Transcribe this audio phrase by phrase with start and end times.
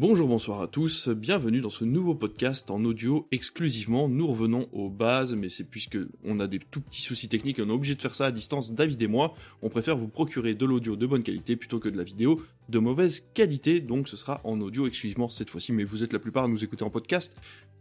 [0.00, 4.08] Bonjour, bonsoir à tous, bienvenue dans ce nouveau podcast en audio exclusivement.
[4.08, 7.62] Nous revenons aux bases, mais c'est puisque on a des tout petits soucis techniques et
[7.62, 10.54] on est obligé de faire ça à distance, David et moi, on préfère vous procurer
[10.54, 14.16] de l'audio de bonne qualité plutôt que de la vidéo de mauvaise qualité, donc ce
[14.16, 16.90] sera en audio exclusivement cette fois-ci, mais vous êtes la plupart à nous écouter en
[16.90, 17.34] podcast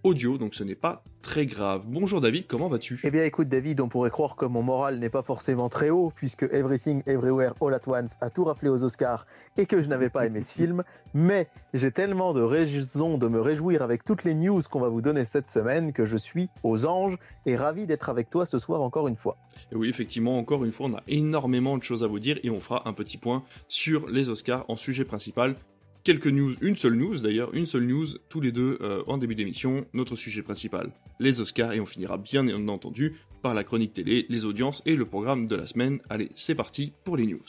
[0.04, 1.84] audio, donc ce n'est pas très grave.
[1.88, 3.00] Bonjour David, comment vas-tu?
[3.04, 6.14] Eh bien écoute David, on pourrait croire que mon moral n'est pas forcément très haut,
[6.16, 9.26] puisque Everything Everywhere All at Once a tout rappelé aux Oscars
[9.58, 10.84] et que je n'avais pas aimé ce film,
[11.14, 15.02] mais j'ai tellement de raisons de me réjouir avec toutes les news qu'on va vous
[15.02, 18.82] donner cette semaine que je suis aux anges et ravi d'être avec toi ce soir
[18.82, 19.38] encore une fois.
[19.72, 22.50] Et oui, effectivement, encore une fois, on a énormément de choses à vous dire et
[22.50, 25.56] on fera un petit point sur les Oscars en sujet principal
[26.08, 29.36] quelques news, une seule news d'ailleurs, une seule news tous les deux euh, en début
[29.36, 34.26] d'émission, notre sujet principal, les Oscars, et on finira bien entendu par la chronique télé,
[34.30, 36.00] les audiences et le programme de la semaine.
[36.10, 37.44] Allez, c'est parti pour les news.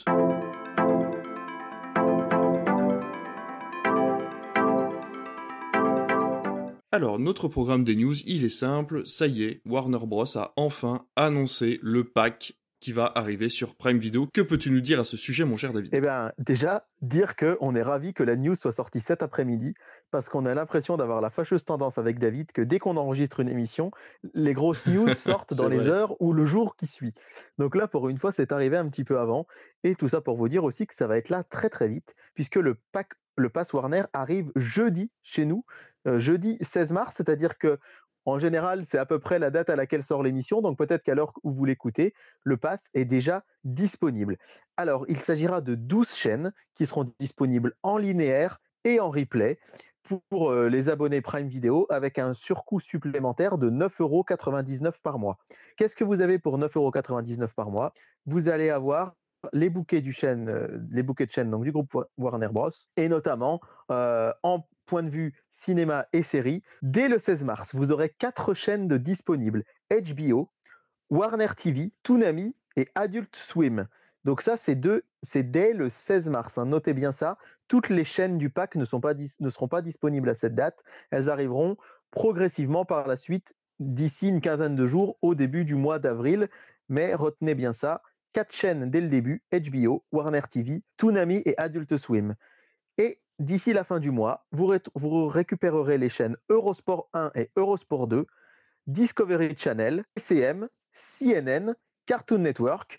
[6.91, 10.37] Alors, notre programme des news, il est simple, ça y est, Warner Bros.
[10.37, 14.27] a enfin annoncé le pack qui va arriver sur Prime Video.
[14.27, 15.91] Que peux-tu nous dire à ce sujet, mon cher David?
[15.93, 19.75] Eh bien, déjà, dire qu'on est ravi que la news soit sortie cet après-midi,
[20.11, 23.49] parce qu'on a l'impression d'avoir la fâcheuse tendance avec David que dès qu'on enregistre une
[23.49, 23.91] émission,
[24.35, 27.15] les grosses news sortent dans les heures ou le jour qui suit.
[27.59, 29.47] Donc là, pour une fois, c'est arrivé un petit peu avant.
[29.85, 32.15] Et tout ça pour vous dire aussi que ça va être là très très vite,
[32.35, 35.65] puisque le pack, le Pass Warner arrive jeudi chez nous,
[36.07, 37.79] euh, jeudi 16 mars, c'est-à-dire que
[38.29, 41.15] en général, c'est à peu près la date à laquelle sort l'émission, donc peut-être qu'à
[41.15, 44.37] l'heure où vous l'écoutez, le pass est déjà disponible.
[44.77, 49.59] Alors, il s'agira de 12 chaînes qui seront disponibles en linéaire et en replay
[50.31, 55.39] pour euh, les abonnés Prime Video avec un surcoût supplémentaire de 9,99€ par mois.
[55.77, 57.93] Qu'est-ce que vous avez pour 9,99€ par mois?
[58.27, 59.15] Vous allez avoir
[59.53, 62.71] les bouquets, du chaîne, euh, les bouquets de chaînes donc, du groupe Warner Bros.
[62.97, 66.63] et notamment euh, en point de vue cinéma et séries.
[66.83, 70.51] Dès le 16 mars, vous aurez quatre chaînes de disponibles HBO,
[71.11, 73.87] Warner TV, Toonami et Adult Swim.
[74.25, 76.59] Donc ça, c'est dès le 16 mars.
[76.59, 76.67] Hein.
[76.67, 77.39] Notez bien ça.
[77.67, 80.83] Toutes les chaînes du pack ne, sont pas ne seront pas disponibles à cette date.
[81.11, 81.77] Elles arriveront
[82.11, 86.49] progressivement par la suite d'ici une quinzaine de jours au début du mois d'avril.
[86.89, 88.03] Mais retenez bien ça.
[88.33, 92.35] Quatre chaînes dès le début, HBO, Warner TV, Toonami et Adult Swim.
[92.99, 98.27] Et D'ici la fin du mois, vous, récupérerez les chaînes Eurosport 1 et Eurosport 2,
[98.89, 101.75] Discovery Channel, CM, CNN,
[102.07, 102.99] Cartoon Network,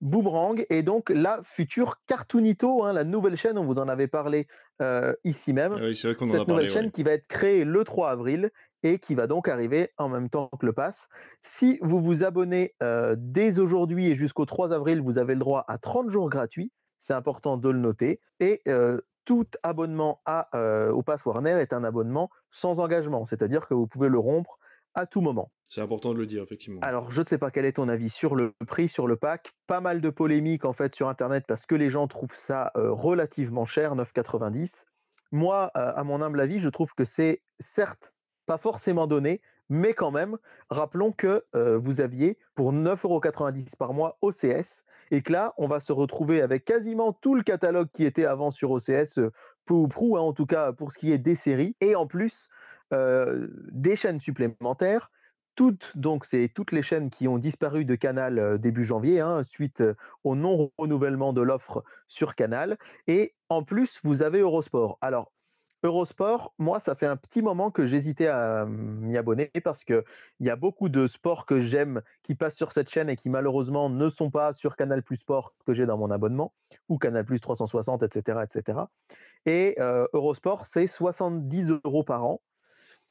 [0.00, 4.46] Boomerang et donc la future Cartoonito, hein, la nouvelle chaîne, on vous en avait parlé
[4.82, 5.72] euh, ici même.
[5.72, 6.52] Ah oui, c'est vrai qu'on en a parlé.
[6.52, 8.50] nouvelle chaîne qui va être créée le 3 avril
[8.82, 11.08] et qui va donc arriver en même temps que le pass.
[11.42, 15.64] Si vous vous abonnez euh, dès aujourd'hui et jusqu'au 3 avril, vous avez le droit
[15.66, 16.70] à 30 jours gratuits.
[17.02, 18.20] C'est important de le noter.
[18.38, 23.68] Et euh, tout abonnement à, euh, au Pass Warner est un abonnement sans engagement, c'est-à-dire
[23.68, 24.58] que vous pouvez le rompre
[24.94, 25.52] à tout moment.
[25.68, 26.80] C'est important de le dire, effectivement.
[26.80, 29.52] Alors, je ne sais pas quel est ton avis sur le prix, sur le pack.
[29.66, 32.90] Pas mal de polémiques en fait sur Internet parce que les gens trouvent ça euh,
[32.90, 34.86] relativement cher, 9,90.
[35.30, 38.14] Moi, euh, à mon humble avis, je trouve que c'est certes
[38.46, 40.38] pas forcément donné, mais quand même,
[40.70, 45.92] rappelons que vous aviez pour 9,90€ par mois OCS et que là, on va se
[45.92, 49.32] retrouver avec quasiment tout le catalogue qui était avant sur OCS, euh,
[49.66, 52.06] peu ou prou, hein, en tout cas pour ce qui est des séries, et en
[52.06, 52.48] plus
[52.92, 55.10] euh, des chaînes supplémentaires.
[55.54, 59.42] Toutes, donc, c'est toutes les chaînes qui ont disparu de Canal euh, début janvier, hein,
[59.42, 59.82] suite
[60.22, 62.78] au non-renouvellement de l'offre sur Canal.
[63.08, 64.98] Et en plus, vous avez Eurosport.
[65.00, 65.32] Alors,
[65.84, 70.02] Eurosport, moi, ça fait un petit moment que j'hésitais à m'y abonner parce qu'il
[70.40, 73.88] y a beaucoup de sports que j'aime qui passent sur cette chaîne et qui malheureusement
[73.88, 76.52] ne sont pas sur Canal Plus Sport que j'ai dans mon abonnement
[76.88, 78.80] ou Canal Plus 360, etc., etc.
[79.46, 82.40] Et euh, Eurosport, c'est 70 euros par an.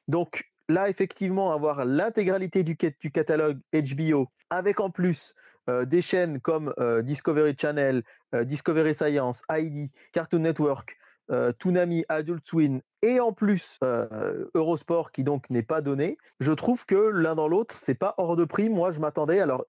[0.10, 5.34] Donc là, effectivement, avoir l'intégralité du, catalogue HBO avec en plus
[5.70, 8.04] euh, des chaînes comme euh, Discovery Channel,
[8.34, 10.98] Discovery Science, ID, Cartoon Network,
[11.32, 16.52] euh, Toonami, Adult Swim et en plus euh, Eurosport qui donc n'est pas donné, je
[16.52, 18.70] trouve que l'un dans l'autre, c'est pas hors de prix.
[18.70, 19.40] Moi, je m'attendais.
[19.40, 19.66] Alors,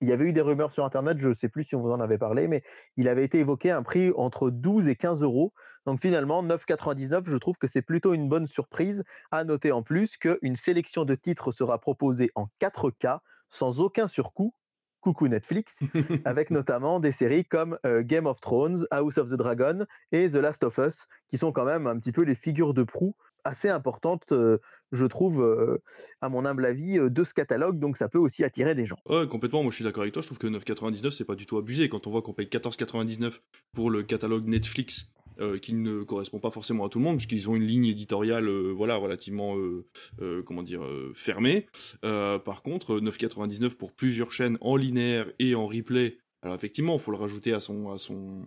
[0.00, 1.90] il y avait eu des rumeurs sur Internet, je ne sais plus si on vous
[1.90, 2.62] en avait parlé, mais
[2.96, 5.52] il avait été évoqué un prix entre 12 et 15 euros.
[5.86, 9.04] Donc finalement, 9,99, je trouve que c'est plutôt une bonne surprise.
[9.30, 13.18] À noter en plus qu'une sélection de titres sera proposée en 4K,
[13.50, 14.54] sans aucun surcoût,
[15.00, 15.78] coucou Netflix,
[16.24, 20.36] avec notamment des séries comme euh, Game of Thrones, House of the Dragon et The
[20.36, 23.14] Last of Us, qui sont quand même un petit peu les figures de proue
[23.44, 24.58] assez importantes, euh,
[24.92, 25.82] je trouve, euh,
[26.20, 28.98] à mon humble avis, de ce catalogue, donc ça peut aussi attirer des gens.
[29.08, 31.46] Ouais, complètement, moi je suis d'accord avec toi, je trouve que 9,99 c'est pas du
[31.46, 33.40] tout abusé, quand on voit qu'on paye 14,99
[33.72, 35.06] pour le catalogue Netflix
[35.62, 38.96] qui ne correspond pas forcément à tout le monde, puisqu'ils ont une ligne éditoriale voilà,
[38.96, 39.56] relativement
[40.44, 40.82] comment dire,
[41.14, 41.66] fermée.
[42.02, 46.18] par contre, 9,99 pour plusieurs chaînes en linéaire et en replay.
[46.42, 48.42] Alors effectivement, il faut le rajouter à son, à son,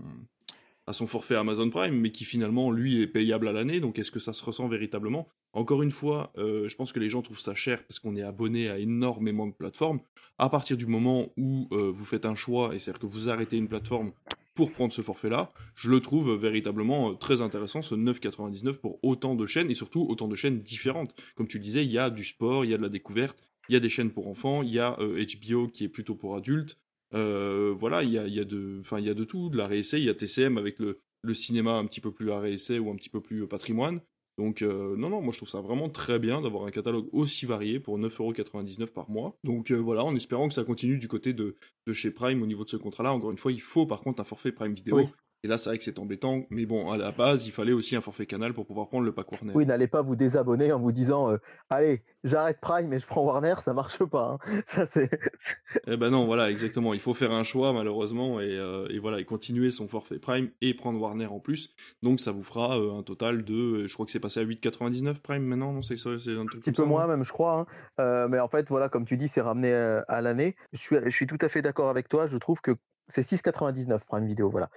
[0.88, 3.80] à son forfait Amazon Prime, mais qui finalement, lui, est payable à l'année.
[3.80, 5.28] Donc, est-ce que ça se ressent véritablement?
[5.54, 8.24] Encore une fois, euh, je pense que les gens trouvent ça cher parce qu'on est
[8.24, 10.00] abonné à énormément de plateformes.
[10.38, 13.58] À partir du moment où euh, vous faites un choix, et c'est-à-dire que vous arrêtez
[13.58, 14.12] une plateforme
[14.56, 19.36] pour prendre ce forfait-là, je le trouve véritablement euh, très intéressant, ce 9,99 pour autant
[19.36, 21.16] de chaînes, et surtout autant de chaînes différentes.
[21.36, 23.44] Comme tu le disais, il y a du sport, il y a de la découverte,
[23.70, 26.36] il y a des chaînes pour enfants, il y a HBO qui est plutôt pour
[26.36, 26.78] adultes,
[27.14, 30.06] euh, voilà, il y a, y, de, y a de tout, de la réessai, il
[30.06, 32.96] y a TCM avec le, le cinéma un petit peu plus à réessai ou un
[32.96, 34.02] petit peu plus patrimoine.
[34.38, 37.46] Donc euh, non, non, moi je trouve ça vraiment très bien d'avoir un catalogue aussi
[37.46, 39.38] varié pour 9,99€ par mois.
[39.44, 42.48] Donc euh, voilà, en espérant que ça continue du côté de, de chez Prime au
[42.48, 43.14] niveau de ce contrat-là.
[43.14, 45.16] Encore une fois, il faut par contre un forfait Prime vidéo.
[45.46, 47.98] Et là, c'est vrai que c'est embêtant, mais bon, à la base, il fallait aussi
[47.98, 49.52] un forfait canal pour pouvoir prendre le pack Warner.
[49.54, 51.38] Oui, n'allez pas vous désabonner en vous disant euh,
[51.70, 54.38] Allez, j'arrête Prime et je prends Warner, ça marche pas.
[54.48, 54.62] Hein.
[54.68, 55.10] Ça, c'est...
[55.88, 56.94] eh ben non, voilà, exactement.
[56.94, 60.50] Il faut faire un choix, malheureusement, et, euh, et, voilà, et continuer son forfait Prime
[60.62, 61.76] et prendre Warner en plus.
[62.04, 63.86] Donc, ça vous fera euh, un total de.
[63.86, 66.72] Je crois que c'est passé à 8,99 Prime maintenant, non c'est, c'est un truc Un
[66.72, 67.68] petit peu moins, même, je crois.
[67.98, 68.28] Hein.
[68.30, 70.56] mais en fait, voilà, comme tu dis, c'est ramené à l'année.
[70.72, 72.28] Je suis, je suis tout à fait d'accord avec toi.
[72.28, 74.70] Je trouve que c'est 6,99 Prime Vidéo, voilà.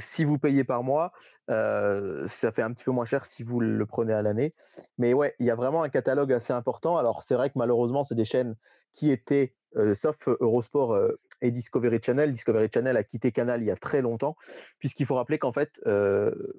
[0.00, 1.12] Si vous payez par mois,
[1.48, 4.54] ça fait un petit peu moins cher si vous le prenez à l'année.
[4.98, 6.96] Mais ouais, il y a vraiment un catalogue assez important.
[6.96, 8.56] Alors c'est vrai que malheureusement, c'est des chaînes
[8.92, 9.54] qui étaient,
[9.94, 10.98] sauf Eurosport
[11.40, 12.32] et Discovery Channel.
[12.32, 14.36] Discovery Channel a quitté Canal il y a très longtemps,
[14.78, 15.70] puisqu'il faut rappeler qu'en fait,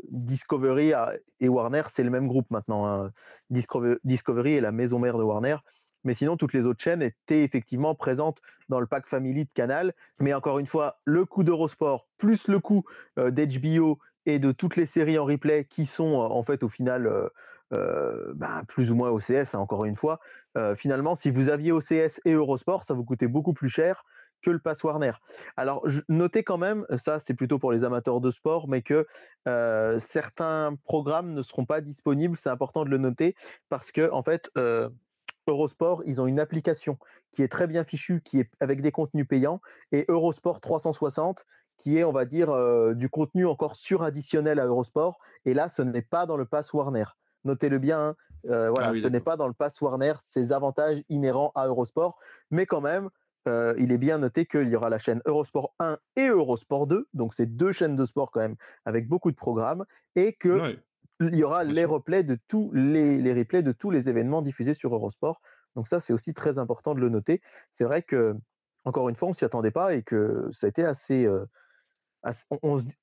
[0.09, 0.93] Discovery
[1.39, 2.85] et Warner, c'est le même groupe maintenant.
[2.85, 3.11] Hein.
[3.49, 5.57] Discovery est la maison mère de Warner.
[6.03, 9.94] Mais sinon, toutes les autres chaînes étaient effectivement présentes dans le pack Family de Canal.
[10.19, 12.83] Mais encore une fois, le coût d'Eurosport plus le coût
[13.19, 16.69] euh, d'HBO et de toutes les séries en replay qui sont euh, en fait au
[16.69, 17.07] final
[17.73, 20.19] euh, bah, plus ou moins OCS, hein, encore une fois.
[20.77, 24.06] finalement, si vous aviez OCS et Eurosport, ça vous coûtait beaucoup plus cher
[24.44, 25.13] que le pass Warner.
[25.57, 29.07] Alors, notez quand même, ça c'est plutôt pour les amateurs de sport, mais que
[29.97, 32.38] certains programmes ne seront pas disponibles.
[32.38, 33.35] C'est important de le noter
[33.69, 34.51] parce que en fait,
[35.48, 36.98] Eurosport, ils ont une application
[37.36, 39.62] qui est très bien fichue, qui est avec des contenus payants,
[39.92, 41.45] et Eurosport 360,
[41.78, 45.19] qui est, on va dire, euh, du contenu encore suradditionnel à Eurosport.
[45.45, 47.06] Et là, ce n'est pas dans le pass Warner.
[47.44, 48.16] Notez-le bien, hein.
[48.50, 52.18] euh, voilà, ah ce n'est pas dans le pass Warner, ces avantages inhérents à Eurosport,
[52.51, 53.10] mais quand même,
[53.50, 57.07] euh, il est bien noté qu'il y aura la chaîne Eurosport 1 et Eurosport 2,
[57.13, 58.56] donc c'est deux chaînes de sport quand même
[58.86, 59.86] avec beaucoup de programmes,
[60.16, 60.78] et que
[61.31, 64.93] il y aura les replays de tous les, replays de tous les événements diffusés sur
[64.93, 65.41] Eurosport.
[65.75, 67.41] Donc ça, c'est aussi très important de le noter.
[67.71, 68.35] C'est vrai que,
[68.85, 71.25] encore une fois, on s'y attendait pas et que ça a été assez.
[71.25, 71.45] Euh,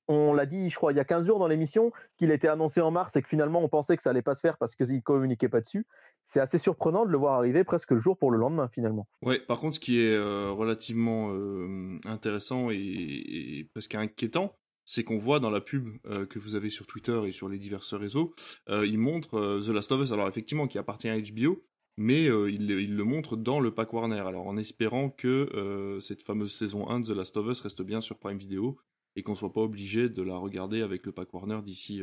[0.07, 2.81] on, l'a dit, je crois, il y a 15 jours dans l'émission, qu'il était annoncé
[2.81, 4.95] en mars et que finalement on pensait que ça allait pas se faire parce qu'ils
[4.95, 5.85] ne communiquaient pas dessus.
[6.25, 9.07] C'est assez surprenant de le voir arriver presque le jour pour le lendemain finalement.
[9.21, 14.55] Ouais, par contre, ce qui est euh, relativement euh, intéressant et, presque inquiétant,
[14.85, 17.59] c'est qu'on voit dans la pub euh, que vous avez sur Twitter et sur les
[17.59, 18.33] divers réseaux,
[18.69, 21.63] euh, il montre euh, The Last of Us, alors effectivement qui appartient à HBO,
[21.97, 26.89] mais il, le montre dans le pack Warner, alors en espérant que cette fameuse saison
[26.89, 28.77] 1 de The Last of Us reste bien sur Prime Video
[29.15, 32.01] et qu'on soit pas obligé de la regarder avec le pack Warner d'ici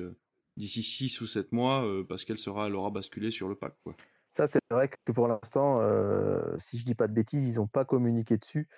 [0.57, 3.97] d'ici 6 ou 7 mois parce qu'elle sera aura basculé sur le pack quoi.
[4.33, 5.81] Ça, c'est vrai que pour l'instant,
[6.59, 8.69] si je dis pas de bêtises, ils n'ont pas communiqué dessus.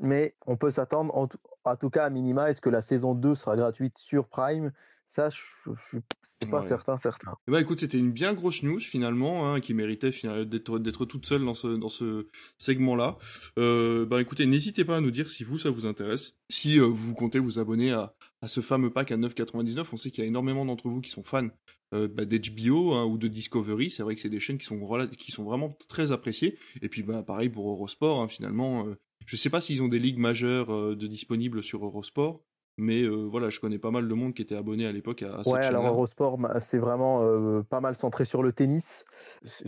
[0.00, 3.56] Mais on peut s'attendre, en, tout cas à minima, est-ce que la saison 2 sera
[3.56, 4.72] gratuite sur Prime?
[5.14, 7.36] Ça, je ne suis pas certain, certain.
[7.46, 10.10] Bah écoute, c'était une bien grosse news finalement, hein, qui méritait
[10.44, 12.26] d'être toute seule dans ce, dans ce
[12.58, 13.16] segment-là.
[13.56, 16.34] Euh, bah écoutez, n'hésitez pas à nous dire si vous, ça vous intéresse.
[16.50, 20.10] Si euh, vous comptez vous abonner à, à ce fameux pack à 9,99, on sait
[20.10, 21.48] qu'il y a énormément d'entre vous qui sont fans
[21.94, 23.90] euh, bah, d'HBO hein, ou de Discovery.
[23.90, 24.78] C'est vrai que c'est des chaînes qui sont,
[25.16, 26.58] qui sont vraiment très appréciées.
[26.82, 28.86] Et puis bah, pareil pour Eurosport, hein, finalement.
[29.26, 32.42] je ne sais pas s'ils ont des ligues majeures de disponibles sur Eurosport.
[32.76, 35.48] Mais voilà, je connais pas mal de monde qui était abonné à l'époque à, à
[35.48, 39.04] Ouais, alors Eurosport, bah, c'est vraiment pas mal centré sur le tennis.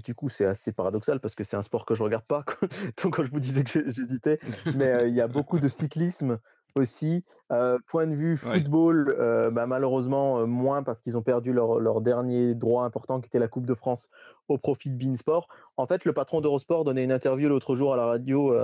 [0.05, 2.45] Du coup, c'est assez paradoxal parce que c'est un sport que je regarde pas.
[3.03, 4.41] Donc, quand je vous disais que j'hésitais,
[4.75, 6.41] mais il y a beaucoup de cyclisme,
[6.77, 7.25] aussi.
[7.87, 9.17] point de vue football,
[9.53, 13.67] bah, malheureusement moins parce qu'ils ont perdu leur, dernier droit important qui était la Coupe
[13.67, 14.09] de France
[14.49, 15.49] au profit de Beansport.
[15.77, 18.55] En fait, le patron d'Eurosport donnait une interview l'autre jour à la radio,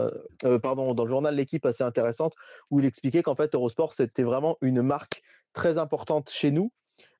[0.62, 2.34] pardon, dans le journal L'équipe assez intéressante,
[2.70, 6.72] où il expliquait qu'en fait Eurosport c'était vraiment une marque très importante chez nous.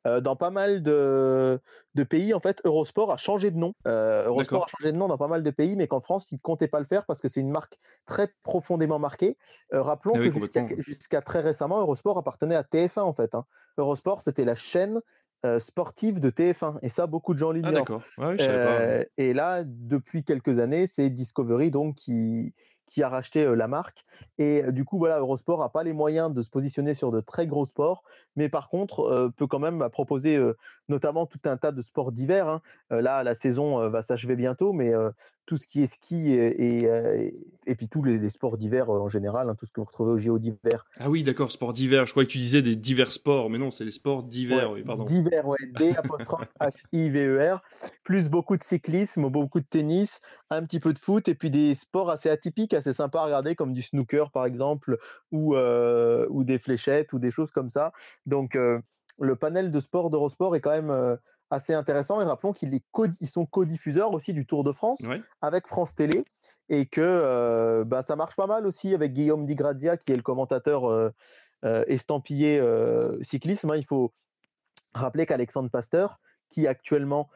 [0.05, 1.61] Dans pas mal de,
[1.95, 3.75] de, pays, en fait, Eurosport a changé de nom.
[3.87, 6.41] Eurosport a changé de nom dans pas mal de pays, mais qu'en France, ils ne
[6.41, 9.37] comptaient pas le faire parce que c'est une marque très profondément marquée.
[9.71, 13.35] rappelons ah que jusqu'à très récemment, Eurosport appartenait à TF1, en fait.
[13.35, 13.45] Hein.
[13.79, 15.01] Eurosport, c'était la chaîne
[15.59, 16.79] sportive de TF1.
[16.83, 17.71] Et ça, beaucoup de gens l'ignorent.
[17.71, 18.03] Ah, d'accord.
[18.19, 22.55] Ouais, et là, depuis quelques années, c'est Discovery donc qui,
[22.93, 24.05] qui a racheté la marque.
[24.39, 27.47] Et du coup, voilà, Eurosport n'a pas les moyens de se positionner sur de très
[27.47, 28.05] gros sports,
[28.37, 30.39] mais par contre, peut quand même bah, proposer
[30.93, 32.49] notamment tout un tas de sports d'hiver.
[32.49, 32.61] Hein.
[32.91, 34.93] là, la saison va s'achever bientôt, mais
[35.47, 36.85] tout ce qui est ski et,
[37.67, 40.19] et, puis tous les, sports d'hiver en général, hein, tout ce que vous retrouvez au
[40.19, 40.85] JO d'hiver.
[40.99, 42.07] Ah oui, d'accord, sports d'hiver.
[42.07, 44.83] Je croyais que tu disais des divers sports, mais non, c'est les sports d'hiver, oui,
[44.83, 45.05] pardon.
[45.05, 45.95] D'hiver, ouais, D
[46.61, 47.63] H-I-V-E-R,
[48.05, 50.21] plus beaucoup de cyclisme, beaucoup de tennis,
[50.51, 53.57] un petit peu de foot, et puis des sports assez atypiques, assez sympas à regarder,
[53.57, 54.99] comme du snooker par exemple,
[55.33, 57.93] ou, ou des fléchettes, ou des choses comme ça.
[58.27, 58.57] Donc,
[59.19, 61.19] le panel de sport d'Eurosport est quand même
[61.51, 62.21] assez intéressant.
[62.21, 62.81] Et rappelons qu'ils
[63.25, 65.01] sont co-diffuseurs aussi du Tour de France
[65.41, 66.25] avec France Télé
[66.69, 70.23] et que bah, ça marche pas mal aussi avec Guillaume Di Grazia qui est le
[70.23, 71.13] commentateur
[71.63, 72.63] estampillé
[73.21, 73.71] cyclisme.
[73.71, 73.77] Hein.
[73.77, 74.13] Il faut
[74.95, 76.19] rappeler qu'Alexandre Pasteur,
[76.51, 77.29] qui actuellement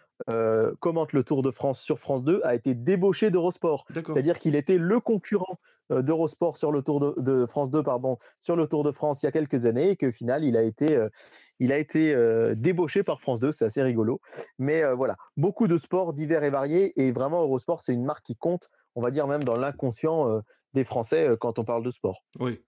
[0.81, 3.87] commente le Tour de France sur France 2, a été débauché d'Eurosport.
[3.93, 5.59] C'est-à-dire qu'il était le concurrent
[5.91, 9.29] d'Eurosport sur le Tour de, France 2, pardon, sur le Tour de France il y
[9.29, 10.99] a quelques années, et qu'au final, il a été,
[11.61, 12.15] il a été
[12.57, 14.21] débauché par France 2, c'est assez rigolo.
[14.59, 18.37] Mais voilà, beaucoup de sports divers et variés, et vraiment Eurosport, c'est une marque qui
[18.37, 20.43] compte, on va dire même dans l'inconscient
[20.75, 22.25] des Français quand on parle de sport.
[22.41, 22.61] Oui.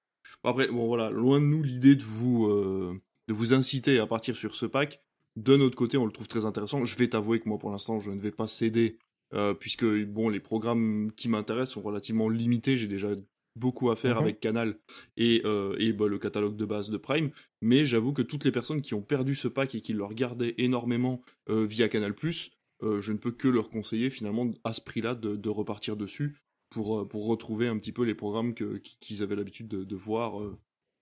[0.45, 4.55] Après, bon voilà, loin de nous l'idée de vous de vous inciter à partir sur
[4.55, 5.03] ce pack.
[5.39, 6.85] De notre côté, on le trouve très intéressant.
[6.85, 8.99] Je vais t'avouer que moi, pour l'instant, je ne vais pas céder,
[9.35, 12.77] euh, puisque bon, les programmes qui m'intéressent sont relativement limités.
[12.77, 13.11] J'ai déjà
[13.55, 14.79] beaucoup à faire mmh avec Canal
[15.17, 17.31] et, euh, et bah, le catalogue de base de Prime.
[17.63, 20.57] Mais j'avoue que toutes les personnes qui ont perdu ce pack et qui le regardaient
[20.59, 25.49] énormément euh, via Canal+, je ne peux que leur conseiller finalement à ce prix-là de,
[25.49, 26.37] repartir dessus
[26.71, 30.41] pour, pour retrouver un petit peu les programmes qu'ils avaient l'habitude de, de, voir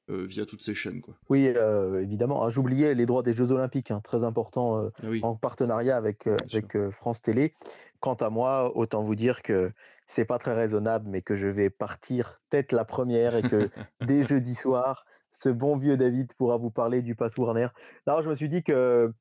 [0.09, 1.01] via toutes ces chaînes.
[1.01, 1.15] Quoi.
[1.29, 2.43] Oui, euh, évidemment.
[2.43, 6.27] Ah, j'oubliais les droits des Jeux Olympiques, hein, très important euh, ah en partenariat avec,
[6.27, 7.55] avec France Télé.
[8.01, 9.73] Quant à moi, autant vous dire que
[10.09, 13.69] c'est pas très raisonnable, mais que je vais partir tête la première et que
[14.07, 17.69] dès jeudi soir, ce bon vieux David pourra vous parler du Pass Warner.
[18.07, 19.13] Alors, je me suis dit que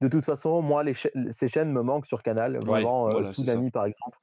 [0.00, 0.94] de toute façon, moi, les
[1.30, 2.58] ces chaînes me manquent sur Canal.
[2.64, 4.18] Vraiment, ouais, par exemple.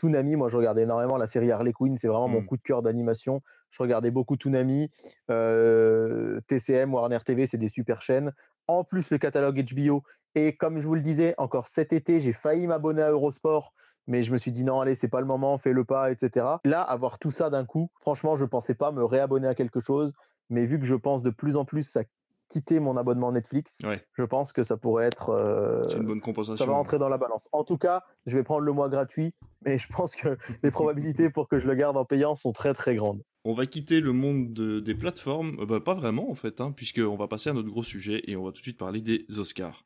[0.00, 2.46] Toonami, moi je regardais énormément la série Harley Quinn, c'est vraiment mon mmh.
[2.46, 3.42] coup de cœur d'animation.
[3.70, 4.90] Je regardais beaucoup Toonami,
[5.30, 8.32] euh, TCM, Warner TV, c'est des super chaînes.
[8.66, 10.02] En plus le catalogue HBO.
[10.34, 13.72] Et comme je vous le disais, encore cet été, j'ai failli m'abonner à Eurosport,
[14.06, 16.46] mais je me suis dit non, allez, c'est pas le moment, fais le pas, etc.
[16.64, 19.80] Là, avoir tout ça d'un coup, franchement, je ne pensais pas me réabonner à quelque
[19.80, 20.12] chose,
[20.48, 22.02] mais vu que je pense de plus en plus à
[22.48, 23.78] quitter mon abonnement Netflix,
[24.12, 25.30] je pense que ça pourrait être.
[25.30, 26.64] Euh, une bonne compensation.
[26.64, 27.46] Ça va entrer dans la balance.
[27.52, 31.30] En tout cas, je vais prendre le mois gratuit, mais je pense que les probabilités
[31.30, 33.22] pour que je le garde en payant sont très très grandes.
[33.42, 37.16] On va quitter le monde des plateformes, euh, bah, pas vraiment en fait, hein, puisqu'on
[37.16, 39.82] va passer à notre gros sujet et on va tout de suite parler des Oscars.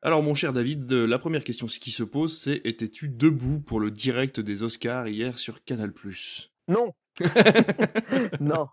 [0.00, 3.78] Alors mon cher David, euh, la première question qui se pose, c'est étais-tu debout pour
[3.78, 5.90] le direct des Oscars hier sur Canal⁇
[6.66, 6.94] Non
[8.40, 8.68] non.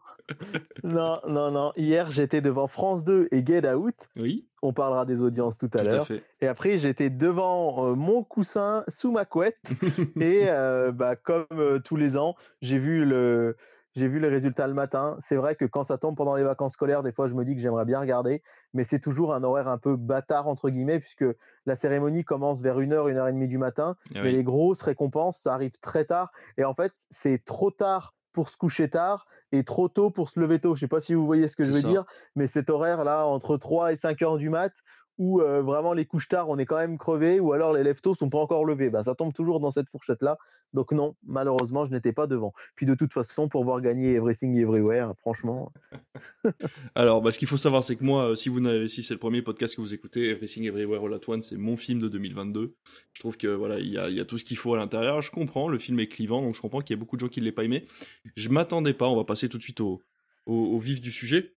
[0.84, 1.74] Non, non, non.
[1.76, 3.96] Hier, j'étais devant France 2 et Get Out.
[4.16, 4.48] Oui.
[4.62, 6.08] On parlera des audiences tout à l'heure.
[6.42, 9.58] Et après, j'étais devant euh, mon coussin sous ma couette.
[10.20, 13.56] et euh, bah, comme euh, tous les ans, j'ai vu le.
[13.96, 15.16] J'ai vu les résultats le matin.
[15.20, 17.56] C'est vrai que quand ça tombe pendant les vacances scolaires, des fois, je me dis
[17.56, 18.44] que j'aimerais bien regarder,
[18.76, 21.26] mais c'est toujours un horaire un peu bâtard, entre guillemets, puisque
[21.66, 23.96] la cérémonie commence vers 1h, 1h30 du matin.
[24.14, 26.32] Ah mais les grosses récompenses, ça arrive très tard.
[26.60, 30.40] Et en fait, c'est trop tard pour se coucher tard et trop tôt pour se
[30.40, 30.76] lever tôt.
[30.76, 33.26] Je sais pas si vous voyez ce que je veux dire, mais cet horaire là
[33.26, 34.74] entre 3 et 5 heures du mat
[35.18, 38.16] où euh, vraiment les couches tard on est quand même crevé ou alors les tôt
[38.16, 38.90] sont pas encore levés.
[38.90, 40.38] Ben, ça tombe toujours dans cette fourchette là.
[40.74, 42.54] Donc non, malheureusement, je n'étais pas devant.
[42.76, 45.72] Puis de toute façon, pour voir gagner Everything Everywhere, franchement.
[46.96, 49.20] Alors, bah, ce qu'il faut savoir, c'est que moi, euh, si vous si c'est le
[49.20, 52.76] premier podcast que vous écoutez, Everything Everywhere All At Once, c'est mon film de 2022.
[53.14, 55.22] Je trouve que voilà, il y a, y a, tout ce qu'il faut à l'intérieur.
[55.22, 57.30] Je comprends, le film est clivant, donc je comprends qu'il y a beaucoup de gens
[57.30, 57.86] qui ne l'aient pas aimé.
[58.36, 59.08] Je m'attendais pas.
[59.08, 60.02] On va passer tout de suite au,
[60.46, 61.57] au vif du sujet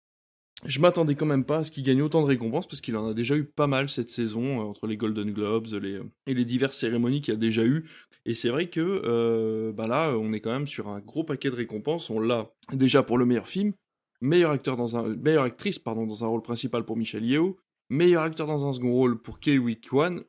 [0.65, 3.07] je m'attendais quand même pas à ce qu'il gagne autant de récompenses parce qu'il en
[3.07, 6.45] a déjà eu pas mal cette saison euh, entre les Golden Globes euh, et les
[6.45, 7.89] diverses cérémonies qu'il a déjà eu.
[8.25, 11.49] Et c'est vrai que euh, bah là, on est quand même sur un gros paquet
[11.49, 12.09] de récompenses.
[12.09, 13.73] On l'a déjà pour le meilleur film,
[14.21, 17.57] meilleur acteur dans un, meilleure actrice pardon dans un rôle principal pour Michelle Yeoh,
[17.89, 20.23] meilleur acteur dans un second rôle pour Kei Kwan.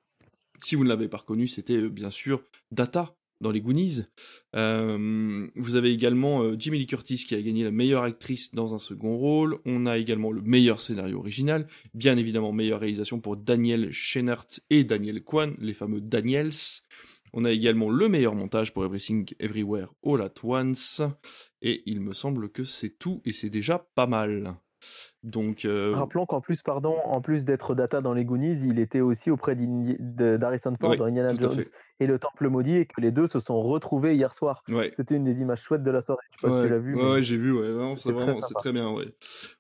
[0.63, 4.05] Si vous ne l'avez pas reconnu, c'était bien sûr Data dans les Goonies.
[4.53, 9.17] vous avez également Jimmy Lee Curtis qui a gagné la meilleure actrice dans un second
[9.17, 9.59] rôle.
[9.65, 11.67] On a également le meilleur scénario original.
[11.95, 16.51] Bien évidemment, meilleure réalisation pour Daniel Scheinert et Daniel Kwan, les fameux Daniels.
[17.33, 21.01] On a également le meilleur montage pour Everything Everywhere All at Once.
[21.63, 24.57] Et il me semble que c'est tout et c'est déjà pas mal.
[25.23, 29.01] Donc, euh, Rappelons qu'en plus, pardon, en plus d'être Data dans les Goonies, il était
[29.01, 31.63] aussi auprès d'Harrison Ford dans Indiana Jones
[32.01, 34.65] et le Temple maudit et que les deux se sont retrouvés hier soir.
[34.97, 36.23] C'était une des images chouettes de la soirée.
[36.33, 36.95] Je sais pas si tu l'as vu.
[36.95, 37.55] Ouais, j'ai vu.
[37.97, 38.95] c'est vraiment, c'est très bien.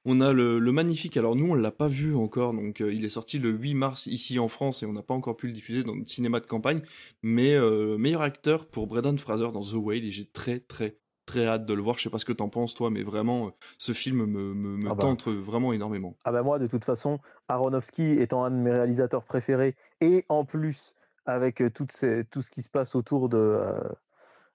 [0.05, 1.17] On a le, magnifique.
[1.17, 4.07] Alors nous, on l'a pas vu encore, donc euh, il est sorti le 8 mars
[4.07, 6.47] ici en France et on n'a pas encore pu le diffuser dans notre cinéma de
[6.47, 6.81] campagne.
[7.23, 10.97] Mais euh, meilleur acteur pour Brendan Fraser dans The Whale et j'ai très très
[11.31, 11.97] très hâte de le voir.
[11.97, 14.55] Je sais pas ce que tu en penses, toi, mais vraiment, euh, ce film me,
[14.55, 15.03] me, ah bah.
[15.03, 16.17] tente vraiment énormément.
[16.25, 20.45] Ah bah moi, de toute façon, Aronofsky étant un de mes réalisateurs préférés, et en
[20.45, 20.95] plus,
[21.27, 23.81] avec euh, tout ce qui se passe autour de, euh,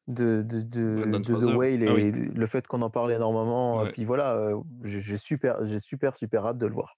[0.07, 4.51] de, de, de, The Whale ah et le fait qu'on en parle énormément, puis voilà,
[4.83, 6.97] j'ai super, j'ai super, super hâte de le voir.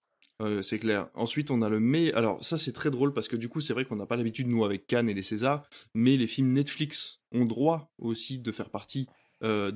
[0.61, 1.07] c'est clair.
[1.13, 2.11] Ensuite, on a le mais.
[2.13, 4.47] Alors, ça, c'est très drôle parce que du coup, c'est vrai qu'on n'a pas l'habitude,
[4.47, 8.71] nous, avec Cannes et les Césars, mais les films Netflix ont droit aussi de faire
[8.71, 9.07] partie
[9.43, 9.71] euh,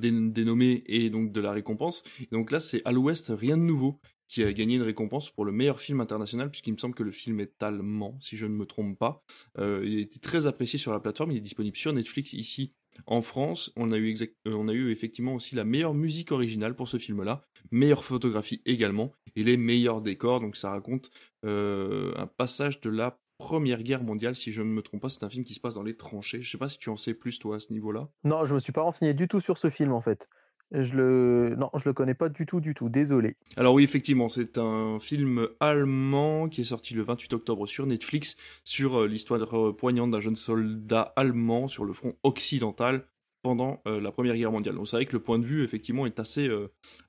[0.86, 2.02] et donc de la récompense.
[2.30, 5.52] donc là, c'est À l'Ouest, rien de nouveau, qui a gagné une récompense pour le
[5.52, 8.64] meilleur film international, puisqu'il me semble que le film est allemand, si je ne me
[8.64, 9.22] trompe pas.
[9.58, 12.72] Euh, il a été très apprécié sur la plateforme, il est disponible sur Netflix ici
[13.06, 13.72] en France.
[13.76, 16.96] On a eu, euh, on a eu effectivement aussi la meilleure musique originale pour ce
[16.96, 20.40] film-là, meilleure photographie également, et les meilleurs décors.
[20.40, 21.10] Donc ça raconte
[21.44, 25.08] un passage de la Première Guerre mondiale, si je ne me trompe pas.
[25.08, 26.42] C'est un film qui se passe dans les tranchées.
[26.42, 28.08] Je sais pas si tu en sais plus, toi, à ce niveau-là.
[28.22, 30.28] Non, je me suis pas renseigné du tout sur ce film, en fait.
[30.70, 31.56] Je le...
[31.58, 32.88] Non, je le connais pas du tout, du tout.
[32.88, 33.34] Désolé.
[33.56, 38.36] Alors oui, effectivement, c'est un film allemand qui est sorti le 28 octobre sur Netflix
[38.62, 43.08] sur euh, l'histoire euh, poignante d'un jeune soldat allemand sur le front occidental
[43.42, 44.76] pendant euh, la Première Guerre mondiale.
[44.76, 46.48] Donc c'est vrai que le point de vue, effectivement, est assez,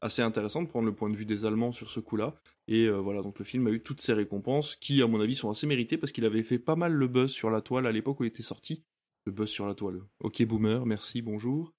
[0.02, 2.36] assez intéressant de prendre le point de vue des Allemands sur ce coup-là.
[2.68, 5.36] Et euh, voilà, donc le film a eu toutes ses récompenses, qui à mon avis
[5.36, 7.92] sont assez méritées parce qu'il avait fait pas mal le buzz sur la toile à
[7.92, 8.84] l'époque où il était sorti.
[9.26, 10.02] Le buzz sur la toile.
[10.20, 11.74] Ok boomer, merci, bonjour.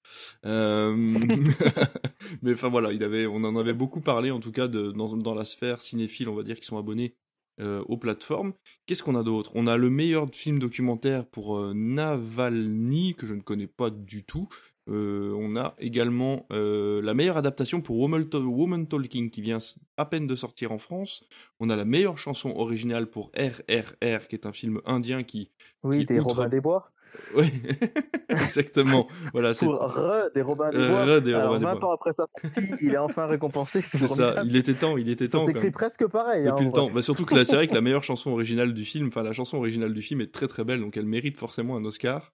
[0.45, 0.95] Euh,
[2.41, 5.35] mais enfin voilà, il avait, on en avait beaucoup parlé en tout cas de, dans,
[5.35, 7.15] la sphère cinéphile, on va dire, qui sont abonnés
[7.59, 8.53] euh, aux plateformes.
[8.85, 9.51] Qu'est-ce qu'on a d'autre?
[9.55, 14.49] On a le meilleur film documentaire pour Navalny, que je ne connais pas du tout,
[14.87, 19.57] euh, on a également euh, la meilleure adaptation pour Woman, Talking qui vient
[19.97, 21.23] à peine de sortir en France.
[21.59, 25.51] On a la meilleure chanson originale pour RRR qui est un film indien qui.
[25.83, 26.91] Oui, des Robin des Bois.
[27.35, 27.51] Oui,
[28.29, 29.07] exactement.
[29.33, 31.05] Voilà, c'est pour re des Robins des Bois.
[31.05, 33.81] Re des Alors, 20 ans après sa sortie, il est enfin récompensé.
[33.85, 34.43] C'est ça.
[34.45, 34.97] Il était temps.
[34.97, 35.45] Il était temps.
[35.45, 36.47] C'est écrit presque pareil.
[36.47, 36.89] Hein, Depuis le temps.
[36.89, 39.57] Bah, surtout que c'est vrai que la meilleure chanson originale du film, enfin la chanson
[39.57, 42.33] originale du film est très très belle, donc elle mérite forcément un Oscar.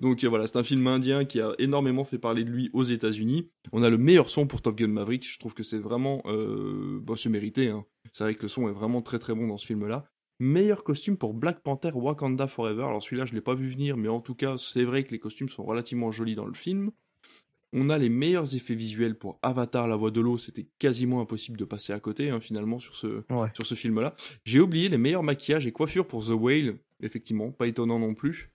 [0.00, 3.50] donc voilà, c'est un film indien qui a énormément fait parler de lui aux États-Unis.
[3.72, 5.26] On a le meilleur son pour Top Gun Maverick.
[5.30, 7.68] Je trouve que c'est vraiment, euh, bah, c'est mérité.
[7.68, 7.84] Hein.
[8.12, 10.06] C'est vrai que le son est vraiment très très bon dans ce film-là.
[10.40, 12.84] Meilleur costume pour Black Panther Wakanda Forever.
[12.84, 15.18] Alors celui-là, je l'ai pas vu venir, mais en tout cas, c'est vrai que les
[15.18, 16.92] costumes sont relativement jolis dans le film.
[17.72, 20.38] On a les meilleurs effets visuels pour Avatar, la voix de l'eau.
[20.38, 23.24] C'était quasiment impossible de passer à côté, hein, finalement, sur ce,
[23.54, 24.14] sur ce film-là.
[24.44, 26.78] J'ai oublié les meilleurs maquillages et coiffures pour The Whale.
[27.00, 28.50] Effectivement, pas étonnant non plus,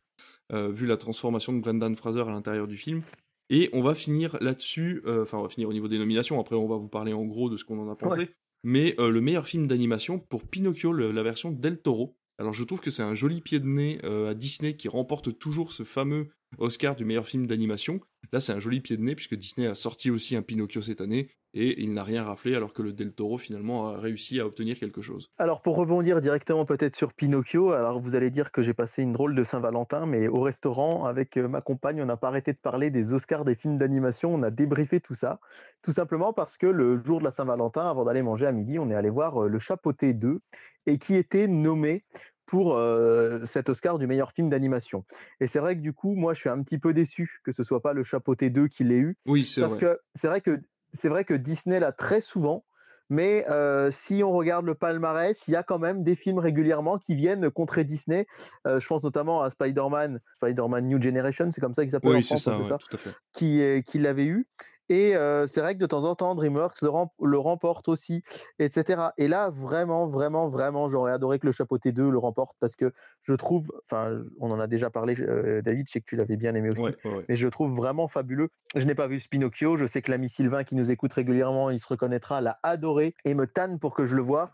[0.51, 3.03] euh, vu la transformation de Brendan Fraser à l'intérieur du film.
[3.49, 6.39] Et on va finir là-dessus, euh, enfin, on va finir au niveau des nominations.
[6.39, 8.29] Après, on va vous parler en gros de ce qu'on en a pensé
[8.63, 12.17] mais euh, le meilleur film d'animation pour Pinocchio, la version Del Toro.
[12.39, 15.37] Alors je trouve que c'est un joli pied de nez euh, à Disney qui remporte
[15.37, 17.99] toujours ce fameux Oscar du meilleur film d'animation.
[18.31, 21.01] Là c'est un joli pied de nez puisque Disney a sorti aussi un Pinocchio cette
[21.01, 24.45] année et il n'a rien raflé alors que le Del Toro finalement a réussi à
[24.45, 25.29] obtenir quelque chose.
[25.37, 29.13] Alors pour rebondir directement peut-être sur Pinocchio, alors vous allez dire que j'ai passé une
[29.13, 32.57] drôle de Saint-Valentin, mais au restaurant avec euh, ma compagne, on n'a pas arrêté de
[32.57, 35.39] parler des Oscars des films d'animation, on a débriefé tout ça,
[35.83, 38.89] tout simplement parce que le jour de la Saint-Valentin, avant d'aller manger à midi, on
[38.89, 40.39] est allé voir euh, Le Chapeauté 2
[40.85, 42.03] et qui était nommé
[42.45, 45.05] pour euh, cet Oscar du meilleur film d'animation.
[45.39, 47.63] Et c'est vrai que du coup, moi, je suis un petit peu déçu que ce
[47.63, 49.17] soit pas le Chapeauté 2 qui l'ait eu.
[49.25, 49.69] Oui, c'est vrai.
[49.69, 50.61] Parce que c'est vrai que
[50.93, 52.63] c'est vrai que Disney l'a très souvent,
[53.09, 56.99] mais euh, si on regarde le palmarès, il y a quand même des films régulièrement
[56.99, 58.27] qui viennent contrer Disney.
[58.67, 62.21] Euh, je pense notamment à Spider-Man, Spider-Man New Generation, c'est comme ça qu'il s'appelle en
[62.21, 63.15] France, ça, ça tout à fait.
[63.33, 64.47] Qui, qui l'avait eu.
[64.89, 65.13] Et
[65.47, 68.23] c'est vrai que de temps en temps, DreamWorks le, remporte aussi,
[68.59, 69.09] etc.
[69.17, 72.93] Et là, vraiment, vraiment, vraiment, j'aurais adoré que le Chapeauté 2 le remporte parce que
[73.23, 75.15] je trouve, enfin, on en a déjà parlé,
[75.63, 76.95] David, je sais que tu l'avais bien aimé aussi,
[77.29, 78.49] mais je trouve vraiment fabuleux.
[78.75, 81.79] Je n'ai pas vu Spinocchio, je sais que l'ami Sylvain qui nous écoute régulièrement, il
[81.79, 84.51] se reconnaîtra, l'a adoré et me tanne pour que je le voie.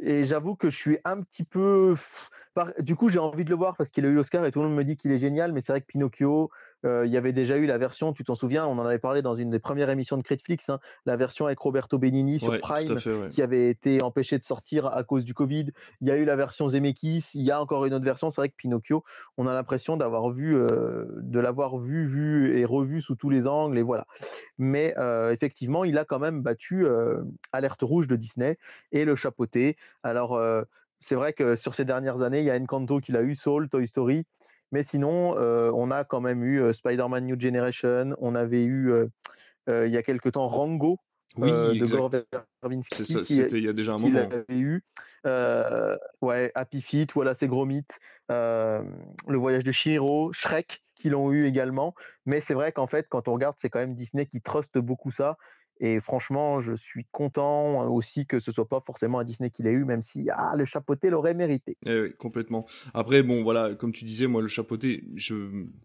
[0.00, 1.96] Et j'avoue que je suis un petit peu
[2.78, 4.68] du coup, j'ai envie de le voir parce qu'il a eu l'Oscar et tout le
[4.68, 6.50] monde me dit qu'il est génial, mais c'est vrai que Pinocchio,
[6.84, 9.22] euh, il y avait déjà eu la version, tu t'en souviens, on en avait parlé
[9.22, 12.96] dans une des premières émissions de Critflix, hein, la version avec Roberto Benigni sur Prime,
[13.30, 15.72] qui avait été empêché de sortir à cause du Covid.
[16.00, 18.30] Il y a eu la version Zemeckis, il y a encore une autre version.
[18.30, 19.04] C'est vrai que Pinocchio,
[19.36, 23.46] on a l'impression d'avoir vu, euh, de l'avoir vu, vu et revu sous tous les
[23.46, 24.06] angles, et voilà.
[24.58, 26.86] Mais euh, effectivement, il a quand même battu
[27.52, 28.58] Alerte Rouge de Disney
[28.92, 29.76] et le chapeauté.
[30.02, 30.40] Alors,
[31.00, 33.68] c'est vrai que sur ces dernières années, il y a Encanto qu'il a eu, Soul,
[33.68, 34.26] Toy Story,
[34.72, 38.90] mais sinon, euh, on a quand même eu euh, Spider-Man New Generation, on avait eu
[38.90, 40.98] euh, il y a quelque temps Rango
[41.36, 42.10] de Gore
[42.62, 43.04] Verbinski.
[43.04, 44.18] C'était il y a déjà un moment.
[44.18, 44.82] avait eu.
[46.22, 47.66] ouais, Happy Feet, voilà, c'est Gros
[48.28, 51.94] le voyage de Shiro, Shrek, qui l'ont eu également.
[52.26, 55.10] Mais c'est vrai qu'en fait, quand on regarde, c'est quand même Disney qui truste beaucoup
[55.10, 55.36] ça.
[55.80, 59.72] Et franchement, je suis content aussi que ce soit pas forcément un Disney qui l'ait
[59.72, 61.76] eu, même si ah, le chapeauté l'aurait mérité.
[61.86, 62.66] Eh oui, complètement.
[62.94, 65.34] Après, bon, voilà, comme tu disais, moi, le chapeauté, je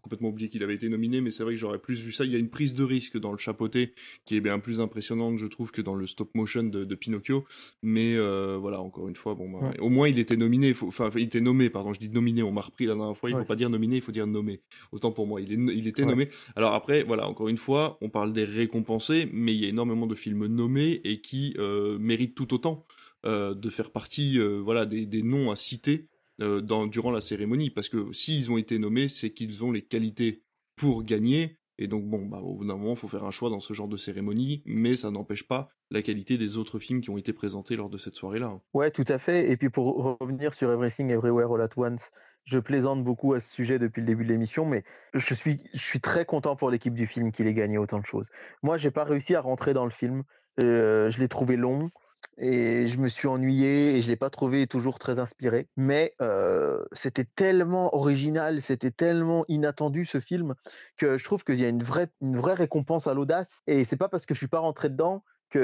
[0.01, 2.25] complètement oublié qu'il avait été nominé, mais c'est vrai que j'aurais plus vu ça.
[2.25, 3.93] Il y a une prise de risque dans le chapeauté
[4.25, 7.45] qui est bien plus impressionnante, je trouve, que dans le stop motion de, Pinocchio.
[7.81, 11.23] Mais euh, voilà, encore une fois, bon, bah, au moins il était nominé, enfin, il
[11.23, 13.45] était nommé, pardon, je dis nominé, on m'a repris la dernière fois, il ne faut
[13.45, 14.61] pas dire nominé, il faut dire nommé.
[14.91, 16.29] Autant pour moi, il, est, il était nommé.
[16.55, 19.82] Alors après, voilà, encore une fois, on parle des récompensés, mais il y a énormément
[19.85, 22.85] de films nommés et qui euh, méritent tout autant
[23.25, 26.07] euh, de faire partie euh, voilà, des, noms à citer
[26.39, 27.69] dans, durant la cérémonie.
[27.69, 30.43] Parce que s'ils ont été nommés, c'est qu'ils ont les qualités
[30.75, 31.59] pour gagner.
[31.77, 33.73] Et donc, bon, bah, au bout d'un moment, il faut faire un choix dans ce
[33.73, 37.33] genre de cérémonie, mais ça n'empêche pas la qualité des autres films qui ont été
[37.33, 38.59] présentés lors de cette soirée-là.
[38.73, 39.51] Ouais, tout à fait.
[39.51, 42.01] Et puis pour revenir sur Everything Everywhere All At Once,
[42.45, 46.25] je plaisante beaucoup à ce sujet depuis le début de l'émission, mais je suis, très
[46.25, 48.25] content pour l'équipe du film qu'il ait gagné autant de choses.
[48.61, 50.23] Moi, j'ai pas réussi à rentrer dans le film.
[50.61, 51.89] Euh, je l'ai trouvé long
[52.37, 55.67] et je me suis ennuyé et je l'ai pas trouvé toujours très inspiré.
[55.77, 60.55] Mais euh, c'était tellement original, c'était tellement inattendu ce film
[60.97, 63.61] que je trouve qu'il y a une vraie, une vraie récompense à l'audace.
[63.67, 65.23] Et c'est pas parce que je suis pas rentré dedans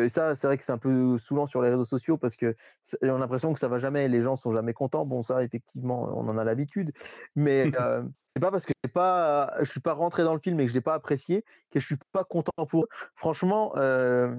[0.09, 2.55] ça, c'est vrai que c'est un peu souvent sur les réseaux sociaux parce que
[3.01, 5.05] on a l'impression que ça va jamais, les gens sont jamais contents.
[5.05, 6.91] Bon, ça, effectivement, on en a l'habitude,
[7.35, 10.59] mais euh, c'est pas parce que je pas, je suis pas rentré dans le film
[10.59, 12.87] et que je l'ai pas apprécié que je suis pas content pour.
[13.15, 14.35] Franchement, euh,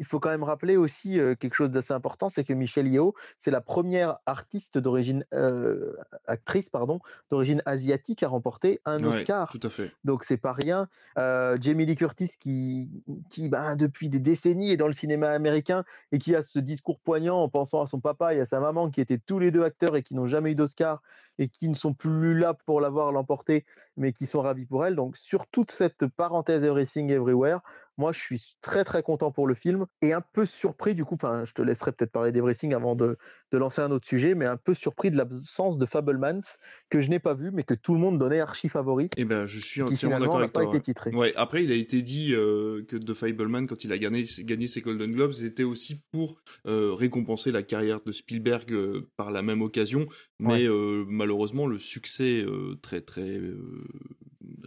[0.00, 3.52] il faut quand même rappeler aussi quelque chose d'assez important, c'est que Michelle Yeoh, c'est
[3.52, 5.24] la première artiste d'origine
[6.26, 9.52] actrice pardon d'origine asiatique à remporter un Oscar.
[9.52, 9.92] Tout à fait.
[10.04, 10.88] Donc c'est pas rien.
[11.16, 12.88] Jamie Lee Curtis qui
[13.30, 16.98] qui bah, depuis des décennies est dans le cinéma américain et qui a ce discours
[17.00, 19.62] poignant en pensant à son papa et à sa maman qui étaient tous les deux
[19.62, 21.02] acteurs et qui n'ont jamais eu d'Oscar
[21.38, 23.64] et qui ne sont plus là pour l'avoir l'emporté,
[23.96, 24.94] mais qui sont ravis pour elle.
[24.94, 27.60] Donc sur toute cette parenthèse Everything Everywhere,
[28.00, 31.16] moi, je suis très très content pour le film et un peu surpris du coup.
[31.16, 33.18] Enfin, je te laisserai peut-être parler d'Everything avant de,
[33.52, 36.40] de, lancer un autre sujet, mais un peu surpris de l'absence de Fablemans
[36.88, 39.04] que je n'ai pas vu, mais que tout le monde donnait archi favori.
[39.04, 40.80] Et eh ben, je suis entièrement d'accord avec toi.
[40.80, 41.10] Titré.
[41.14, 41.34] Ouais.
[41.36, 44.80] Après, il a été dit euh, que The Fableman, quand il a gagné, gagné ses
[44.80, 49.60] Golden Globes, c'était aussi pour euh, récompenser la carrière de Spielberg euh, par la même
[49.60, 50.06] occasion,
[50.38, 50.66] mais
[51.06, 52.44] malheureusement, le succès
[52.80, 53.38] très très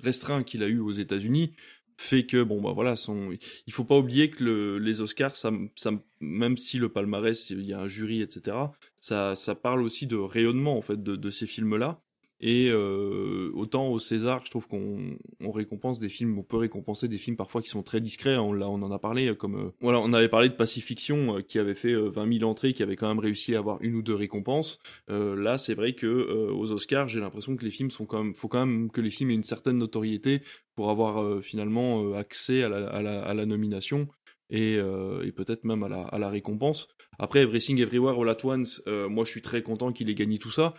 [0.03, 1.55] restreint qu'il a eu aux États-Unis
[1.97, 3.31] fait que bon bah voilà son
[3.67, 7.73] il faut pas oublier que les Oscars ça, ça même si le palmarès il y
[7.73, 8.57] a un jury etc
[8.99, 12.02] ça ça parle aussi de rayonnement en fait de, de ces films là
[12.45, 15.15] et euh, autant au César, je trouve qu'on
[15.49, 18.35] récompense des films, on peut récompenser des films parfois qui sont très discrets.
[18.35, 21.41] On, là, on en a parlé, euh, comme euh, voilà, on avait parlé de Pacifiction
[21.47, 24.01] qui avait fait 20 000 entrées, qui avait quand même réussi à avoir une ou
[24.01, 24.79] deux récompenses.
[25.07, 28.49] là, c'est vrai que aux Oscars, j'ai l'impression que les films sont quand même, faut
[28.49, 30.41] quand même que les films aient une certaine notoriété
[30.75, 34.09] pour avoir finalement accès à la, à la, nomination.
[34.49, 36.89] Et, et peut-être même à la, à la, récompense.
[37.19, 40.51] Après, Everything Everywhere All At Once, moi je suis très content qu'il ait gagné tout
[40.51, 40.73] ça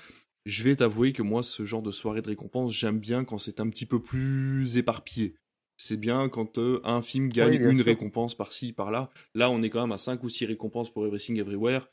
[0.45, 3.61] je vais t'avouer que moi, ce genre de soirée de récompense, j'aime bien quand c'est
[3.61, 5.35] un petit peu plus éparpillé.
[5.77, 9.11] C'est bien quand euh, un film gagne une récompense par-ci, par-là.
[9.35, 11.89] Là, on est quand même à 5 ou 6 récompenses pour Everything Everywhere.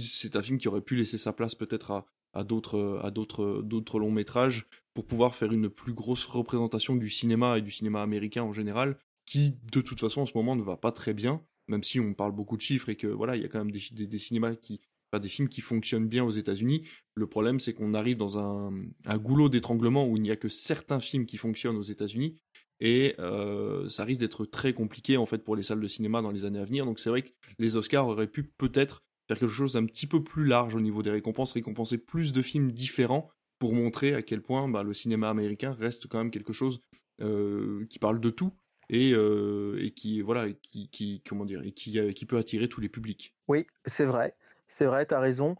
[0.00, 3.62] C'est un film qui aurait pu laisser sa place peut-être à, à d'autres à d'autres
[3.62, 8.02] d'autres longs métrages pour pouvoir faire une plus grosse représentation du cinéma et du cinéma
[8.02, 11.40] américain en général qui de toute façon en ce moment ne va pas très bien
[11.68, 13.70] même si on parle beaucoup de chiffres et que voilà il y a quand même
[13.70, 14.80] des, des cinémas qui
[15.18, 16.86] des films qui fonctionnent bien aux États-Unis.
[17.14, 18.72] Le problème, c'est qu'on arrive dans un,
[19.16, 22.36] goulot d'étranglement où il n'y a que certains films qui fonctionnent aux États-Unis.
[22.80, 26.30] Et euh, ça risque d'être très compliqué en fait pour les salles de cinéma dans
[26.30, 26.84] les années à venir.
[26.84, 30.22] Donc c'est vrai que les Oscars auraient pu peut-être faire quelque chose d'un petit peu
[30.22, 34.42] plus large au niveau des récompenses, récompenser plus de films différents pour montrer à quel
[34.42, 36.82] point bah, le cinéma américain reste quand même quelque chose
[37.22, 38.52] euh, qui parle de tout
[38.90, 43.34] et, euh, qui voilà qui, comment dire qui peut attirer tous les publics.
[43.48, 44.34] Oui, c'est vrai
[44.74, 45.56] c'est vrai, tu as raison.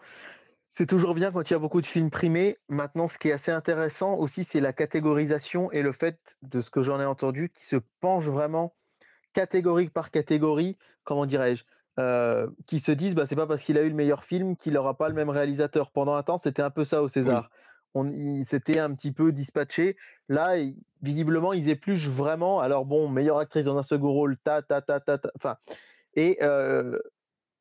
[0.73, 2.59] C'est toujours bien quand il y a beaucoup de films primés.
[2.69, 6.69] Maintenant, ce qui est assez intéressant aussi, c'est la catégorisation et le fait de ce
[6.69, 8.75] que j'en ai entendu, qui se penche vraiment
[9.35, 11.65] catégorie par catégorie, comment dirais-je,
[12.01, 14.73] euh, qui se disent bah c'est pas parce qu'il a eu le meilleur film qu'il
[14.73, 15.93] n'aura pas le même réalisateur.
[15.93, 17.51] Pendant un temps, c'était un peu ça au César.
[17.97, 18.11] On,
[18.45, 19.97] s'était un petit peu dispatché.
[20.29, 20.57] Là,
[21.03, 22.59] visiblement, ils épluchent vraiment.
[22.59, 25.57] Alors bon, meilleure actrice dans un second rôle, ta ta ta ta, ta enfin.
[26.17, 26.99] Et euh,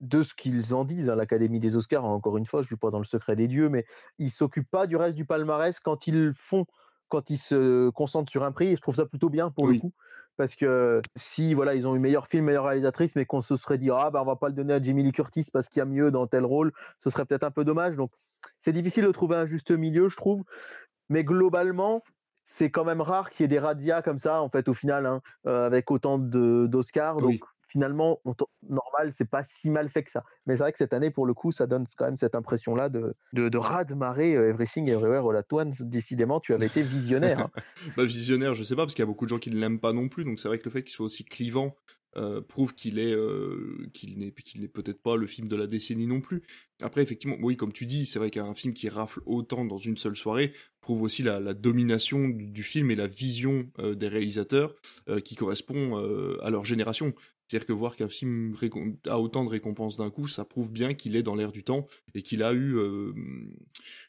[0.03, 2.67] de ce qu'ils en disent, à hein, l'Académie des Oscars, encore une fois, je ne
[2.67, 3.85] suis pas dans le secret des dieux, mais
[4.19, 6.65] ils s'occupent pas du reste du palmarès quand ils font,
[7.07, 8.67] quand ils se concentrent sur un prix.
[8.67, 9.93] Et je trouve ça plutôt bien pour le coup,
[10.35, 13.77] parce que si voilà, ils ont eu meilleur film, meilleure réalisatrice, mais qu'on se serait
[13.77, 15.81] dit ah ben on va pas le donner à Jamie Lee Curtis parce qu'il y
[15.81, 17.95] a mieux dans tel rôle, ce serait peut-être un peu dommage.
[17.95, 18.11] Donc
[18.59, 20.43] c'est difficile de trouver un juste milieu, je trouve.
[21.09, 22.03] Mais globalement,
[22.45, 25.05] c'est quand même rare qu'il y ait des radias comme ça, en fait, au final,
[25.05, 27.17] hein, euh, avec autant d'Oscars.
[27.17, 27.39] Donc,
[27.73, 28.21] finalement,
[28.69, 30.23] normal, c'est pas si mal fait que ça.
[30.45, 32.87] Mais c'est vrai que cette année, pour le coup, ça donne quand même cette impression-là
[32.87, 35.81] de, de, de de marée euh, Everything Everywhere All At Once.
[35.81, 37.39] Décidément, tu avais été visionnaire.
[37.39, 37.51] Hein.
[37.97, 39.79] bah, visionnaire, je sais pas, parce qu'il y a beaucoup de gens qui ne l'aiment
[39.79, 40.23] pas non plus.
[40.23, 41.75] Donc c'est vrai que le fait qu'il soit aussi clivant
[42.15, 45.65] euh, prouve qu'il est euh, qu'il n'est qu'il n'est peut-être pas le film de la
[45.65, 46.43] décennie non plus.
[46.79, 49.97] Après effectivement, oui comme tu dis, c'est vrai qu'un film qui rafle autant dans une
[49.97, 54.75] seule soirée prouve aussi la, la domination du, film et la vision des réalisateurs
[55.23, 55.95] qui correspond
[56.41, 57.13] à leur génération.
[57.53, 58.55] C'est-à-dire que voir qu'un film
[59.05, 61.85] a autant de récompenses d'un coup, ça prouve bien qu'il est dans l'air du temps
[62.15, 63.13] et qu'il a eu, euh,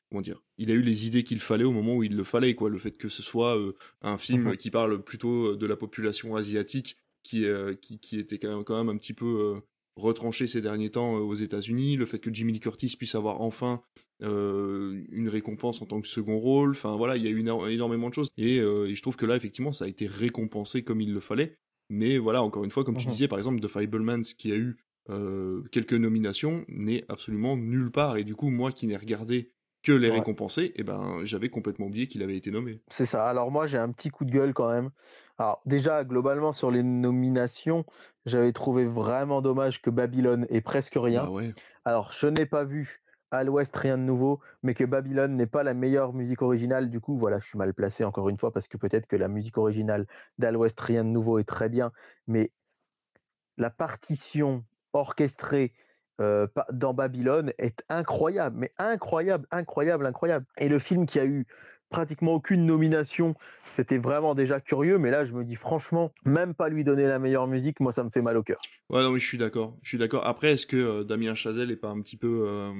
[0.09, 2.55] comment dire, il a eu les idées qu'il fallait au moment où il le fallait,
[2.55, 2.71] quoi.
[2.71, 5.77] Le fait que ce soit euh, un film mmh qui parle plutôt euh, de la
[5.77, 7.45] population asiatique qui,
[7.83, 9.61] qui, qui, était quand même, quand même un petit peu
[9.97, 13.83] retranché ces derniers temps aux États-Unis, le fait que Jimmy Lee Curtis puisse avoir enfin
[14.21, 18.15] une récompense en tant que second rôle, enfin voilà, il y a eu énormément de
[18.15, 18.29] choses.
[18.39, 21.59] Et, et, je trouve que là effectivement ça a été récompensé comme il le fallait
[21.89, 24.57] mais voilà, encore une fois, comme tu mmh disais, par exemple, The Fablemans, qui a
[24.57, 24.77] eu
[25.71, 28.17] quelques nominations, n'est absolument nulle part.
[28.17, 32.07] Et du coup, moi qui n'ai regardé que les récompensés, eh ben, j'avais complètement oublié
[32.07, 32.81] qu'il avait été nommé.
[32.89, 33.29] C'est ça.
[33.29, 34.91] Alors moi, j'ai un petit coup de gueule quand même.
[35.37, 37.85] Alors déjà, globalement, sur les nominations,
[38.25, 41.27] j'avais trouvé vraiment dommage que Babylone ait presque rien.
[41.27, 41.43] Bah
[41.85, 43.03] Alors, je n'ai pas vu
[43.37, 46.91] à l'ouest, rien de nouveau, mais que Babylone n'est pas la meilleure musique originale.
[46.91, 49.29] Du coup, voilà, je suis mal placé encore une fois parce que peut-être que la
[49.29, 50.07] musique originale
[50.39, 51.93] d'Al West, rien de nouveau est très bien,
[52.27, 52.51] mais
[53.57, 55.73] la partition orchestrée
[56.21, 60.47] euh, dans Babylone est incroyable, mais incroyable, incroyable, incroyable.
[60.59, 61.47] Et le film qui a eu
[61.95, 63.37] pratiquement aucune nomination.
[63.77, 67.21] C'était vraiment déjà curieux, mais là, je me dis franchement, même pas lui donner la
[67.21, 68.59] meilleure musique, moi, ça me fait mal au cœur.
[68.91, 69.77] Ouais, non, mais je suis d'accord.
[69.83, 70.27] Je suis d'accord.
[70.27, 72.47] Après, est-ce que euh, Damien Chazelle est pas un petit peu.
[72.49, 72.73] Euh,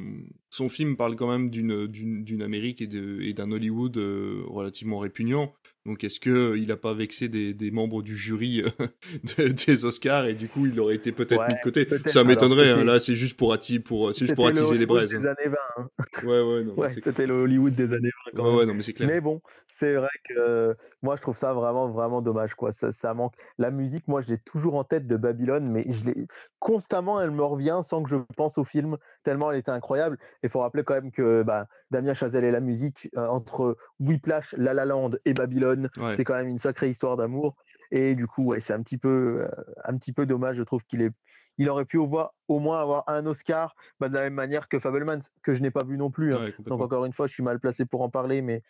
[0.51, 5.55] son film parle quand même d'une, Amérique et d'un Hollywood euh, relativement répugnant?
[5.87, 9.85] Donc est-ce que euh, il a pas vexé des, des membres du jury euh, des
[9.85, 11.87] Oscars et du coup il aurait été peut-être mis de côté?
[12.07, 12.71] Ça m'étonnerait.
[12.71, 12.85] Hein.
[12.85, 15.11] là c'est juste pour attiser pour c'est juste pour attiser les braises.
[15.11, 15.35] Des hein.
[15.39, 15.83] années 20.
[15.83, 15.89] Hein.
[16.23, 16.75] Ouais ouais non.
[16.75, 19.09] Ouais, c'était le Hollywood des années 20 quand ouais, Ouais non mais c'est clair.
[19.09, 19.43] Mais bon
[19.79, 22.73] c'est vrai que moi je trouve ça vraiment vraiment dommage quoi.
[22.73, 23.35] Ça, ça manque.
[23.59, 26.27] La musique moi je l'ai toujours en tête de Babylone mais je l'ai
[26.65, 30.19] constamment elle me revient sans que je pense au film tellement elle était incroyable.
[30.43, 34.55] Il faut rappeler quand même que bah, Damien Chazelle et la musique euh, entre Whiplash,
[34.57, 37.55] La La Land et Babylone, c'est quand même une sacrée histoire d'amour.
[37.91, 40.57] Et du coup, ouais, c'est un petit peu, euh, un petit peu dommage.
[40.57, 41.13] Je trouve qu'il est,
[41.59, 42.11] il aurait pu au,
[42.49, 45.71] au moins avoir un Oscar, bah, de la même manière que Fableman, que je n'ai
[45.71, 46.35] pas vu non plus.
[46.35, 46.49] Hein.
[46.61, 48.63] Donc encore une fois, je suis mal placé pour en parler, mais,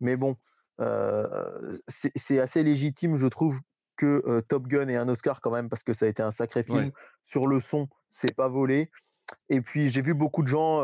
[0.00, 0.36] mais bon,
[0.80, 1.78] euh,
[2.16, 3.56] c'est assez légitime, je trouve,
[3.98, 6.62] que Top Gun ait un Oscar quand même, parce que ça a été un sacré
[6.62, 6.92] film.
[7.26, 8.90] Sur le son, c'est pas volé.
[9.50, 10.82] Et puis j'ai vu beaucoup de gens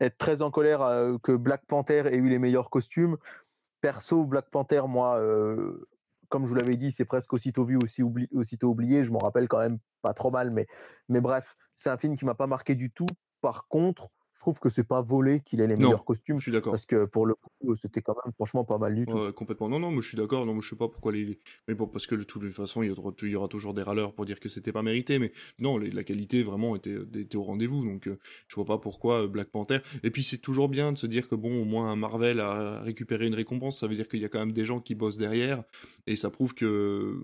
[0.00, 0.80] être très en colère
[1.22, 3.16] que Black Panther ait eu les meilleurs costumes.
[3.80, 5.20] Perso, Black Panther, moi,
[6.30, 9.04] comme je vous l'avais dit, c'est presque aussitôt vu, aussi aussitôt oublié.
[9.04, 10.66] Je m'en rappelle quand même pas trop mal, mais,
[11.08, 13.06] mais bref, c'est un film qui m'a pas marqué du tout.
[13.40, 14.08] Par contre,
[14.44, 16.38] trouve que c'est pas volé qu'il ait les meilleurs costumes.
[16.38, 16.72] Je suis d'accord.
[16.72, 19.32] Parce que pour le coup, c'était quand même franchement pas mal du tout.
[19.32, 19.70] complètement.
[19.70, 20.44] Non, non, moi je suis d'accord.
[20.44, 21.38] Non, je sais pas pourquoi les.
[21.66, 24.40] Mais bon, parce que de toute façon, il y, aura, toujours des râleurs pour dire
[24.40, 25.18] que c'était pas mérité.
[25.18, 27.84] Mais non, la qualité vraiment était, était au rendez-vous.
[27.84, 29.78] Donc euh, je vois pas pourquoi euh, Black Panther.
[30.02, 32.80] Et puis c'est toujours bien de se dire que bon, au moins un Marvel a
[32.82, 33.78] récupéré une récompense.
[33.78, 35.64] Ça veut dire qu'il y a quand même des gens qui bossent derrière.
[36.06, 37.18] Et ça prouve que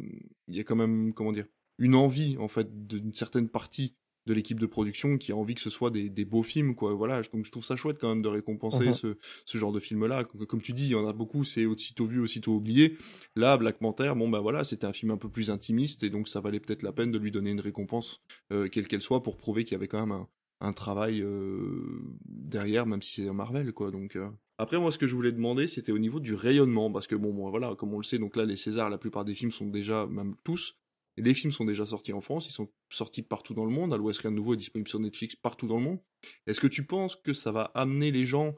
[0.48, 1.46] il y a quand même, comment dire,
[1.78, 3.94] une envie en fait d'une certaine partie
[4.30, 7.20] de l'équipe de production qui a envie que ce soit des, beaux films quoi voilà
[7.32, 8.92] donc je trouve ça chouette quand même de récompenser mhm.
[8.92, 11.66] ce, ce, genre de film là comme, tu dis il y en a beaucoup c'est
[11.66, 12.96] aussitôt vu aussitôt oublié
[13.34, 16.28] là Black Panther bon ben voilà c'était un film un peu plus intimiste et donc
[16.28, 19.36] ça valait peut-être la peine de lui donner une récompense euh, quelle qu'elle soit pour
[19.36, 20.24] prouver qu'il y avait quand même
[20.60, 24.28] un, travail euh, derrière même si c'est un Marvel quoi donc euh.
[24.58, 27.32] Après, moi, ce que je voulais demander, c'était au niveau du rayonnement, parce que bon,
[27.32, 29.66] bon, voilà, comme on le sait, donc là, les Césars, la plupart des films sont
[29.66, 30.76] déjà, même tous,
[31.20, 33.92] les films sont déjà sortis en France, ils sont sortis partout dans le monde.
[33.92, 35.98] À l'Ouest, rien de nouveau est disponible sur Netflix partout dans le monde.
[36.46, 38.54] Est-ce que tu penses que ça va amener les gens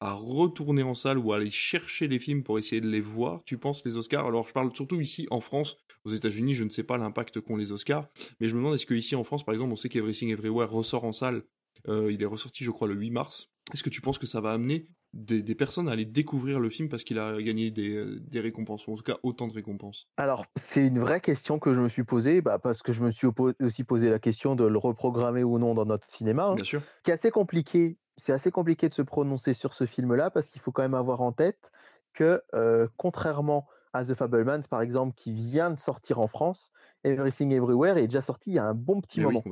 [0.00, 3.42] à retourner en salle ou à aller chercher les films pour essayer de les voir?
[3.44, 4.26] Tu penses les Oscars?
[4.26, 7.56] Alors je parle surtout ici en France, aux États-Unis, je ne sais pas l'impact qu'ont
[7.56, 8.08] les Oscars,
[8.40, 10.70] mais je me demande est-ce que ici en France, par exemple, on sait qu'Everything Everywhere
[10.70, 11.44] ressort en salle.
[11.88, 13.50] Euh, il est ressorti, je crois, le 8 mars.
[13.72, 16.88] Est-ce que tu penses que ça va amener des, personnes à aller découvrir le film
[16.88, 20.86] parce qu'il a gagné des, récompenses, ou en tout cas autant de récompenses Alors, c'est
[20.86, 23.28] une vraie question que je me suis posée, bah, parce que je me suis
[23.60, 26.44] aussi posé la question de le reprogrammer ou non dans notre cinéma.
[26.44, 26.82] Hein, Bien sûr.
[27.02, 27.98] Qui est assez compliqué.
[28.16, 31.20] C'est assez compliqué de se prononcer sur ce film-là, parce qu'il faut quand même avoir
[31.20, 31.70] en tête
[32.14, 36.70] que, euh, contrairement à The Fablemans, par exemple, qui vient de sortir en France,
[37.04, 39.42] Everything Everywhere est déjà sorti il y a un bon petit eh moment.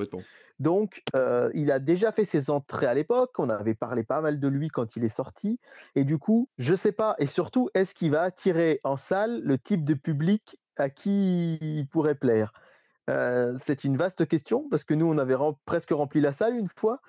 [0.59, 3.33] Donc, euh, il a déjà fait ses entrées à l'époque.
[3.39, 5.59] On avait parlé pas mal de lui quand il est sorti.
[5.95, 7.17] Et du coup, je sais pas.
[7.19, 11.87] Et surtout, est-ce qu'il va attirer en salle le type de public à qui il
[11.89, 12.53] pourrait plaire?
[13.09, 16.69] Euh, C'est une vaste question parce que nous, on avait presque rempli la salle une
[16.69, 17.01] fois.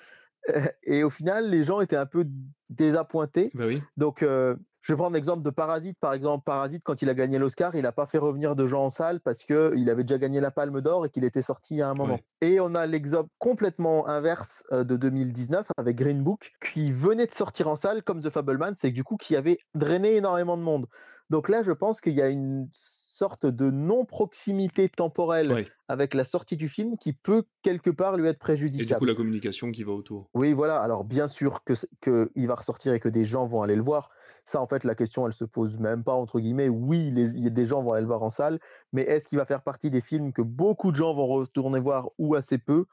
[0.83, 2.25] Et au final, les gens étaient un peu
[2.69, 3.51] désappointés.
[3.53, 3.83] Bah oui.
[3.97, 5.97] Donc, euh, je vais prendre l'exemple de Parasite.
[5.99, 8.85] Par exemple, Parasite, quand il a gagné l'Oscar, il n'a pas fait revenir de gens
[8.85, 11.89] en salle parce qu'il avait déjà gagné la Palme d'Or et qu'il était sorti à
[11.89, 12.19] un moment.
[12.41, 17.33] Et on a l'exemple complètement inverse euh, de 2019 avec Green Book, qui venait de
[17.33, 20.87] sortir en salle comme The Fableman, c'est du coup qui avait drainé énormément de monde.
[21.29, 26.57] Donc là, je pense qu'il y a une sorte de non-proximité temporelle avec la sortie
[26.57, 28.91] du film qui peut quelque part lui être préjudiciable.
[28.91, 30.29] Et du coup, la communication qui va autour.
[30.33, 30.81] Oui, voilà.
[30.81, 34.09] Alors, bien sûr qu'il que va ressortir et que des gens vont aller le voir.
[34.45, 36.67] Ça, en fait, la question, elle se pose même pas, entre guillemets.
[36.67, 38.59] Oui, les, des gens vont aller le voir en salle,
[38.91, 42.09] mais est-ce qu'il va faire partie des films que beaucoup de gens vont retourner voir
[42.17, 42.85] ou assez peu?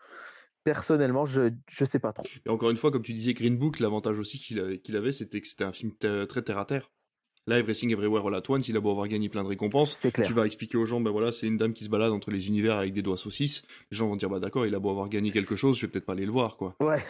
[0.64, 2.26] Personnellement, je ne sais pas trop.
[2.44, 5.48] Et encore une fois, comme tu disais, Green Book, l'avantage aussi qu'il avait, c'était que
[5.48, 6.90] c'était un film très terre à terre.
[7.46, 10.34] Là, Everything Everywhere All At Once, il a beau avoir gagné plein de récompenses, tu
[10.34, 12.76] vas expliquer aux gens, ben voilà, c'est une dame qui se balade entre les univers
[12.76, 13.62] avec des doigts saucisses.
[13.90, 15.90] Les gens vont dire, bah d'accord, il a beau avoir gagné quelque chose, je vais
[15.90, 16.76] peut-être pas aller le voir, quoi.
[16.80, 17.02] Ouais.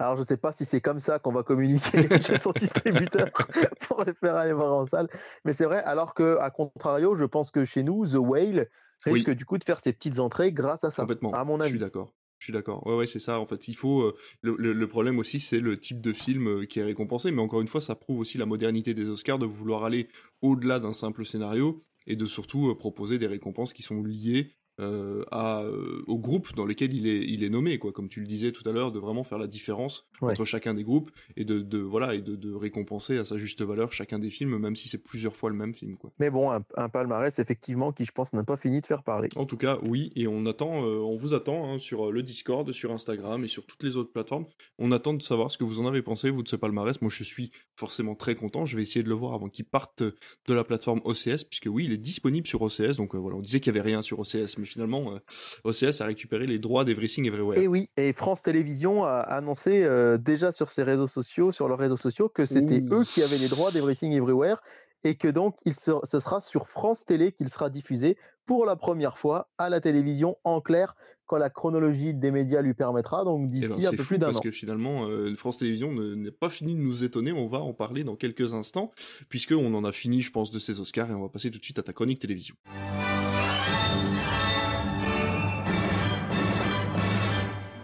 [0.00, 3.28] Alors, je sais pas si c'est comme ça qu'on va communiquer chez son distributeur
[3.86, 5.08] pour les faire aller voir en salle.
[5.44, 8.68] Mais c'est vrai, alors que, à contrario, je pense que chez nous, The Whale
[9.04, 11.02] risque du coup de faire ses petites entrées grâce à ça.
[11.02, 11.32] Complètement.
[11.32, 11.68] À mon avis.
[11.68, 12.14] Je suis d'accord.
[12.38, 12.86] Je suis d'accord.
[12.86, 13.38] Ouais, ouais, c'est ça.
[13.38, 14.00] En fait, il faut.
[14.00, 17.30] Euh, le, problème aussi, c'est le type de film euh, qui est récompensé.
[17.30, 20.08] Mais encore une fois, ça prouve aussi la modernité des Oscars de vouloir aller
[20.40, 25.24] au-delà d'un simple scénario et de surtout euh, proposer des récompenses qui sont liées euh,
[25.30, 27.92] à, euh, au groupe dans lequel il est, il est nommé, quoi.
[27.92, 30.84] Comme tu le disais tout à l'heure, de vraiment faire la différence entre chacun des
[30.84, 34.30] groupes et de, de voilà et de, de, récompenser à sa juste valeur chacun des
[34.30, 36.10] films, même si c'est plusieurs fois le même film, quoi.
[36.18, 39.28] Mais bon, un, palmarès effectivement qui, je pense, n'a pas fini de faire parler.
[39.36, 42.70] En tout cas, oui, et on attend, euh, on vous attend hein, sur le Discord,
[42.72, 44.46] sur Instagram et sur toutes les autres plateformes.
[44.78, 47.00] On attend de savoir ce que vous en avez pensé, vous de ce palmarès.
[47.02, 48.64] Moi, je suis forcément très content.
[48.64, 51.84] Je vais essayer de le voir avant qu'il parte de la plateforme OCS, puisque oui,
[51.84, 52.96] il est disponible sur OCS.
[52.96, 55.18] Donc voilà, on disait qu'il y avait rien sur OCS, mais finalement, euh,
[55.64, 57.58] OCS a récupéré les droits d'Everything Everywhere.
[57.58, 61.78] Et oui, et France Télévisions a annoncé euh, déjà sur ses réseaux sociaux, sur leurs
[61.78, 64.60] réseaux sociaux, que c'était eux qui avaient les droits d'Everything Everywhere
[65.02, 69.16] et que donc il ce sera sur France Télé qu'il sera diffusé pour la première
[69.16, 70.94] fois à la télévision en clair
[71.30, 74.30] quand la chronologie des médias lui permettra, donc eh ben, d'ici un peu plus d'un
[74.30, 74.32] an.
[74.32, 77.72] Parce que finalement, euh, France Télévisions n'est pas fini de nous étonner, on va en
[77.72, 78.90] parler dans quelques instants,
[79.28, 81.64] puisqu'on en a fini, je pense, de ces Oscars, et on va passer tout de
[81.64, 82.56] suite à ta chronique télévision.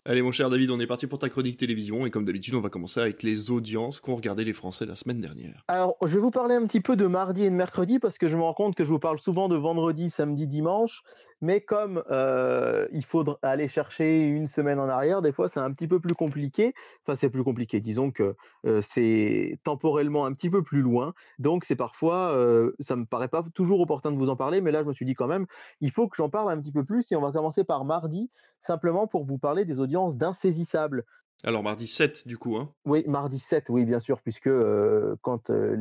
[0.08, 2.60] Allez mon cher David, on est parti pour ta chronique télévision et comme d'habitude on
[2.60, 5.64] va commencer avec les audiences qu'ont regardé les Français la semaine dernière.
[5.66, 8.28] Alors je vais vous parler un petit peu de mardi et de mercredi parce que
[8.28, 11.02] je me rends compte que je vous parle souvent de vendredi, samedi, dimanche,
[11.40, 15.72] mais comme euh, il faut aller chercher une semaine en arrière, des fois c'est un
[15.72, 16.74] petit peu plus compliqué.
[17.02, 21.64] Enfin c'est plus compliqué, disons que euh, c'est temporellement un petit peu plus loin, donc
[21.64, 24.82] c'est parfois, euh, ça me paraît pas toujours opportun de vous en parler, mais là
[24.82, 25.46] je me suis dit quand même,
[25.80, 28.30] il faut que j'en parle un petit peu plus et on va commencer par mardi,
[28.60, 31.04] simplement pour vous parler des audiences d'insaisissable.
[31.44, 32.56] Alors mardi 7 du coup.
[32.56, 32.72] Hein?
[32.84, 35.76] Oui, mardi 7, oui bien sûr, puisque euh, quand euh,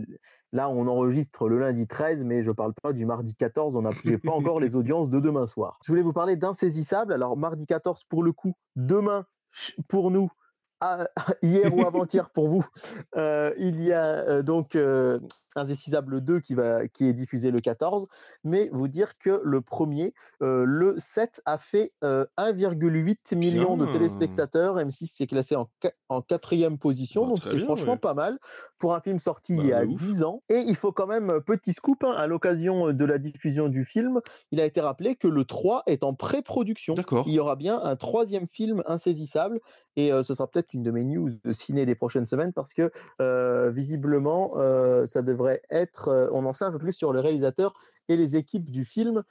[0.56, 3.82] là on enregistre le lundi 13, mais je ne parle pas du mardi 14, on
[3.82, 5.80] n'a pas encore les audiences de demain soir.
[5.84, 7.12] Je voulais vous parler d'insaisissable.
[7.12, 9.26] Alors mardi 14 pour le coup, demain
[9.90, 10.30] pour nous,
[11.42, 12.66] hier ou avant-hier pour vous,
[13.16, 14.76] euh, il y a donc
[15.56, 18.08] Indécisable 2 qui, va, qui est diffusé le 14,
[18.44, 23.86] mais vous dire que le premier, euh, le 7, a fait 1,8 euh, million de
[23.86, 24.78] téléspectateurs.
[24.78, 25.70] M6 s'est classé en,
[26.10, 28.38] en quatrième position, bah, donc c'est franchement pas mal
[28.80, 30.44] pour un film sorti bah, il y a 10 ans.
[30.50, 34.20] Et il faut quand même, petit scoop, hein, à l'occasion de la diffusion du film,
[34.52, 36.96] il a été rappelé que le 3 est en pré-production.
[37.26, 39.62] Il y aura bien un troisième film insaisissable
[39.96, 42.92] Et ce sera peut-être une de mes news de ciné des prochaines semaines parce que
[43.70, 44.54] visiblement,
[45.06, 46.30] ça devrait être.
[46.34, 47.74] on en sait un peu plus sur le réalisateur
[48.08, 49.24] et les équipes du film,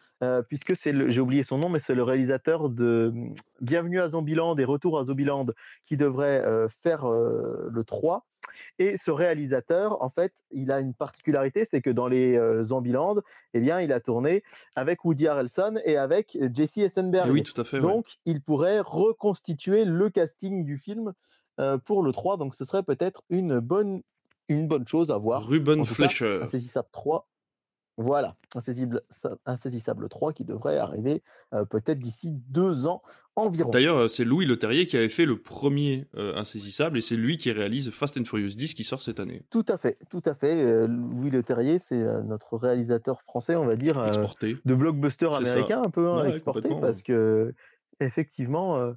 [0.48, 3.12] puisque c'est j'ai oublié son nom, mais c'est le réalisateur de
[3.60, 5.46] Bienvenue à Zombieland et Retour à Zombieland
[5.86, 6.42] qui devrait
[6.82, 8.26] faire le 3.
[8.78, 13.16] Et ce réalisateur, en fait, il a une particularité, c'est que dans les Zombieland,
[13.52, 14.42] eh bien, il a tourné
[14.76, 17.30] avec Woody Harrelson et avec Jesse Eisenberg.
[17.30, 17.80] oui, tout à fait.
[17.80, 21.12] Donc, il pourrait reconstituer le casting du film
[21.84, 22.36] pour le 3.
[22.36, 24.02] Donc, ce serait peut-être une bonne,
[24.48, 25.46] une bonne chose à voir.
[25.46, 26.40] Ruben Fleischer.
[26.42, 27.28] Insaisissable 3.
[27.96, 29.02] Voilà, Insaisissable,
[29.46, 31.22] Insaisissable 3 qui devrait arriver
[31.70, 33.02] peut-être d'ici deux ans
[33.36, 33.70] environ.
[33.70, 37.90] D'ailleurs, c'est Louis Leterrier qui avait fait le premier Insaisissable et c'est lui qui réalise
[37.90, 39.42] Fast and Furious 10 qui sort cette année.
[39.50, 40.88] Tout à fait, tout à fait.
[40.88, 44.56] Louis Leterrier, c'est notre réalisateur français, on va dire, exporté.
[44.64, 47.54] de blockbuster américain un peu hein, exporté parce que
[48.00, 48.92] effectivement,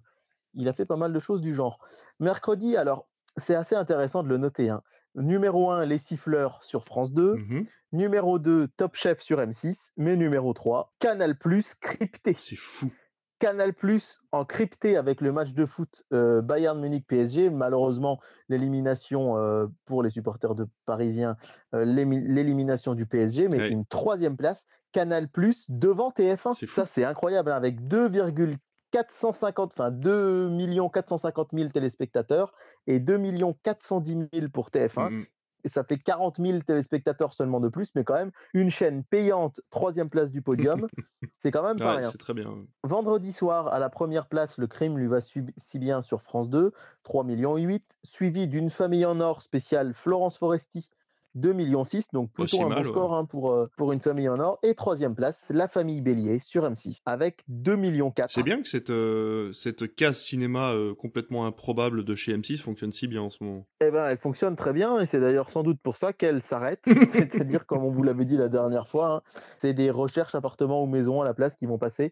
[0.56, 1.78] il a fait pas mal de choses du genre.
[2.20, 4.70] Mercredi, alors c'est assez intéressant de le noter.
[4.70, 4.82] Hein.
[5.18, 7.36] Numéro 1, Les Siffleurs sur France 2.
[7.36, 9.91] Mmh numéro 2, Top Chef sur M6.
[9.97, 12.36] Mais numéro 3, Canal Plus crypté.
[12.38, 12.91] C'est fou.
[13.39, 17.49] Canal Plus en crypté avec le match de foot euh, Bayern Munich PSG.
[17.49, 21.38] Malheureusement, l'élimination euh, pour les supporters de Parisiens,
[21.76, 24.65] euh, l'élimination du PSG, mais une troisième place.
[24.91, 26.65] Canal Plus devant TF1.
[26.68, 28.57] Ça, c'est incroyable, hein, avec 2,4
[28.98, 30.50] 450, enfin 2
[30.91, 32.54] 450 000 téléspectateurs
[32.88, 33.20] et 2
[33.64, 35.10] 410 000 pour TF1.
[35.10, 35.26] Mmh
[35.64, 39.60] et ça fait 40 000 téléspectateurs seulement de plus, mais quand même une chaîne payante,
[39.70, 40.88] troisième place du podium,
[41.36, 42.10] c'est quand même pas rien.
[42.10, 42.66] C'est très bien.
[42.84, 46.72] Vendredi soir, à la première place, le crime lui va si bien sur France 2,
[47.04, 50.89] 3 millions 8, suivi d'une famille en or spéciale Florence Foresti
[51.38, 54.40] 2 millions 6, donc plutôt un bon score hein, pour, euh, pour une famille en
[54.40, 54.60] or.
[54.64, 58.32] Et troisième place, la famille Bélier sur M6 avec 2 millions 4.
[58.32, 62.92] C'est bien que cette, euh, cette case cinéma euh, complètement improbable de chez M6 fonctionne
[62.92, 63.66] si bien en ce moment.
[63.82, 66.82] Eh ben, elle fonctionne très bien et c'est d'ailleurs sans doute pour ça qu'elle s'arrête.
[67.14, 69.22] C'est-à-dire, comme on vous l'avait dit la dernière fois, hein,
[69.58, 72.12] c'est des recherches appartements ou maisons à la place qui vont passer.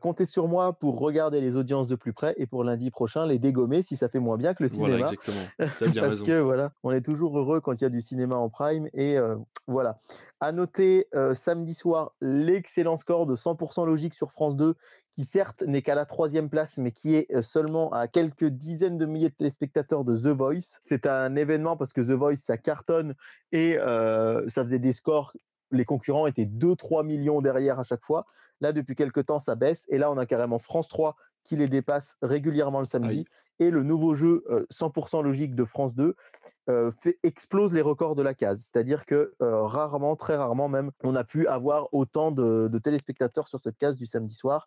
[0.00, 3.38] Comptez sur moi pour regarder les audiences de plus près et pour lundi prochain les
[3.38, 4.88] dégommer si ça fait moins bien que le cinéma.
[4.88, 5.40] Voilà, exactement.
[5.58, 8.36] As bien Parce que voilà, on est toujours heureux quand il y a du cinéma
[8.36, 8.88] en Prime.
[8.94, 9.16] Et
[9.66, 10.00] voilà.
[10.40, 14.74] À noter samedi soir l'excellent score de 100% logique sur France 2,
[15.14, 19.06] qui certes n'est qu'à la troisième place, mais qui est seulement à quelques dizaines de
[19.06, 20.78] milliers de téléspectateurs de The Voice.
[20.82, 23.14] C'est un événement parce que The Voice, ça cartonne
[23.52, 25.32] et ça faisait des scores.
[25.72, 28.26] Les concurrents étaient 2-3 millions derrière à chaque fois.
[28.60, 29.86] Là, depuis quelques temps, ça baisse.
[29.88, 33.26] Et là, on a carrément France 3 qui les dépasse régulièrement le samedi.
[33.58, 36.14] Et le nouveau jeu 100% logique de France 2
[37.00, 38.68] fait, explose les records de la case.
[38.70, 43.78] C'est-à-dire que rarement, très rarement même, on a pu avoir autant de, téléspectateurs sur cette
[43.78, 44.66] case du samedi soir.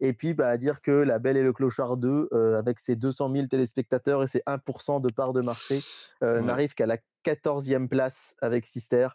[0.00, 3.32] Et puis, bah, à dire que La Belle et le Clochard 2, avec ses 200
[3.32, 5.82] 000 téléspectateurs et ses 1% de part de marché,
[6.20, 9.08] n'arrive qu'à la 14e place avec Sister.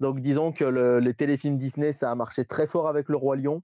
[0.00, 0.64] Donc, disons que
[0.98, 3.62] les téléfilms Disney, ça a marché très fort avec Le Roi Lion,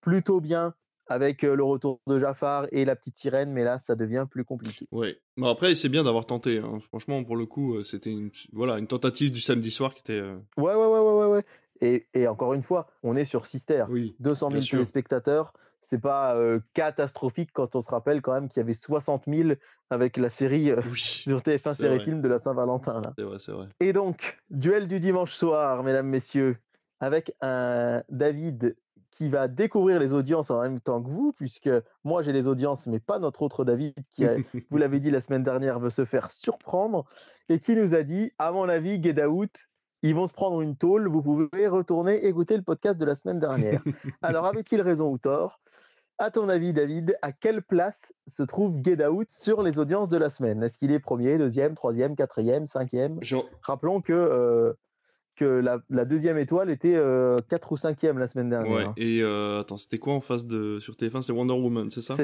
[0.00, 0.74] plutôt bien
[1.10, 4.86] avec le retour de Jafar et la petite sirène, mais là, ça devient plus compliqué.
[4.92, 6.58] Oui, mais après, c'est bien d'avoir tenté.
[6.58, 6.78] Hein.
[6.86, 10.20] Franchement, pour le coup, c'était une, voilà, une tentative du samedi soir qui était.
[10.56, 11.44] Ouais, ouais, ouais, ouais, ouais.
[11.80, 13.86] Et, et, encore une fois, on est sur Sister.
[13.88, 15.52] Oui, 200 000 téléspectateurs.
[15.80, 16.36] C'est pas
[16.72, 19.50] catastrophique quand on se rappelle quand même qu'il y avait 60 000
[19.90, 23.02] avec la série sur TF1 série film de la Saint-Valentin.
[23.16, 23.66] C'est vrai, c'est vrai.
[23.80, 26.58] Et donc, duel du dimanche soir, mesdames, messieurs,
[27.00, 28.76] avec un David
[29.20, 31.68] qui va découvrir les audiences en même temps que vous, puisque
[32.04, 34.24] moi j'ai les audiences, mais pas notre autre David qui,
[34.70, 37.04] vous l'avez dit la semaine dernière, veut se faire surprendre
[37.50, 39.50] et qui nous a dit, à mon avis, Get Out,
[40.02, 43.38] ils vont se prendre une tôle, vous pouvez retourner écouter le podcast de la semaine
[43.38, 43.82] dernière.
[44.22, 45.60] Alors avait-il raison ou tort
[46.20, 50.18] à ton avis, David, à quelle place se trouve Get Out sur les audiences de
[50.18, 50.62] la semaine?
[50.62, 53.18] Est-ce qu'il est premier, deuxième, troisième, quatrième, cinquième?
[53.62, 54.74] Rappelons que euh,
[55.40, 57.40] que la, deuxième étoile était 4 euh,
[57.70, 58.88] ou 5e la semaine dernière.
[58.88, 62.02] Ouais, et euh, attends, c'était quoi en face de sur TF1 C'était Wonder Woman, c'est
[62.02, 62.14] ça?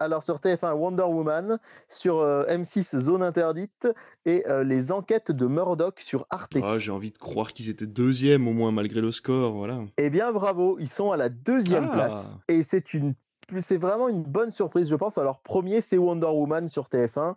[0.00, 1.58] Alors sur TF1, Wonder Woman,
[1.90, 3.86] sur euh, M6, Zone Interdite,
[4.24, 6.56] et les enquêtes de Murdoch sur Arte.
[6.62, 9.80] Ah, j'ai envie de croire qu'ils étaient deuxième au moins malgré le score, voilà.
[9.98, 11.94] Eh bien, bravo, ils sont à la deuxième ah.
[11.94, 13.14] place, et c'est une,
[13.60, 15.18] c'est vraiment une bonne surprise, je pense.
[15.18, 17.34] Alors premier, c'est Wonder Woman sur TF1,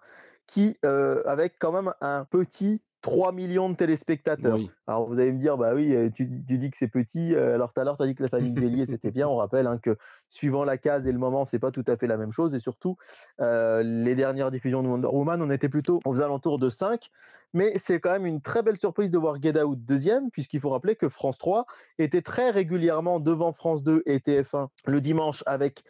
[0.47, 4.57] qui avec quand même un petit 3 millions de téléspectateurs.
[4.88, 7.36] Alors vous allez me dire, bah oui, euh, tu, dis que c'est petit.
[7.36, 9.28] Euh, alors tout à l'heure, tu as dit que la famille Bélier, c'était bien.
[9.28, 9.95] On rappelle hein, que
[10.30, 12.55] suivant la case et le moment, c'est pas tout à fait la même chose.
[12.55, 12.97] Et surtout,
[13.41, 17.11] euh, les dernières diffusions de Wonder Woman, on était plutôt aux alentours de 5.
[17.53, 20.72] Mais c'est quand même une très belle surprise de voir Get Out deuxième, puisqu'il faut
[20.72, 21.68] rappeler que France 3
[21.99, 25.84] était très régulièrement devant France 2 et TF1 le dimanche avec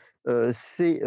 [0.51, 1.01] ces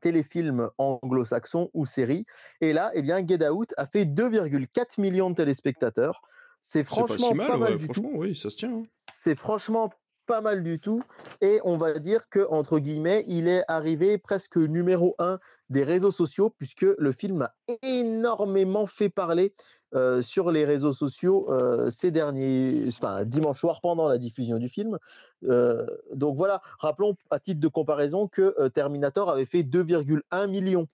[0.00, 2.26] téléfilms anglo-saxons ou séries.
[2.60, 6.22] Et là, eh bien, Get Out a fait 2,4 millions de téléspectateurs.
[6.66, 8.18] C'est franchement pas, mal, du franchement, tout.
[8.18, 8.72] Oui, ça se tient.
[8.72, 8.82] Hein.
[9.14, 9.90] C'est franchement
[10.26, 11.02] pas mal du tout.
[11.40, 15.38] Et on va dire que entre guillemets, il est arrivé presque numéro un
[15.70, 19.54] des réseaux sociaux puisque le film a énormément fait parler
[19.94, 24.68] euh, sur les réseaux sociaux euh, ces derniers, enfin dimanche soir pendant la diffusion du
[24.68, 24.98] film.
[25.44, 30.88] Euh, donc voilà, rappelons à titre de comparaison que Terminator avait fait 2,1 millions.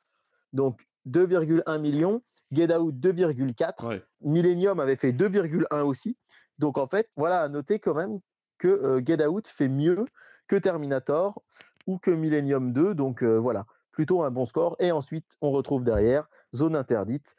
[0.52, 2.22] Donc 2,1 millions,
[2.52, 6.16] Get Out 2,4, Millennium avait fait 2,1 aussi.
[6.58, 8.20] Donc en fait, voilà à noter quand même
[8.60, 10.04] que Get Out fait mieux
[10.46, 11.42] que Terminator
[11.86, 12.94] ou que Millennium 2.
[12.94, 14.76] Donc voilà, plutôt un bon score.
[14.78, 17.34] Et ensuite, on retrouve derrière Zone Interdite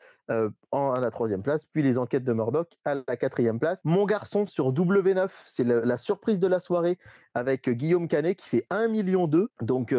[0.72, 3.82] en, à la troisième place, puis les enquêtes de Murdoch à la quatrième place.
[3.84, 6.98] Mon garçon sur W9, c'est la, surprise de la soirée
[7.34, 9.94] avec Guillaume Canet qui fait 1 million 2, donc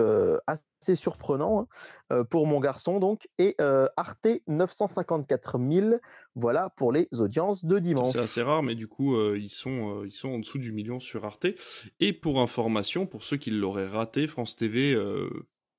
[0.46, 1.68] assez surprenant
[2.10, 3.56] hein, pour mon garçon donc, et
[3.96, 5.96] Arte 954 000,
[6.34, 8.10] voilà pour les audiences de dimanche.
[8.12, 11.24] C'est assez rare, mais du coup ils sont ils sont en dessous du million sur
[11.24, 11.46] Arte.
[12.00, 14.96] Et pour information, pour ceux qui l'auraient raté, France TV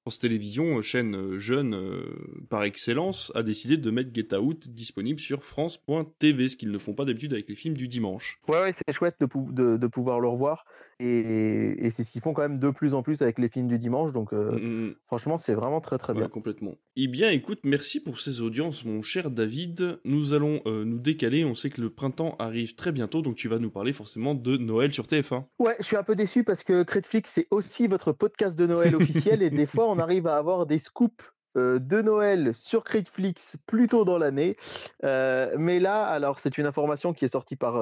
[0.03, 4.67] France Télévisions, euh, chaîne euh, jeune euh, par excellence, a décidé de mettre Get Out
[4.67, 8.41] disponible sur France.tv, ce qu'ils ne font pas d'habitude avec les films du dimanche.
[8.49, 10.65] Ouais, ouais c'est chouette de, de, pouvoir le revoir.
[10.99, 13.79] Et, c'est ce qu'ils font quand même de plus en plus avec les films du
[13.79, 14.13] dimanche.
[14.13, 14.95] Donc, euh, mm, mm.
[15.07, 16.27] franchement, c'est vraiment très très bien.
[16.27, 16.75] complètement.
[16.95, 19.99] Eh bien, écoute, merci pour ces audiences, mon cher David.
[20.05, 21.45] Nous allons euh, nous décaler.
[21.45, 24.57] On sait que le printemps arrive très bientôt, donc tu vas nous parler forcément de
[24.57, 25.45] Noël sur TF1.
[25.59, 28.95] Ouais, je suis un peu déçu parce que Critflix, c'est aussi votre podcast de Noël
[28.95, 29.41] officiel.
[29.41, 31.23] et des fois, on arrive à avoir des scoops
[31.55, 34.55] euh, de Noël sur Critflix plus tôt dans l'année.
[35.01, 37.75] mais là, alors c'est une information qui est sortie par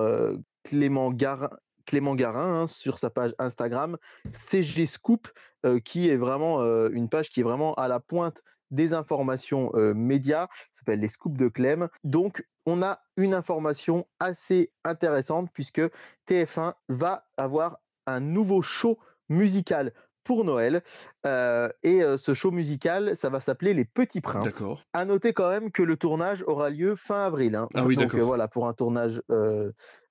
[0.63, 1.49] Clément Garin,
[1.85, 3.97] Clément Garin hein, sur sa page Instagram,
[4.31, 5.27] CG Scoop,
[5.65, 9.71] euh, qui est vraiment euh, une page qui est vraiment à la pointe des informations
[9.75, 10.47] euh, médias,
[10.81, 11.89] s'appelle les scoops de Clem.
[12.03, 15.81] Donc, on a une information assez intéressante puisque
[16.27, 17.77] TF1 va avoir
[18.07, 19.93] un nouveau show musical
[20.23, 20.83] pour Noël.
[21.25, 24.45] Euh, et euh, ce show musical, ça va s'appeler Les Petits Princes.
[24.45, 24.83] D'accord.
[24.93, 27.55] À noter quand même que le tournage aura lieu fin avril.
[27.55, 27.67] Hein.
[27.73, 29.21] Ah oui, Donc euh, voilà, pour un tournage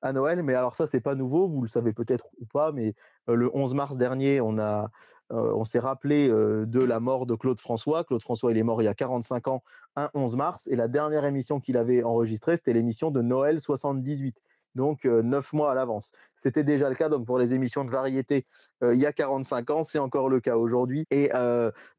[0.03, 0.43] à Noël.
[0.43, 2.95] Mais alors ça, c'est pas nouveau, vous le savez peut-être ou pas, mais
[3.29, 4.91] le 11 mars dernier, on a...
[5.31, 8.05] on s'est rappelé de la mort de Claude François.
[8.05, 9.63] Claude François, il est mort il y a 45 ans,
[9.97, 14.37] un 11 mars, et la dernière émission qu'il avait enregistrée, c'était l'émission de Noël 78
[14.75, 16.13] donc neuf mois à l'avance.
[16.35, 18.47] C'était déjà le cas donc pour les émissions de variété
[18.83, 21.07] il y a 45 ans, c'est encore le cas aujourd'hui.
[21.11, 21.31] Et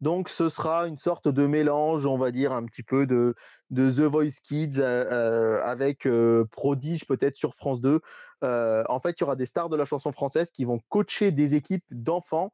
[0.01, 3.35] donc ce sera une sorte de mélange, on va dire un petit peu de,
[3.69, 6.07] de The Voice Kids avec
[6.51, 7.99] Prodige peut-être sur France 2.
[8.43, 11.53] en fait, il y aura des stars de la chanson française qui vont coacher des
[11.53, 12.51] équipes d'enfants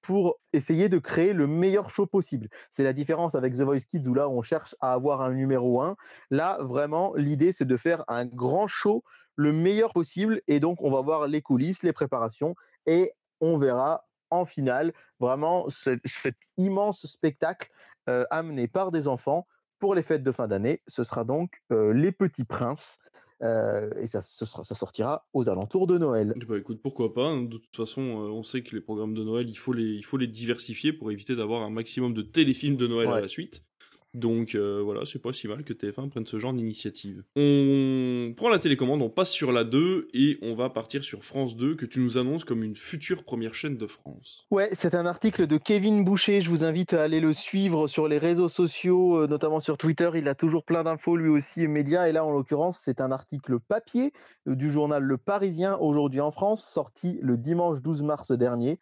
[0.00, 2.48] pour essayer de créer le meilleur show possible.
[2.70, 5.82] C'est la différence avec The Voice Kids où là on cherche à avoir un numéro
[5.82, 5.96] 1.
[6.30, 9.02] Là, vraiment, l'idée c'est de faire un grand show
[9.36, 10.42] le meilleur possible.
[10.48, 12.54] Et donc, on va voir les coulisses, les préparations,
[12.86, 17.70] et on verra en finale vraiment cet immense spectacle
[18.08, 19.46] euh, amené par des enfants
[19.78, 20.80] pour les fêtes de fin d'année.
[20.88, 22.98] Ce sera donc euh, Les Petits Princes.
[23.42, 26.32] Euh, et ça, sera, ça sortira aux alentours de Noël.
[26.48, 27.26] Bah écoute, pourquoi pas.
[27.26, 27.42] Hein.
[27.42, 30.16] De toute façon, on sait que les programmes de Noël, il faut les, il faut
[30.16, 33.64] les diversifier pour éviter d'avoir un maximum de téléfilms de Noël à la suite.
[34.14, 37.22] Donc euh, voilà, c'est pas si mal que TF1 prenne ce genre d'initiative.
[37.34, 41.56] On prend la télécommande, on passe sur la 2 et on va partir sur France
[41.56, 44.46] 2 que tu nous annonces comme une future première chaîne de France.
[44.50, 48.06] Ouais, c'est un article de Kevin Boucher, je vous invite à aller le suivre sur
[48.06, 52.06] les réseaux sociaux, euh, notamment sur Twitter, il a toujours plein d'infos lui aussi, médias,
[52.06, 54.12] et là en l'occurrence c'est un article papier
[54.46, 58.78] euh, du journal Le Parisien aujourd'hui en France, sorti le dimanche 12 mars dernier.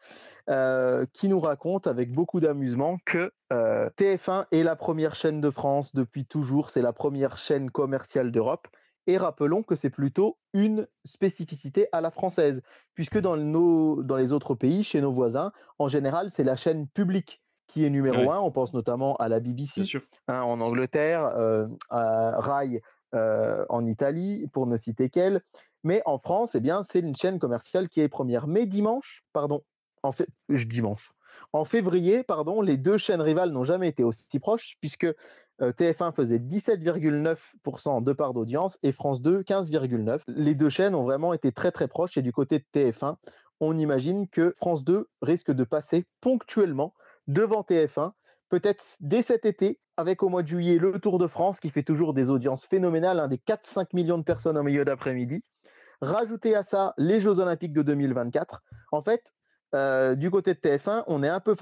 [0.50, 5.48] Euh, qui nous raconte avec beaucoup d'amusement que euh, TF1 est la première chaîne de
[5.48, 8.66] France depuis toujours, c'est la première chaîne commerciale d'Europe.
[9.06, 12.62] Et rappelons que c'est plutôt une spécificité à la française,
[12.94, 16.88] puisque dans, nos, dans les autres pays, chez nos voisins, en général, c'est la chaîne
[16.88, 18.40] publique qui est numéro un.
[18.40, 22.82] On pense notamment à la BBC hein, en Angleterre, euh, à Rai
[23.12, 25.42] en Italie, pour ne citer qu'elle.
[25.84, 28.48] Mais en France, eh bien, c'est une chaîne commerciale qui est première.
[28.48, 29.62] Mais dimanche, pardon,
[30.02, 30.12] en
[30.48, 31.12] dimanche.
[31.52, 36.12] En février, pardon, les deux chaînes rivales n'ont jamais été aussi proches puisque euh, TF1
[36.12, 40.20] faisait 17,9% de part d'audience et France 2 15,9%.
[40.28, 43.16] Les deux chaînes ont vraiment été très très proches et du côté de TF1,
[43.60, 46.94] on imagine que France 2 risque de passer ponctuellement
[47.26, 48.12] devant TF1,
[48.48, 51.82] peut-être dès cet été, avec au mois de juillet le Tour de France qui fait
[51.82, 55.44] toujours des audiences phénoménales, des 4-5 millions de personnes au milieu d'après-midi.
[56.00, 58.62] Rajoutez à ça les Jeux Olympiques de 2024.
[58.92, 59.34] En fait,
[59.72, 61.54] du côté de TF1, on est un peu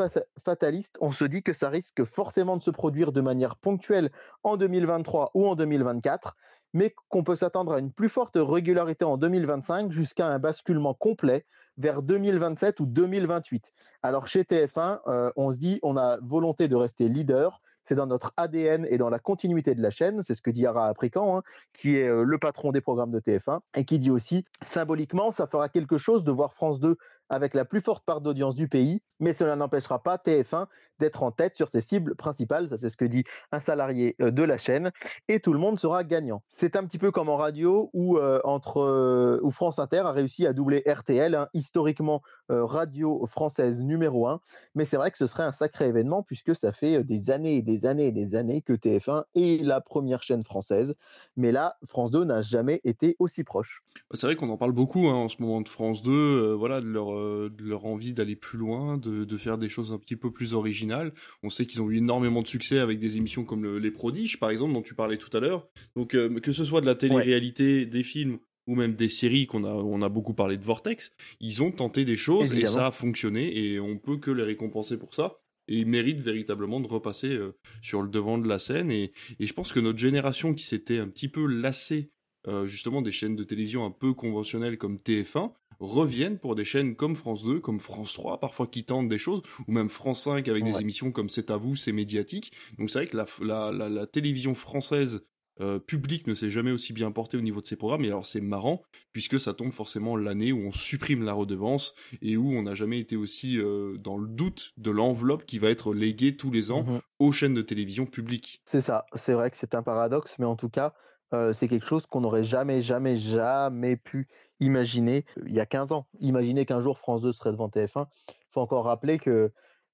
[0.45, 0.97] fataliste.
[1.01, 4.11] On se dit que ça risque forcément de se produire de manière ponctuelle
[4.43, 6.35] en 2023 ou en 2024,
[6.73, 11.45] mais qu'on peut s'attendre à une plus forte régularité en 2025 jusqu'à un basculement complet
[11.79, 13.73] vers 2027 ou 2028.
[14.03, 17.63] Alors chez TF1, euh, on se dit on a volonté de rester leader.
[17.85, 20.23] C'est dans notre ADN et dans la continuité de la chaîne.
[20.23, 21.43] C'est ce que dit Yara Aprican, hein,
[21.73, 25.47] qui est euh, le patron des programmes de TF1, et qui dit aussi, symboliquement, ça
[25.47, 26.99] fera quelque chose de voir France 2
[27.29, 30.66] avec la plus forte part d'audience du pays, mais cela n'empêchera pas TF1
[30.99, 32.68] d'être en tête sur ses cibles principales.
[32.68, 34.91] Ça, c'est ce que dit un salarié euh, de la chaîne.
[35.29, 36.43] Et tout le monde sera gagnant.
[36.49, 38.41] C'est un petit peu comme en radio où, euh,
[38.76, 44.41] euh, France Inter a réussi à doubler RTL, hein, historiquement radio française numéro 1.
[44.74, 47.62] Mais c'est vrai que ce serait un sacré événement puisque ça fait des années et
[47.62, 50.95] des années et des années que TF1 est la première chaîne française.
[51.37, 53.83] Mais là, France 2 n'a jamais été aussi proche.
[54.14, 56.87] C'est vrai qu'on en parle beaucoup hein, en ce moment de France 2, voilà, de
[56.87, 60.31] leur, de leur envie d'aller plus loin, de, de faire des choses un petit peu
[60.31, 61.12] plus originales
[61.43, 64.51] on sait qu'ils ont eu énormément de succès avec des émissions comme Les Prodiges, par
[64.51, 65.69] exemple, dont tu parlais tout à l'heure.
[65.97, 69.64] Donc, euh, que ce soit de la télé-réalité, des films ou même des séries qu'on
[69.64, 71.11] a, on a beaucoup parlé de Vortex,
[71.41, 74.99] ils ont tenté des choses et ça a fonctionné et on peut que les récompenser
[74.99, 75.39] pour ça.
[75.69, 78.91] Et ils méritent véritablement de repasser euh, sur le devant de la scène.
[78.91, 82.11] Et, je pense que notre génération qui s'était un petit peu lassée
[82.47, 86.97] euh, justement des chaînes de télévision un peu conventionnelles comme TF1, reviennent pour des chaînes
[86.97, 90.49] comme France 2, comme France 3, parfois qui tentent des choses, ou même France 5
[90.49, 92.53] avec des émissions comme C'est à vous, c'est médiatique.
[92.79, 95.22] Donc c'est vrai que la, la, la, télévision française
[95.61, 98.05] euh, publique ne s'est jamais aussi bien portée au niveau de ses programmes.
[98.05, 102.37] Et alors c'est marrant, puisque ça tombe forcément l'année où on supprime la redevance et
[102.37, 105.95] où on n'a jamais été aussi euh, dans le doute de l'enveloppe qui va être
[105.95, 108.62] léguée tous les ans mmh aux chaînes de télévision publiques.
[108.64, 110.95] C'est ça, c'est vrai que c'est un paradoxe, mais en tout cas,
[111.35, 114.29] euh, c'est quelque chose qu'on n'aurait jamais, jamais, jamais pu
[114.61, 116.07] imaginer il y a 15 ans.
[116.20, 118.07] Imaginez qu'un jour France 2 serait devant TF1.
[118.29, 119.51] Il faut encore rappeler que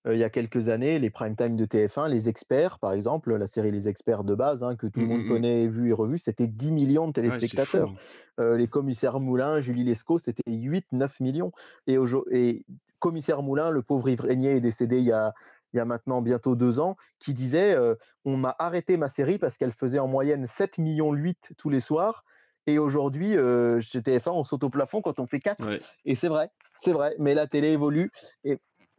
[0.06, 3.46] il y a quelques années, les prime time de TF1, les experts, par exemple, la
[3.46, 5.28] série Les Experts de base, hein, que tout le mmh, monde mmh, mmh.
[5.30, 7.90] connaît, vu et revu, c'était 10 millions de téléspectateurs.
[8.38, 11.52] les commissaires Moulin, Julie Lescaut, c'était 8-9 millions.
[11.86, 11.96] Et,
[12.32, 12.66] et,
[12.98, 15.34] commissaire Moulin, le pauvre Yves Régnier, est décédé il y a,
[15.74, 17.76] il y a maintenant bientôt deux ans, qui disait
[18.24, 21.80] On m'a arrêté ma série parce qu'elle faisait en moyenne 7 millions 8 tous les
[21.80, 22.24] soirs.
[22.66, 25.66] Et aujourd'hui, chez TF1, on saute au plafond quand on fait 4.
[26.04, 26.50] Et c'est vrai,
[26.80, 27.14] c'est vrai.
[27.18, 28.10] Mais la télé évolue.
[28.44, 28.58] Et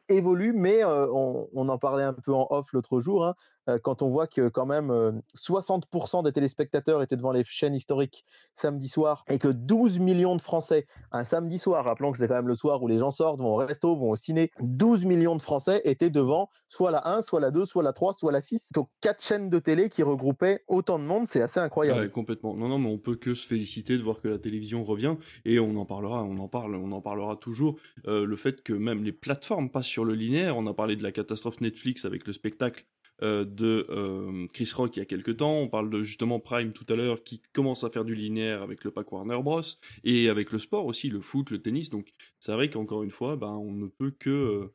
[0.10, 3.26] évolue, mais on, en parlait un peu en off l'autre jour.
[3.26, 3.36] Hein,
[3.84, 8.26] quand on voit que quand même 60% euh, des téléspectateurs étaient devant les chaînes historiques
[8.54, 12.36] samedi soir et que 12 millions de Français, un samedi soir, rappelons que c'est quand
[12.36, 15.36] même le soir où les gens sortent, vont au resto, vont au ciné, 12 millions
[15.36, 18.42] de Français étaient devant soit la 1, soit la 2, soit la 3, soit la
[18.42, 18.72] 6.
[18.74, 22.12] Donc quatre chaînes de télé qui regroupaient autant de monde, c'est assez incroyable.
[22.12, 22.56] complètement.
[22.56, 25.60] Non, non, mais on peut que se féliciter de voir que la télévision revient et
[25.60, 27.78] on en parlera, on en parle, on en parlera toujours.
[28.08, 31.04] Euh, le fait que même les plateformes passent sur le linéaire, on a parlé de
[31.04, 32.86] la catastrophe Netflix avec le spectacle
[33.22, 35.60] euh, de euh, Chris Rock il y a quelques temps.
[35.60, 38.84] On parle de justement Prime tout à l'heure qui commence à faire du linéaire avec
[38.84, 39.62] le pack Warner Bros.
[40.04, 41.90] et avec le sport aussi, le foot, le tennis.
[41.90, 44.74] Donc c'est vrai qu'encore une fois, ben, on ne peut que, euh,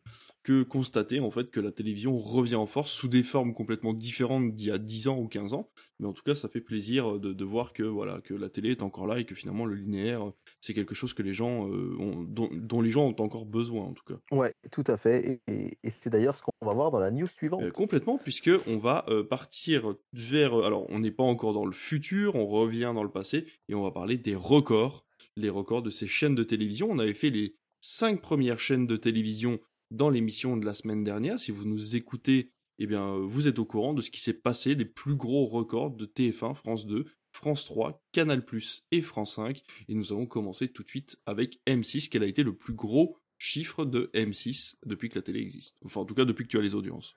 [0.50, 4.52] que constater en fait que la télévision revient en force sous des formes complètement différentes
[4.52, 5.70] d'il y a 10 ans ou 15 ans.
[6.00, 8.72] Mais en tout cas, ça fait plaisir de, de, voir que, voilà, que la télé
[8.72, 12.26] est encore là et que finalement le linéaire, c'est quelque chose que les gens ont,
[12.28, 14.18] dont, les gens ont encore besoin en tout cas.
[14.32, 15.40] Ouais, tout à fait.
[15.46, 17.70] Et, et c'est d'ailleurs ce qu'on va voir dans la news suivante.
[17.70, 20.58] complètement, puisque on va euh, partir vers.
[20.58, 23.76] Euh, alors, on n'est pas encore dans le futur, on revient dans le passé et
[23.76, 25.04] on va parler des records,
[25.36, 26.88] les records de ces chaînes de télévision.
[26.90, 29.60] On avait fait les cinq premières chaînes de télévision
[29.90, 31.38] dans l'émission de la semaine dernière.
[31.38, 34.74] Si vous nous écoutez, eh bien, vous êtes au courant de ce qui s'est passé,
[34.74, 38.44] les plus gros records de TF1, France 2, France 3, Canal+
[38.90, 39.62] et France 5.
[39.88, 43.18] Et nous avons commencé tout de suite avec M6, quel a été le plus gros
[43.38, 45.76] chiffre de M6 depuis que la télé existe.
[45.84, 47.14] Enfin, en tout cas, depuis que tu as les audiences.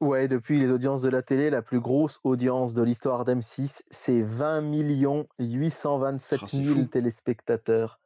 [0.00, 4.22] Ouais, depuis les audiences de la télé, la plus grosse audience de l'histoire d'M6, c'est
[4.22, 7.99] 20 827 000 téléspectateurs.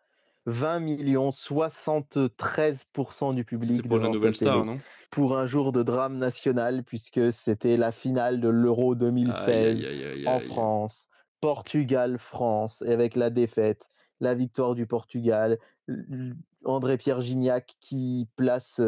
[0.47, 4.79] 20 millions, 73% du public pour la nouvelle star, non?
[5.11, 9.85] Pour un jour de drame national, puisque c'était la finale de l'Euro 2016
[10.27, 11.09] en France,
[11.41, 13.83] Portugal-France, et avec la défaite,
[14.21, 15.59] la victoire du Portugal,
[16.65, 18.81] André-Pierre Gignac qui place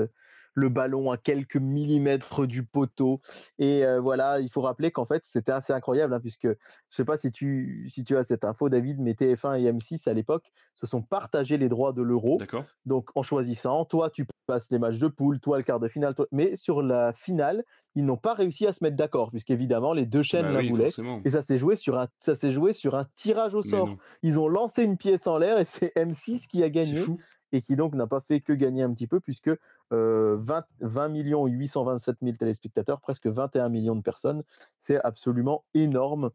[0.57, 3.21] le ballon à quelques millimètres du poteau.
[3.59, 6.57] Et voilà, il faut rappeler qu'en fait, c'était assez incroyable, hein, puisque je ne
[6.91, 10.15] sais pas si tu, si tu as cette info, David, mais TF1 et M6 à
[10.15, 12.39] l'époque se sont partagés les droits de l'euro.
[12.87, 16.15] Donc en choisissant, toi, tu passes les matchs de poule, toi, le quart de finale.
[16.33, 17.63] Mais sur la finale,
[17.95, 20.89] ils n'ont pas réussi à se mettre d'accord, puisqu'évidemment, les deux chaînes bah la voulaient.
[21.25, 23.97] Et ça s'est joué, sur un, ça joué sur un tirage au sort.
[24.23, 27.05] Ils ont lancé une pièce en l'air et c'est M6 qui a gagné.
[27.53, 29.51] Et qui donc n'a pas fait que gagner un petit peu puisque
[29.91, 34.43] 20, 20 millions 827 000 téléspectateurs, presque 21 millions de personnes,
[34.81, 36.31] c'est absolument énorme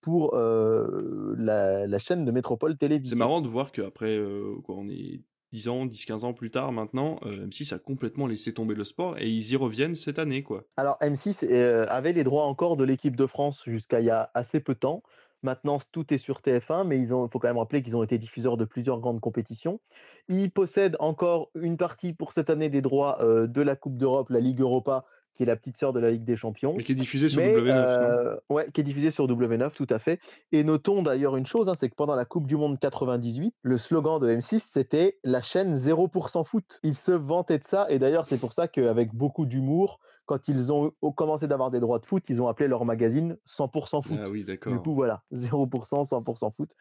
[0.00, 3.14] pour la, chaîne de Métropole Télévision.
[3.14, 4.20] C'est marrant de voir qu'après,
[4.64, 5.20] quoi, on est
[5.52, 9.28] 10 ans, 10-15 ans plus tard maintenant, M6 a complètement laissé tomber le sport et
[9.28, 10.42] ils y reviennent cette année.
[10.42, 10.64] quoi.
[10.76, 11.46] Alors M6
[11.88, 14.80] avait les droits encore de l'équipe de France jusqu'à il y a assez peu de
[14.80, 15.02] temps.
[15.46, 18.56] Maintenant, tout est sur TF1, mais il faut quand même rappeler qu'ils ont été diffuseurs
[18.56, 19.80] de plusieurs grandes compétitions.
[20.28, 24.40] Ils possèdent encore une partie pour cette année des droits de la Coupe d'Europe, la
[24.40, 25.04] Ligue Europa,
[25.36, 26.74] qui est la petite sœur de la Ligue des Champions.
[26.76, 27.68] Mais qui est diffusée sur W9.
[27.68, 30.18] Euh, ouais, qui est diffusée sur W9, tout à fait.
[30.52, 33.76] Et notons d'ailleurs une chose, hein, c'est que pendant la Coupe du Monde 98, le
[33.76, 36.80] slogan de M6, c'était la chaîne 0% foot.
[36.82, 40.72] Ils se vantaient de ça, et d'ailleurs, c'est pour ça qu'avec beaucoup d'humour, quand ils
[40.72, 44.18] ont commencé d'avoir des droits de foot, ils ont appelé leur magazine 100% foot.
[44.20, 44.72] Ah oui, d'accord.
[44.72, 46.72] Du coup, voilà, 0%, 100% foot.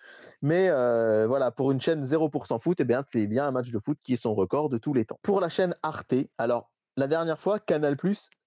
[0.42, 3.80] Mais euh, voilà, pour une chaîne 0% foot, eh bien, c'est bien un match de
[3.80, 5.20] foot qui est son record de tous les temps.
[5.22, 7.98] Pour la chaîne Arte, alors la dernière fois, Canal+,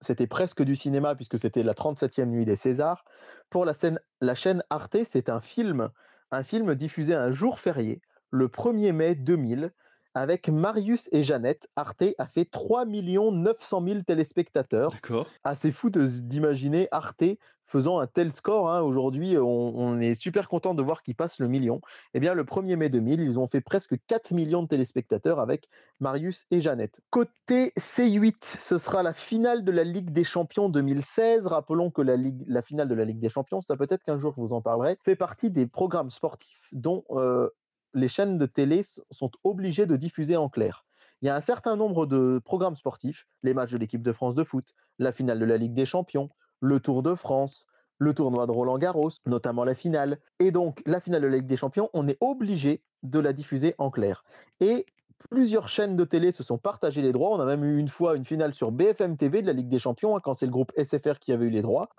[0.01, 3.05] c'était presque du cinéma puisque c'était la 37e nuit des Césars.
[3.51, 5.91] Pour la, scène, la chaîne Arte, c'est un film,
[6.31, 9.71] un film diffusé un jour férié, le 1er mai 2000,
[10.19, 11.69] avec Marius et Jeannette.
[11.77, 14.91] Arte a fait 3 900 000 téléspectateurs.
[14.91, 15.27] D'accord.
[15.45, 17.25] Assez fou d'imaginer Arte
[17.67, 18.71] faisant un tel score.
[18.71, 18.81] Hein.
[18.81, 21.81] Aujourd'hui, on, est super content de voir qu'ils passent le million.
[22.15, 25.69] Eh bien, le 1er mai 2000, ils ont fait presque 4 millions de téléspectateurs avec
[26.01, 26.99] Marius et Jeannette.
[27.11, 31.47] Côté C8, ce sera la finale de la Ligue des Champions 2016.
[31.47, 32.17] Rappelons que la,
[32.47, 34.99] la finale de la Ligue des Champions, ça peut-être qu'un jour je vous en parlerai,
[35.05, 37.51] fait partie des programmes sportifs dont euh,
[37.95, 40.85] les chaînes de télé sont obligées de diffuser en clair.
[41.21, 44.35] Il y a un certain nombre de programmes sportifs, les matchs de l'équipe de France
[44.35, 46.31] de foot, la finale de la Ligue des Champions,
[46.61, 47.67] le Tour de France,
[47.99, 50.21] le tournoi de Roland Garros, notamment la finale.
[50.39, 53.75] Et donc, la finale de la Ligue des Champions, on est obligé de la diffuser
[53.79, 54.25] en clair.
[54.61, 54.87] Et
[55.31, 57.37] plusieurs chaînes de télé se sont partagées les droits.
[57.37, 59.79] On a même eu une fois une finale sur BFM TV de la Ligue des
[59.79, 61.91] Champions, hein, quand c'est le groupe SFR qui avait eu les droits.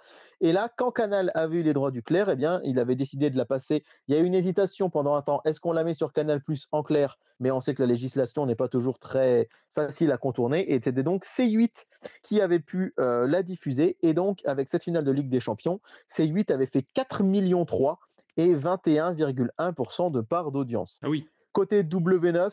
[0.41, 3.30] Et là, quand Canal avait eu les droits du clair, eh bien, il avait décidé
[3.30, 3.84] de la passer.
[4.07, 5.41] Il y a eu une hésitation pendant un temps.
[5.45, 7.20] Est-ce qu'on la met sur Canal Plus en clair?
[7.39, 10.74] Mais on sait que la législation n'est pas toujours très facile à contourner.
[10.74, 11.72] Et c'était donc C8
[12.24, 13.97] qui avait pu euh, la diffuser.
[14.01, 15.82] Et donc, avec cette finale de Ligue des Champions,
[16.15, 17.99] C8 avait fait 4 millions 3
[18.38, 20.99] et 21,1% de part d'audience.
[21.03, 21.28] Ah oui.
[21.51, 22.51] Côté W9,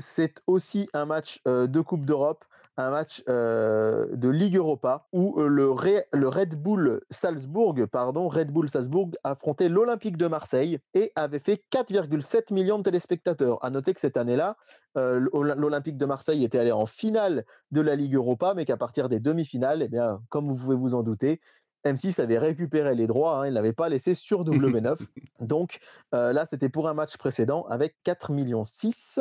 [0.00, 2.44] c'est aussi un match euh, de Coupe d'Europe,
[2.76, 8.70] un match euh, de Ligue Europa où euh, le, Red Bull Salzbourg, pardon, Red Bull
[8.70, 13.62] Salzbourg affrontait l'Olympique de Marseille et avait fait 4,7 millions de téléspectateurs.
[13.62, 14.56] À noter que cette année-là,
[14.94, 19.20] l'Olympique de Marseille était allé en finale de la Ligue Europa, mais qu'à partir des
[19.20, 21.40] demi-finales, eh bien, comme vous pouvez vous en douter,
[21.84, 24.96] M6 avait récupéré les droits, hein, il n'avait pas laissé sur W9.
[25.40, 25.78] Donc
[26.12, 29.20] là, c'était pour un match précédent avec 4 millions 6.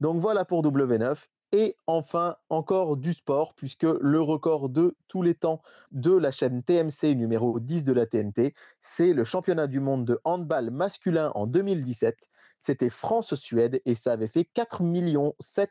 [0.00, 1.16] Donc voilà pour W9.
[1.52, 6.62] Et enfin, encore du sport, puisque le record de tous les temps de la chaîne
[6.62, 11.46] TMC numéro 10 de la TNT, c'est le championnat du monde de handball masculin en
[11.46, 12.18] 2017.
[12.60, 15.70] C'était France-Suède et ça avait fait 4 millions 7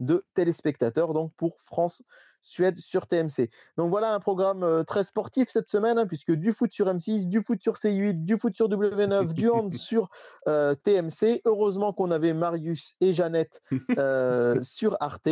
[0.00, 2.02] de téléspectateurs donc pour France
[2.42, 3.50] Suède sur TMC.
[3.76, 7.28] Donc voilà un programme euh, très sportif cette semaine, hein, puisque du foot sur M6,
[7.28, 10.08] du foot sur C8, du foot sur W9, du hand sur
[10.48, 11.42] euh, TMC.
[11.44, 13.62] Heureusement qu'on avait Marius et Jeannette
[13.98, 15.28] euh, sur Arte.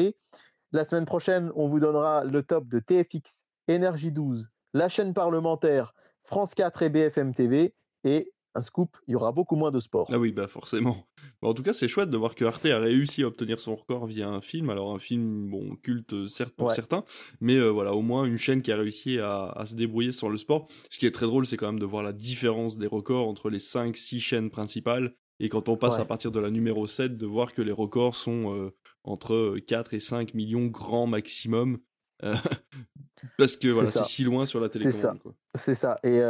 [0.73, 5.95] La semaine prochaine, on vous donnera le top de TFX, Énergie 12, la chaîne parlementaire,
[6.23, 7.75] France 4 et BFM TV.
[8.05, 10.09] Et un scoop, il y aura beaucoup moins de sport.
[10.13, 11.07] Ah oui, bah forcément.
[11.43, 14.07] en tout cas, c'est chouette de voir que Arte a réussi à obtenir son record
[14.07, 14.71] via un film.
[14.71, 17.05] Alors un film, bon, culte euh, certes pour certains,
[17.41, 20.39] mais euh, voilà, au moins une chaîne qui a réussi à, se débrouiller sur le
[20.39, 20.69] sport.
[20.89, 23.51] Ce qui est très drôle, c'est quand même de voir la différence des records entre
[23.51, 25.15] les 5-6 chaînes principales.
[25.39, 28.15] Et quand on passe à partir de la numéro 7, de voir que les records
[28.15, 28.71] sont euh,
[29.05, 31.79] entre 4 et 5 millions grand maximum.
[33.39, 35.21] parce que voilà, c'est si loin sur la télécommande.
[35.55, 35.99] C'est ça.
[36.03, 36.21] Et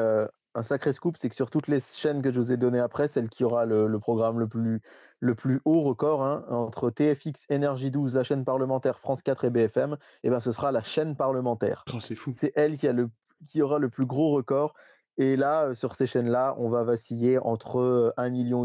[0.54, 3.08] un sacré scoop, c'est que sur toutes les chaînes que je vous ai données après,
[3.08, 4.80] celle qui aura le, programme le plus,
[5.20, 9.50] le plus haut record, hein, entre TFX, Énergie 12, la chaîne parlementaire France 4 et
[9.50, 11.84] BFM, et eh ben ce sera la chaîne parlementaire.
[11.94, 12.32] Oh, c'est fou.
[12.36, 13.10] C'est elle qui, a le,
[13.48, 14.74] qui aura le plus gros record.
[15.18, 18.64] Et là, euh, sur ces chaînes-là, on va vaciller entre 1,8 million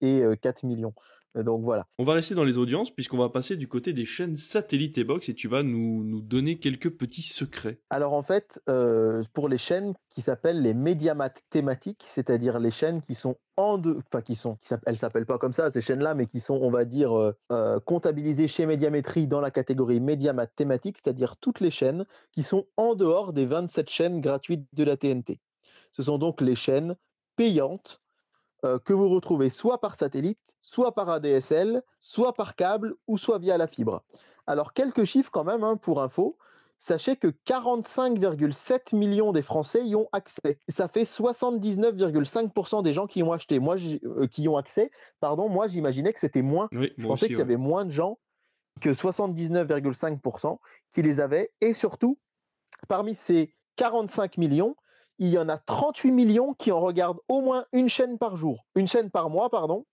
[0.00, 0.94] et 4 millions.
[1.42, 1.86] Donc voilà.
[1.98, 5.04] On va rester dans les audiences puisqu'on va passer du côté des chaînes satellite et
[5.04, 7.80] box et tu vas nous, nous donner quelques petits secrets.
[7.90, 13.00] Alors en fait, euh, pour les chaînes qui s'appellent les médiamat thématiques, c'est-à-dire les chaînes
[13.00, 16.14] qui sont en deux, enfin qui sont, qui elles s'appellent pas comme ça ces chaînes-là,
[16.14, 20.46] mais qui sont, on va dire, euh, euh, comptabilisées chez Médiamétrie dans la catégorie médiamat
[20.46, 24.96] thématique, c'est-à-dire toutes les chaînes qui sont en dehors des 27 chaînes gratuites de la
[24.96, 25.40] TNT.
[25.90, 26.96] Ce sont donc les chaînes
[27.36, 28.00] payantes
[28.62, 33.56] que vous retrouvez soit par satellite, soit par ADSL, soit par câble ou soit via
[33.56, 34.02] la fibre.
[34.46, 36.36] Alors quelques chiffres quand même hein, pour info.
[36.78, 40.58] Sachez que 45,7 millions des Français y ont accès.
[40.68, 43.58] Ça fait 79,5% des gens qui ont acheté.
[43.58, 44.90] Moi, euh, qui ont accès.
[45.20, 46.68] Pardon, moi j'imaginais que c'était moins.
[46.72, 48.18] je pensais qu'il y avait moins de gens
[48.80, 50.58] que 79,5%
[50.92, 51.52] qui les avaient.
[51.60, 52.18] Et surtout,
[52.88, 54.76] parmi ces 45 millions,
[55.18, 58.66] il y en a 38 millions qui en regardent au moins une chaîne par jour,
[58.74, 59.86] une chaîne par mois, pardon,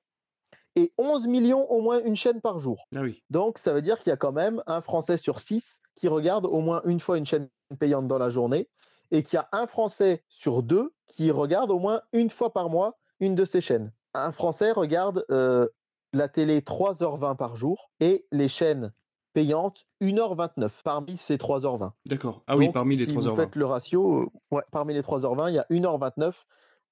[0.76, 2.88] et 11 millions au moins une chaîne par jour.
[2.96, 3.24] Ah oui.
[3.30, 6.46] Donc ça veut dire qu'il y a quand même un Français sur six qui regarde
[6.46, 7.50] au moins une fois une chaîne
[7.80, 8.68] payante dans la journée,
[9.12, 12.70] et qu'il y a un Français sur deux qui regarde au moins une fois par
[12.70, 13.92] mois une de ces chaînes.
[14.14, 15.68] Un Français regarde euh,
[16.14, 18.92] la télé 3h20 par jour et les chaînes
[19.34, 21.92] payante 1h29 parmi ces 3h20.
[22.06, 22.44] D'accord.
[22.48, 23.22] Ah oui, parmi les 3h20.
[23.22, 26.34] Si vous faites le ratio, euh, ouais, parmi les 3h20, il y a 1h29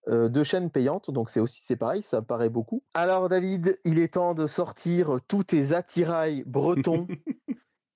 [0.10, 2.84] euh, de chaînes payantes, donc c'est aussi c'est pareil, ça paraît beaucoup.
[2.93, 7.07] Alors David, il est temps de sortir tous tes attirails bretons.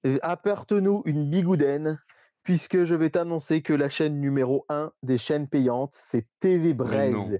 [0.05, 1.97] Euh, apporte-nous une bigoudaine,
[2.43, 7.39] puisque je vais t'annoncer que la chaîne numéro 1 des chaînes payantes, c'est TV Braise.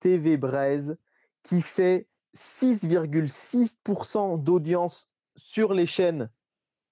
[0.00, 0.98] TV Braise,
[1.44, 6.30] qui fait 6,6% d'audience sur les chaînes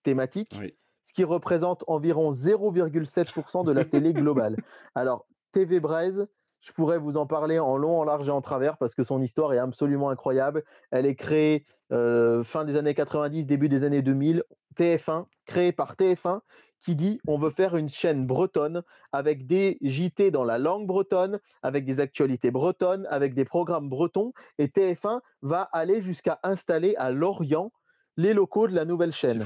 [0.05, 0.57] thématiques,
[1.05, 4.55] ce qui représente environ 0,7% de la télé globale.
[4.95, 6.29] Alors, TV Braise,
[6.63, 9.21] je pourrais vous en parler en long, en large et en travers parce que son
[9.21, 10.65] histoire est absolument incroyable.
[10.93, 14.45] Elle est créée euh, fin des années 90, début des années 2000.
[14.77, 16.41] TF1, créée par TF1,
[16.81, 21.41] qui dit on veut faire une chaîne bretonne avec des JT dans la langue bretonne,
[21.63, 24.33] avec des actualités bretonnes, avec des programmes bretons.
[24.59, 27.73] Et TF1 va aller jusqu'à installer à Lorient
[28.17, 29.45] les locaux de la nouvelle chaîne.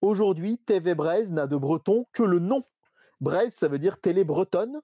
[0.00, 2.64] Aujourd'hui, TV Braise n'a de breton que le nom.
[3.20, 4.80] Braise, ça veut dire télé bretonne,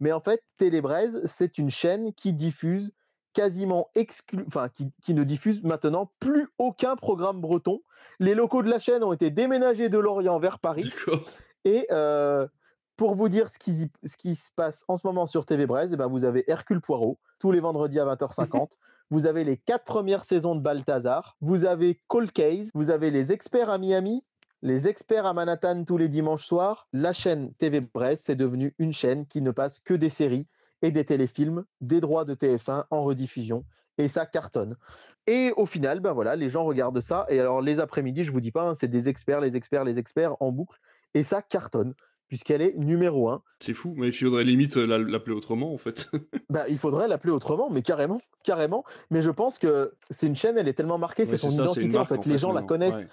[0.00, 2.92] mais en fait, Télé Braise, c'est une chaîne qui diffuse
[3.32, 7.80] quasiment exclu, enfin qui, ne diffuse maintenant plus aucun programme breton.
[8.18, 10.92] Les locaux de la chaîne ont été déménagés de Lorient vers Paris.
[11.64, 12.48] Et euh,
[12.96, 15.90] pour vous dire ce qui, ce qui, se passe en ce moment sur TV Braise,
[15.92, 18.72] eh ben vous avez Hercule Poirot tous les vendredis à 20h50.
[19.10, 21.36] vous avez les quatre premières saisons de Balthazar.
[21.40, 22.70] Vous avez Cold Case.
[22.74, 24.24] Vous avez les experts à Miami.
[24.62, 26.86] Les experts à Manhattan tous les dimanches soirs.
[26.92, 30.46] La chaîne TV Braise, c'est devenu une chaîne qui ne passe que des séries
[30.82, 33.64] et des téléfilms, des droits de TF1 en rediffusion.
[33.96, 34.76] Et ça cartonne.
[35.26, 37.24] Et au final, ben voilà, les gens regardent ça.
[37.30, 39.98] Et alors les après-midi, je vous dis pas, hein, c'est des experts, les experts, les
[39.98, 40.78] experts en boucle.
[41.14, 41.94] Et ça cartonne
[42.28, 43.42] puisqu'elle est numéro 1.
[43.58, 46.08] C'est fou, mais il faudrait limite euh, l'appeler autrement en fait.
[46.48, 48.84] bah, il faudrait l'appeler autrement, mais carrément, carrément.
[49.10, 52.04] Mais je pense que c'est une chaîne, elle est tellement marquée, c'est son identité en,
[52.04, 52.26] fait.
[52.26, 53.04] Les gens la connaissent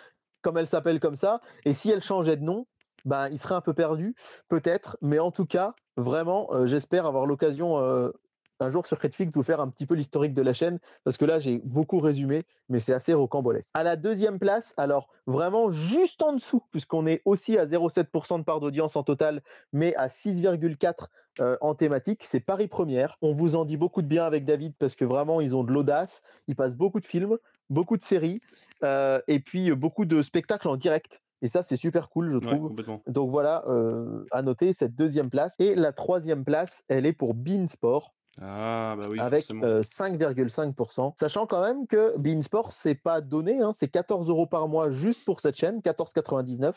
[0.47, 2.67] comme elle s'appelle comme ça, et si elle changeait de nom,
[3.03, 4.15] bah, il serait un peu perdu,
[4.47, 8.11] peut-être, mais en tout cas, vraiment, euh, j'espère avoir l'occasion euh,
[8.59, 11.25] un jour sur Critflix vous faire un petit peu l'historique de la chaîne, parce que
[11.25, 13.69] là, j'ai beaucoup résumé, mais c'est assez rocambolesque.
[13.73, 18.43] À la deuxième place, alors vraiment juste en dessous, puisqu'on est aussi à 0,7% de
[18.43, 19.41] part d'audience en total,
[19.73, 21.07] mais à 6,4%
[21.39, 23.17] euh, en thématique, c'est Paris Première.
[23.21, 25.71] On vous en dit beaucoup de bien avec David, parce que vraiment, ils ont de
[25.71, 27.37] l'audace, ils passent beaucoup de films,
[27.69, 28.41] beaucoup de séries,
[28.83, 31.21] euh, et puis beaucoup de spectacles en direct.
[31.41, 32.73] Et ça, c'est super cool, je trouve.
[33.05, 35.53] Donc voilà, euh, à noter cette deuxième place.
[35.59, 38.15] Et la troisième place, elle est pour Beansport.
[38.41, 41.07] Ah, bah oui, avec 5,5%.
[41.07, 44.91] Euh, Sachant quand même que Beansport, c'est pas donné, hein, c'est 14 euros par mois
[44.91, 46.73] juste pour cette chaîne, 14,99.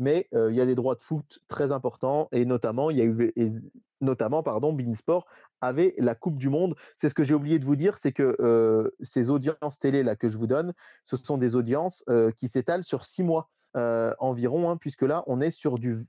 [0.00, 3.00] Mais euh, il y a des droits de foot très importants et notamment, il y
[3.00, 3.32] a eu,
[4.00, 5.26] notamment, pardon, Beansport
[5.60, 6.76] avait la Coupe du Monde.
[6.96, 10.14] C'est ce que j'ai oublié de vous dire, c'est que euh, ces audiences télé là
[10.14, 10.72] que je vous donne,
[11.04, 12.04] ce sont des audiences
[12.36, 16.06] qui s'étalent sur six mois environ, hein, puisque là, on est sur du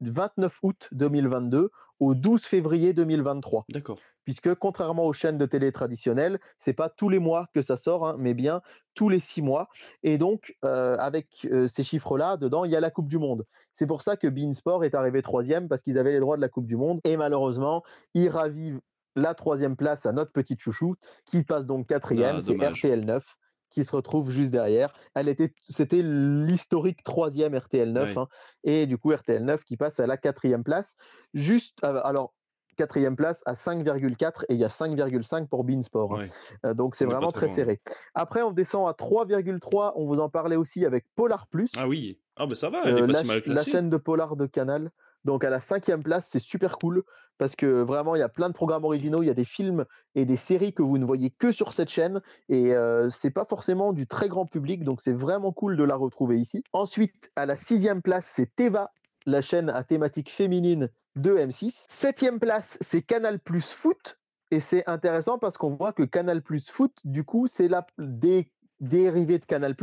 [0.00, 1.70] 29 août 2022
[2.00, 3.64] au 12 février 2023.
[3.68, 7.76] D'accord puisque contrairement aux chaînes de télé traditionnelles, c'est pas tous les mois que ça
[7.76, 8.62] sort, hein, mais bien
[8.94, 9.68] tous les six mois.
[10.02, 13.46] Et donc, euh, avec euh, ces chiffres-là, dedans, il y a la Coupe du Monde.
[13.72, 16.48] C'est pour ça que Beansport est arrivé troisième, parce qu'ils avaient les droits de la
[16.48, 17.00] Coupe du Monde.
[17.04, 17.82] Et malheureusement,
[18.14, 18.80] ils ravivent
[19.16, 23.24] la troisième place à notre petite chouchou, qui passe donc quatrième, ah, c'est RTL 9
[23.72, 24.92] qui se retrouve juste derrière.
[25.14, 28.28] Elle était, c'était l'historique troisième RTL 9, hein,
[28.64, 30.94] et du coup RTL 9 qui passe à la quatrième place.
[31.34, 32.34] Juste, euh, alors
[32.76, 36.14] quatrième place à 5,4 et il y a 5,5 pour Beansport.
[36.14, 36.26] Hein.
[36.64, 37.80] Euh, donc c'est vraiment très serré.
[38.14, 39.92] Après, on descend à 3,3.
[39.96, 41.70] On vous en parlait aussi avec Polar Plus.
[41.76, 42.18] Ah oui.
[42.36, 42.82] Ah ben ça va.
[42.84, 44.90] Elle est pas la, si mal la chaîne de Polar de Canal.
[45.24, 47.04] Donc à la cinquième place, c'est super cool
[47.38, 49.84] parce que vraiment il y a plein de programmes originaux, il y a des films
[50.14, 53.44] et des séries que vous ne voyez que sur cette chaîne et euh, c'est pas
[53.44, 56.62] forcément du très grand public, donc c'est vraiment cool de la retrouver ici.
[56.72, 58.90] Ensuite, à la sixième place, c'est Teva,
[59.26, 61.86] la chaîne à thématique féminine de M6.
[61.88, 64.18] Septième place, c'est Canal Plus Foot.
[64.50, 68.50] Et c'est intéressant parce qu'on voit que Canal Plus Foot, du coup, c'est la des
[68.82, 69.76] dérivée de Canal+,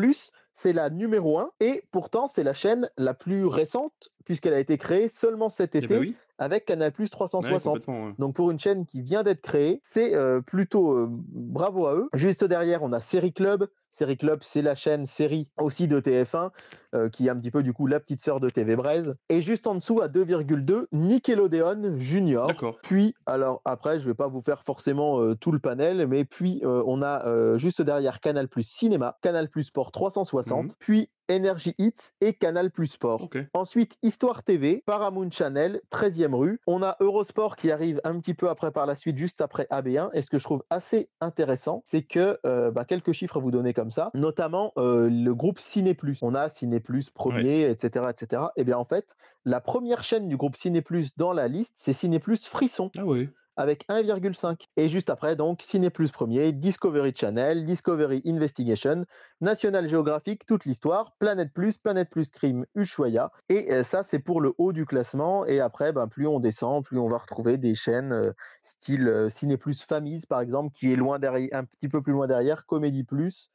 [0.54, 4.78] c'est la numéro 1 et pourtant c'est la chaîne la plus récente puisqu'elle a été
[4.78, 6.16] créée seulement cet Eh ben été oui.
[6.38, 7.74] avec Canal+ Ouais, 360.
[7.74, 8.14] complètement, ouais.
[8.20, 12.10] Donc pour une chaîne qui vient d'être créée, c'est euh, plutôt euh, bravo à eux.
[12.14, 13.68] Juste derrière, on a Série Club.
[14.00, 16.52] Série Club, c'est la chaîne série aussi de TF1,
[16.96, 19.14] euh, qui est un petit peu du coup la petite sœur de TV Braise.
[19.28, 22.48] Et juste en dessous, à 2,2, Nickelodeon Junior.
[22.48, 22.78] D'accord.
[22.82, 26.62] Puis, alors après, je vais pas vous faire forcément euh, tout le panel, mais puis
[26.64, 30.72] euh, on a juste derrière Canal Plus Cinéma, Canal Plus Sport 360, Mhm.
[30.80, 33.30] puis Energy Hits et Canal Plus Sport.
[33.54, 36.60] Ensuite, Histoire TV, Paramount Channel, 13e rue.
[36.68, 40.10] On a Eurosport qui arrive un petit peu après par la suite, juste après AB1.
[40.14, 43.52] Et ce que je trouve assez intéressant, c'est que euh, bah, quelques chiffres à vous
[43.52, 46.20] donner comme ça, notamment euh, le groupe Ciné Plus.
[46.22, 48.44] On a Ciné Plus premier, etc., etc.
[48.56, 49.16] Et bien en fait,
[49.46, 53.06] la première chaîne du groupe Ciné Plus dans la liste, c'est Ciné Plus Frisson Ah
[53.06, 53.30] ouais.
[53.60, 54.62] Avec 1,5.
[54.78, 59.04] Et juste après, donc, Ciné Plus premier, Discovery Channel, Discovery Investigation,
[59.42, 63.34] National Geographic, toute l'histoire, Planète Plus, Planète Plus Crime, Ushuaïa.
[63.50, 65.46] Et euh, ça, c'est pour le haut du classement.
[65.46, 68.32] Et après, ben, plus on descend, plus on va retrouver des chaînes euh,
[68.64, 72.14] style euh, Ciné Plus Famille, par exemple, qui est loin derrière, un petit peu plus
[72.14, 73.52] loin derrière, Comédie Plus.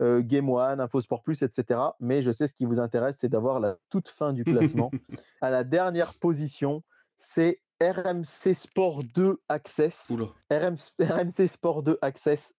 [0.00, 1.80] euh, Game One, Infosport Plus, etc.
[1.98, 4.92] Mais je sais ce qui vous intéresse, c'est d'avoir la toute fin du classement.
[5.40, 6.84] à la dernière position,
[7.18, 10.10] c'est RMC Sport 2 Access.
[10.50, 12.54] RMC, RMC Sport 2 Access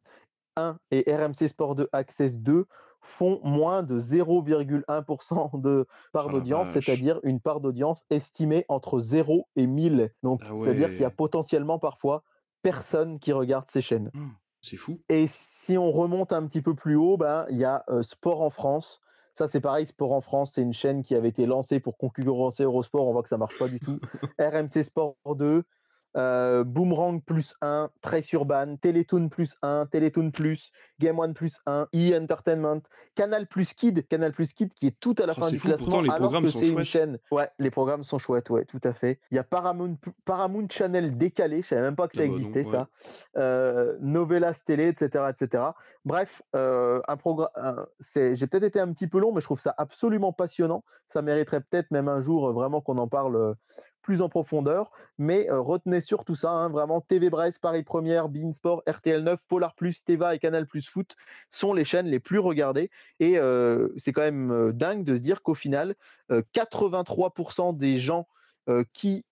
[0.55, 2.65] 1 et RMC Sport 2 Access 2
[3.01, 9.67] font moins de 0,1% de part d'audience, c'est-à-dire une part d'audience estimée entre 0 et
[9.67, 10.11] 1000.
[10.21, 12.23] Donc, Ah c'est-à-dire qu'il y a potentiellement parfois
[12.61, 14.11] personne qui regarde ces chaînes.
[14.61, 14.99] C'est fou.
[15.07, 18.41] Et si on remonte un petit peu plus haut, ben, il y a euh, Sport
[18.41, 18.99] en France.
[19.39, 22.63] Ça, c'est pareil, Sport en France, c'est une chaîne qui avait été lancée pour concurrencer
[22.63, 23.07] Eurosport.
[23.07, 23.97] On voit que ça marche pas du tout.
[24.37, 25.63] RMC Sport 2,
[26.17, 31.87] euh, Boomerang plus 1, Trace Urban, Télétoon plus 1, Télétoon plus, Game One plus 1,
[31.95, 32.81] E Entertainment,
[33.15, 35.67] Canal plus Kid, Canal plus Kid qui est tout à la Oh, fin du fou,
[35.67, 36.85] classement pourtant, les alors programmes que sont c'est une chouettes.
[36.85, 37.19] chaîne.
[37.31, 39.19] Ouais, les programmes sont chouettes, ouais, tout à fait.
[39.31, 42.37] Il y a Paramount, Paramount Channel décalé, je savais même pas que ça Ah bah
[42.37, 42.71] non, existait ouais.
[42.71, 42.87] ça.
[43.37, 45.63] Euh, Novelas Télé, etc., etc.
[46.05, 49.59] Bref, euh, un programme, c'est, j'ai peut-être été un petit peu long, mais je trouve
[49.59, 50.83] ça absolument passionnant.
[51.07, 53.55] Ça mériterait peut-être même un jour vraiment qu'on en parle
[54.01, 54.91] plus en profondeur.
[55.17, 59.39] Mais euh, retenez surtout ça, hein, vraiment TV Brest, Paris Première, Bein Sport, RTL 9,
[59.47, 61.15] Polar Plus, Teva et Canal Plus Foot
[61.49, 62.89] sont les chaînes les plus regardées.
[63.19, 65.95] Et euh, c'est quand même euh, dingue de se dire qu'au final,
[66.31, 68.27] euh, 83% des gens
[68.93, 69.25] qui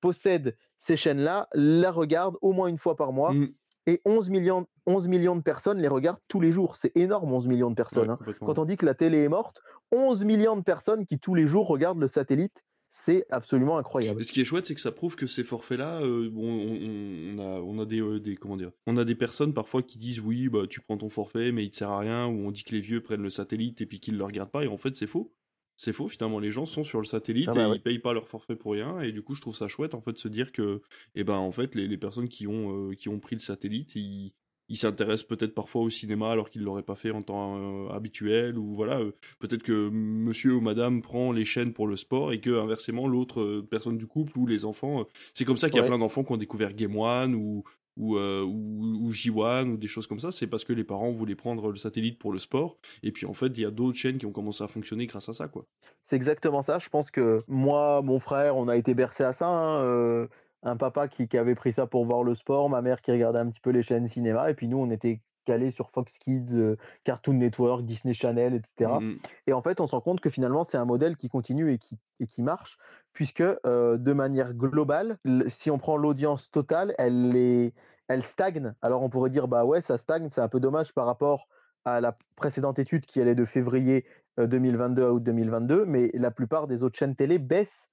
[0.00, 3.46] possèdent ces chaînes-là la regardent au moins une fois par mois Mm.
[3.86, 6.76] et 11 millions, 11 millions de personnes les regardent tous les jours.
[6.76, 8.10] C'est énorme, 11 millions de personnes.
[8.10, 8.34] Ouais, hein.
[8.40, 9.60] Quand on dit que la télé est morte,
[9.92, 14.20] 11 millions de personnes qui tous les jours regardent le satellite, c'est absolument incroyable.
[14.20, 17.38] Et ce qui est chouette, c'est que ça prouve que ces forfaits-là, euh, bon, on,
[17.38, 20.20] a, on a des, euh, des, comment dire, on a des personnes parfois qui disent
[20.20, 22.64] oui, bah tu prends ton forfait, mais il te sert à rien, ou on dit
[22.64, 24.96] que les vieux prennent le satellite et puis qu'ils le regardent pas, et en fait
[24.96, 25.32] c'est faux.
[25.76, 27.76] C'est faux, finalement, les gens sont sur le satellite Ah bah et ouais.
[27.76, 30.02] ils payent pas leur forfait pour rien, et du coup je trouve ça chouette en
[30.02, 30.82] fait de se dire que,
[31.14, 33.94] eh ben en fait les, les personnes qui ont, euh, qui ont pris le satellite,
[33.94, 34.34] ils,
[34.70, 38.56] ils s'intéressent peut-être parfois au cinéma alors qu'ils l'auraient pas fait en temps euh, habituel,
[38.58, 42.40] ou voilà, euh, peut-être que monsieur ou madame prend les chaînes pour le sport et
[42.40, 45.04] que inversement l'autre euh, personne du couple ou les enfants,
[45.34, 45.88] c'est comme ça qu'il y a Ouais.
[45.88, 47.64] plein d'enfants qui ont découvert Game One ou
[47.96, 51.34] ou, ou, ou J1 ou des choses comme ça, c'est parce que les parents voulaient
[51.34, 54.16] prendre le satellite pour le sport et puis en fait il y a d'autres chaînes
[54.16, 55.66] qui ont commencé à fonctionner grâce à ça quoi.
[56.02, 56.78] C'est exactement ça.
[56.78, 59.46] Je pense que moi, mon frère, on a été bercé à ça.
[59.48, 60.28] hein,
[60.62, 63.38] un papa qui, qui avait pris ça pour voir le sport, ma mère qui regardait
[63.38, 66.54] un petit peu les chaînes cinéma, et puis nous, on était calés sur Fox Kids,
[66.54, 68.90] euh, Cartoon Network, Disney Channel, etc.
[69.00, 69.18] Mm, mm.
[69.46, 71.78] Et en fait, on se rend compte que finalement, c'est un modèle qui continue et
[71.78, 72.78] qui, et qui marche,
[73.12, 77.74] puisque euh, de manière globale, si on prend l'audience totale, elle, est,
[78.08, 78.74] elle stagne.
[78.82, 81.48] Alors on pourrait dire, bah ouais, ça stagne, c'est un peu dommage par rapport
[81.84, 84.04] à la précédente étude qui allait de février
[84.38, 87.89] euh, 2022 à août 2022, mais la plupart des autres chaînes télé baissent.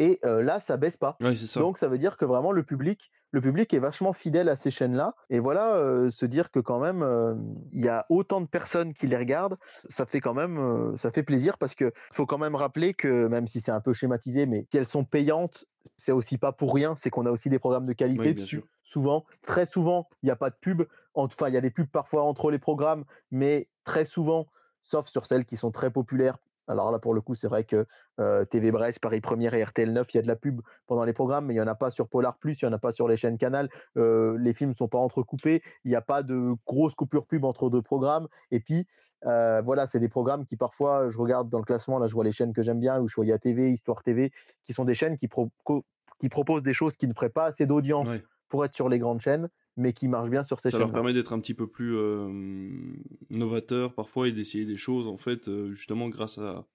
[0.00, 1.16] Et euh, là, ça baisse pas.
[1.20, 1.60] Ouais, c'est ça.
[1.60, 4.70] Donc ça veut dire que vraiment le public, le public est vachement fidèle à ces
[4.70, 5.14] chaînes-là.
[5.28, 7.34] Et voilà, euh, se dire que quand même euh,
[7.72, 9.58] il y a autant de personnes qui les regardent,
[9.90, 13.26] ça fait quand même, euh, ça fait plaisir parce que faut quand même rappeler que
[13.28, 15.66] même si c'est un peu schématisé, mais si elles sont payantes,
[15.98, 16.96] c'est aussi pas pour rien.
[16.96, 18.56] C'est qu'on a aussi des programmes de qualité Oui, bien dessus.
[18.56, 18.66] sûr.
[18.82, 20.82] Souvent, très souvent, il n'y a pas de pub.
[21.12, 24.46] Enfin, il y a des pubs parfois entre les programmes, mais très souvent,
[24.82, 26.38] sauf sur celles qui sont très populaires.
[26.68, 27.86] Alors là, pour le coup, c'est vrai que
[28.20, 31.04] euh, TV Brest, Paris Première et RTL 9, il y a de la pub pendant
[31.04, 32.78] les programmes, mais il n'y en a pas sur Polar Plus, il n'y en a
[32.78, 33.68] pas sur les chaînes Canal.
[33.96, 37.44] Euh, les films ne sont pas entrecoupés, il n'y a pas de grosses coupures pub
[37.44, 38.28] entre deux programmes.
[38.50, 38.86] Et puis,
[39.26, 42.24] euh, voilà, c'est des programmes qui parfois, je regarde dans le classement, là, je vois
[42.24, 44.32] les chaînes que j'aime bien, Ushuaïa TV, Histoire TV,
[44.64, 45.84] qui sont des chaînes qui, pro- co-
[46.20, 48.06] qui proposent des choses qui ne feraient pas assez d'audience
[48.48, 49.48] pour être sur les grandes chaînes,
[49.80, 50.80] mais qui marchent bien sur ces Ça chaînes.
[50.86, 52.28] leur permet d'être un petit peu plus euh,
[53.30, 56.66] novateur parfois et d'essayer des choses en fait euh, justement grâce à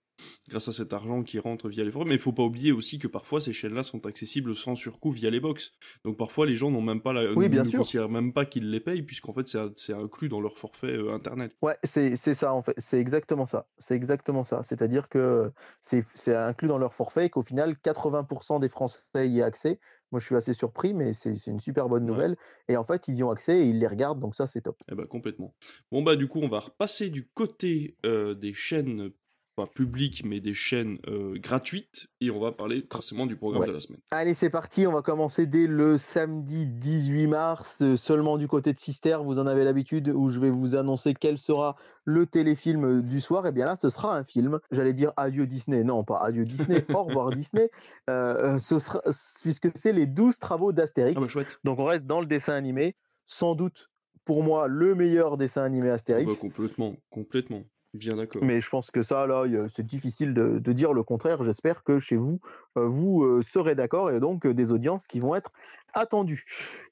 [0.47, 2.08] grâce à cet argent qui rentre via les forums.
[2.08, 5.30] Mais il faut pas oublier aussi que parfois ces chaînes-là sont accessibles sans surcoût via
[5.30, 5.74] les box.
[6.06, 7.80] Donc parfois les gens n'ont même pas la, Oui, bien ne sûr.
[7.80, 9.45] considèrent même pas qu'ils les payent puisqu'en fait
[9.76, 11.53] c'est inclus dans leur forfait euh, internet.
[11.62, 13.68] Ouais, c'est ça en fait, c'est exactement ça.
[13.78, 14.64] C'est exactement ça.
[14.64, 15.51] C'est-à-dire que
[15.82, 19.82] c'est inclus dans leur forfait et qu'au final, 80% des Français y aient accès.
[20.16, 22.07] Moi, je suis assez surpris, mais c'est une super bonne Ouais.
[22.07, 22.38] nouvelle.
[22.70, 24.82] Et en fait, ils y ont accès et ils les regardent, donc ça, c'est top.
[24.89, 25.53] Eh ben complètement.
[25.91, 29.11] Bon bah du coup on va repasser du côté euh, des chaînes
[29.56, 33.68] pas publiques mais des chaînes euh, gratuites et on va parler forcément du programme Ouais.
[33.68, 34.01] de la semaine.
[34.12, 34.86] Allez, c'est parti.
[34.86, 39.18] On va commencer dès le samedi 18 mars, euh, seulement du côté de Sister.
[39.24, 43.22] Vous en avez l'habitude, où je vais vous annoncer quel sera le téléfilm euh, du
[43.22, 43.47] soir.
[43.47, 44.60] Et bien là, ce sera un film.
[44.72, 45.84] J'allais dire adieu Disney.
[45.84, 46.84] Non, pas adieu Disney.
[46.93, 47.70] Au revoir Disney.
[48.10, 49.01] Euh, ce sera,
[49.41, 51.16] puisque c'est les 12 travaux d'Astérix.
[51.18, 51.60] Ah bah chouette.
[51.64, 52.95] Donc on reste dans le dessin animé.
[53.26, 53.89] Sans doute,
[54.26, 56.26] pour moi, le meilleur dessin animé Ah Astérix.
[56.32, 57.64] bah, complètement, complètement.
[57.96, 58.43] Bien d'accord.
[58.43, 61.43] Mais je pense que ça, là, c'est difficile de, de dire le contraire.
[61.46, 62.41] J'espère que chez vous,
[62.78, 65.52] euh, vous euh, serez d'accord et donc euh, des audiences qui vont être
[65.93, 66.43] attendues.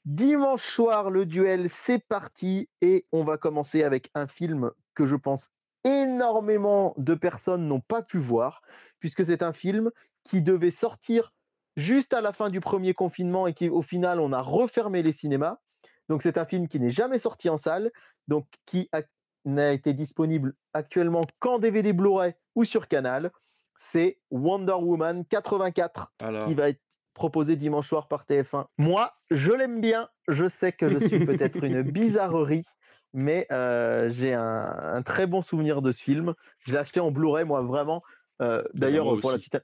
[0.05, 5.17] Dimanche soir, le duel, c'est parti et on va commencer avec un film que je
[5.17, 5.49] pense
[5.83, 8.61] énormément de personnes n'ont pas pu voir
[8.99, 9.91] puisque c'est un film
[10.23, 11.33] qui devait sortir
[11.75, 15.11] juste à la fin du premier confinement et qui, au final, on a refermé les
[15.11, 15.57] cinémas.
[16.07, 17.91] Donc c'est un film qui n'est jamais sorti en salle,
[18.29, 19.01] donc qui a
[19.45, 23.31] n'a été disponible actuellement qu'en DVD Blu-ray ou sur Canal.
[23.75, 26.45] C'est Wonder Woman 84 Ah là.
[26.45, 26.79] qui va être
[27.13, 28.65] proposé dimanche soir par TF1.
[28.77, 30.09] Moi, je l'aime bien.
[30.27, 32.63] Je sais que je suis peut-être une bizarrerie,
[33.13, 34.43] mais euh, j'ai un,
[34.95, 36.33] un très bon souvenir de ce film.
[36.59, 38.03] Je l'ai acheté en Blu-ray, moi, vraiment.
[38.41, 39.57] Euh, D'ailleurs, moi pour la petite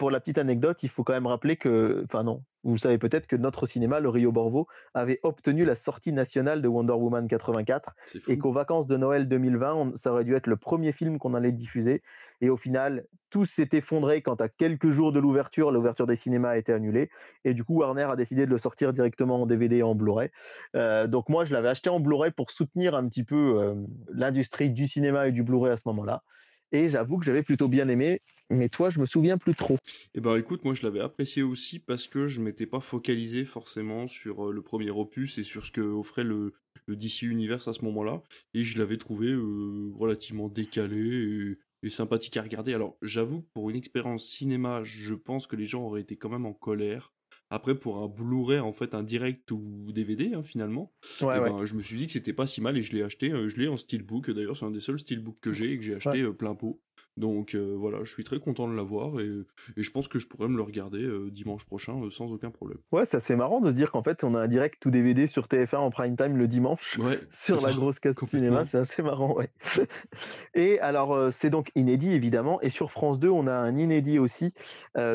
[0.00, 3.26] pour la petite anecdote, il faut quand même rappeler que, enfin non, vous savez peut-être
[3.26, 7.90] que notre cinéma, le Rio Borvo, avait obtenu la sortie nationale de Wonder Woman 84
[8.06, 8.30] C'est fou.
[8.30, 11.34] et qu'aux vacances de Noël 2020, on- ça aurait dû être le premier film qu'on
[11.34, 12.02] allait diffuser.
[12.40, 16.52] Et au final, tout s'est effondré quand à quelques jours de l'ouverture, l'ouverture des cinémas
[16.52, 17.10] a été annulée.
[17.44, 20.30] Et du coup, Warner a décidé de le sortir directement en DVD et en Blu-ray.
[20.76, 23.74] Euh, donc moi, je l'avais acheté en Blu-ray pour soutenir un petit peu euh,
[24.10, 26.22] l'industrie du cinéma et du Blu-ray à ce moment-là.
[26.72, 28.20] Et j'avoue que j'avais plutôt bien aimé.
[28.50, 29.78] Mais toi, je me souviens plus trop.
[30.14, 34.08] Et ben écoute, moi je l'avais apprécié aussi parce que je m'étais pas focalisé forcément
[34.08, 36.52] sur euh, le premier opus et sur ce que offrait le,
[36.88, 38.22] DC Universe à ce moment-là.
[38.54, 42.74] Et je l'avais trouvé euh, relativement décalé et sympathique à regarder.
[42.74, 46.30] Alors j'avoue que pour une expérience cinéma, je pense que les gens auraient été quand
[46.30, 47.12] même en colère.
[47.50, 51.50] Après, pour un Blu-ray, en fait, un direct ou DVD, hein, finalement, Ouais, eh ouais.
[51.50, 53.32] ben, je me suis dit que c'était pas si mal et je l'ai acheté.
[53.32, 54.30] euh, je l'ai en steelbook.
[54.30, 56.80] D'ailleurs, c'est un des seuls steelbooks que j'ai et que j'ai acheté euh, plein pot.
[57.20, 59.30] Donc euh, voilà, je suis très content de l'avoir et,
[59.76, 62.50] et je pense que je pourrais me le regarder euh, dimanche prochain euh, sans aucun
[62.50, 62.78] problème.
[62.92, 65.26] Ouais, c'est assez marrant de se dire qu'en fait, on a un direct ou DVD
[65.26, 66.98] sur TF1 en prime time le dimanche.
[66.98, 67.72] Ouais, sur la ça.
[67.72, 69.50] grosse casse cinéma, c'est assez marrant, ouais.
[70.54, 72.60] Et alors, c'est donc inédit, évidemment.
[72.62, 74.52] Et sur France 2, on a un inédit aussi.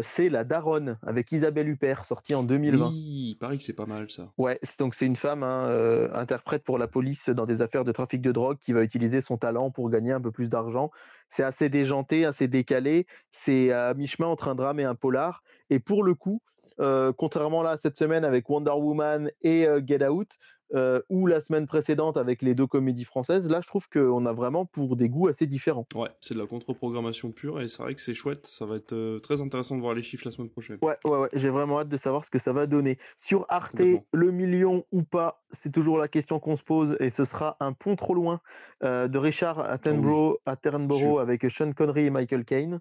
[0.03, 2.89] c'est La Daronne, avec Isabelle Huppert, sorti en 2020.
[2.89, 2.95] Oui,
[3.31, 4.31] il paraît que c'est pas mal ça.
[4.37, 7.91] Ouais, donc c'est une femme, hein, euh, interprète pour la police dans des affaires de
[7.91, 10.91] trafic de drogue, qui va utiliser son talent pour gagner un peu plus d'argent.
[11.29, 13.07] C'est assez déjanté, assez décalé.
[13.31, 15.43] C'est à mi-chemin entre un drame et un polar.
[15.69, 16.41] Et pour le coup,
[16.81, 20.29] euh, contrairement là cette semaine avec Wonder Woman et euh, Get Out,
[20.73, 24.33] euh, ou la semaine précédente avec les deux comédies françaises, là je trouve qu'on a
[24.33, 25.87] vraiment pour des goûts assez différents.
[25.93, 28.47] Ouais, c'est de la contre-programmation pure et c'est vrai que c'est chouette.
[28.47, 30.77] Ça va être euh, très intéressant de voir les chiffres la semaine prochaine.
[30.81, 32.97] Ouais, ouais, ouais, j'ai vraiment hâte de savoir ce que ça va donner.
[33.17, 37.23] Sur Arte, le million ou pas, c'est toujours la question qu'on se pose et ce
[37.23, 38.41] sera un pont trop loin
[38.83, 41.19] euh, de Richard Attenborough, Attenborough Sûr.
[41.19, 42.79] avec Sean Connery et Michael Caine.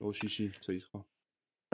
[0.00, 1.04] Oh si, si, ça y sera.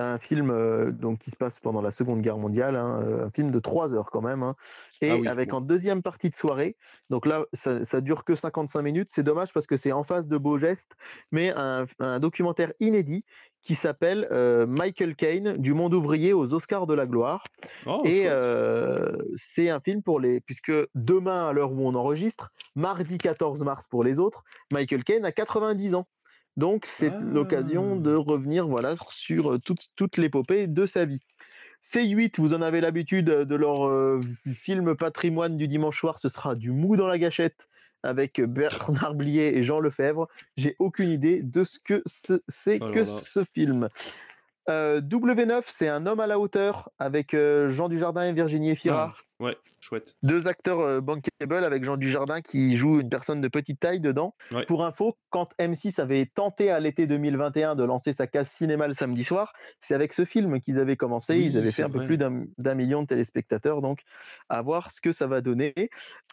[0.01, 3.31] Un film euh, donc, qui se passe pendant la Seconde Guerre mondiale, hein, euh, un
[3.31, 4.55] film de trois heures quand même, hein,
[5.03, 5.59] et Ah oui, avec bon.
[5.59, 6.77] en deuxième partie de soirée.
[7.11, 9.09] Donc là, ça, ça dure que 55 minutes.
[9.11, 10.97] C'est dommage parce que c'est en face de Beau Geste,
[11.33, 13.25] mais un, un documentaire inédit
[13.63, 17.45] qui s'appelle euh, Michael Caine du monde ouvrier aux Oscars de la gloire.
[17.87, 20.41] Oh, Et euh, c'est un film pour les.
[20.41, 25.25] Puisque demain, à l'heure où on enregistre, mardi 14 mars pour les autres, Michael Caine
[25.25, 26.07] a 90 ans.
[26.61, 27.21] Donc c'est Ah.
[27.33, 31.21] l'occasion de revenir voilà, sur euh, toute, toute l'épopée de sa vie.
[31.91, 34.21] C8, vous en avez l'habitude de leur euh,
[34.53, 37.67] film patrimoine du dimanche soir, ce sera du mou dans la gâchette
[38.03, 40.29] avec Bernard Blier et Jean Lefebvre.
[40.59, 43.89] J'ai aucune idée de ce que ce- c'est Alors que ce film.
[44.69, 49.15] Euh, W9, c'est un homme à la hauteur avec euh, Jean Dujardin et Virginie Efira.
[49.41, 50.15] Ouais, chouette.
[50.23, 54.35] Deux acteurs euh, bankable avec Jean Dujardin qui joue une personne de petite taille dedans.
[54.53, 54.67] Ouais.
[54.67, 58.95] Pour info, quand M6 avait tenté à l'été 2021 de lancer sa case cinéma le
[58.95, 61.33] samedi soir, c'est avec ce film qu'ils avaient commencé.
[61.33, 64.01] Oui, Ils avaient fait un peu plus d'un d'un million de téléspectateurs, donc
[64.51, 65.73] à voir ce que ça va donner.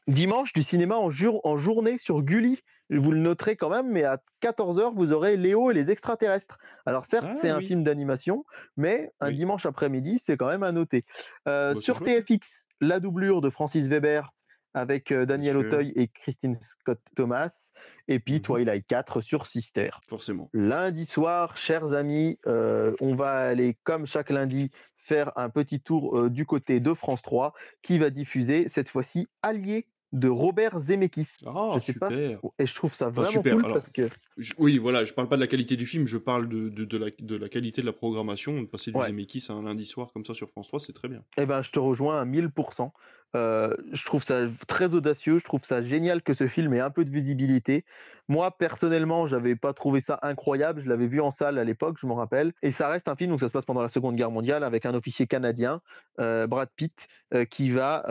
[0.08, 2.60] Dimanche, du cinéma en, jour- en journée sur Gulli.
[2.90, 6.58] Vous le noterez quand même, mais à 14h, vous aurez Léo et les extraterrestres.
[6.86, 8.46] Alors certes, Ah, c'est un film d'animation,
[8.78, 9.36] mais un Oui.
[9.36, 11.04] dimanche après-midi, c'est quand même à noter.
[11.48, 12.00] Euh, sur.
[12.02, 14.32] TFX, la doublure de Francis Weber
[14.74, 15.58] avec euh, Daniel.
[15.58, 17.72] Auteuil et Christine Scott Thomas,
[18.08, 18.42] et puis Mhm.
[18.42, 19.90] Twilight 4 sur Sister.
[20.08, 20.50] Forcément.
[20.54, 26.30] Lundi soir, chers amis, euh, on va aller, comme chaque lundi, faire un petit tour
[26.30, 31.28] du côté de France 3, qui va diffuser cette fois-ci Allié de Robert Zemeckis.
[31.46, 32.40] Ah, je sais pas, super.
[32.60, 33.78] et je trouve ça vraiment super, cool alors.
[33.78, 34.08] parce que
[34.38, 36.86] Je- oui, voilà, je parle pas de la qualité du film, je parle de, de,
[36.86, 38.62] de la, de la qualité de la programmation.
[38.62, 39.08] De passer du Ouais.
[39.08, 41.24] Zemeckis un lundi soir comme ça sur France 3, c'est très bien.
[41.38, 42.92] Eh ben, je te rejoins à 1000%.
[43.36, 45.40] Euh, je trouve ça très audacieux.
[45.40, 47.86] Je trouve ça génial que ce film ait un peu de visibilité.
[48.30, 50.82] Moi, personnellement, j'avais pas trouvé ça incroyable.
[50.84, 52.52] Je l'avais vu en salle à l'époque, je m'en rappelle.
[52.62, 54.86] Et ça reste un film où ça se passe pendant la Seconde Guerre mondiale avec
[54.86, 55.82] un officier canadien,
[56.20, 58.04] euh, Brad Pitt, euh, qui va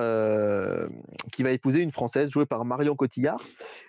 [1.33, 3.41] qui va épouser une française jouée par Marion Cotillard.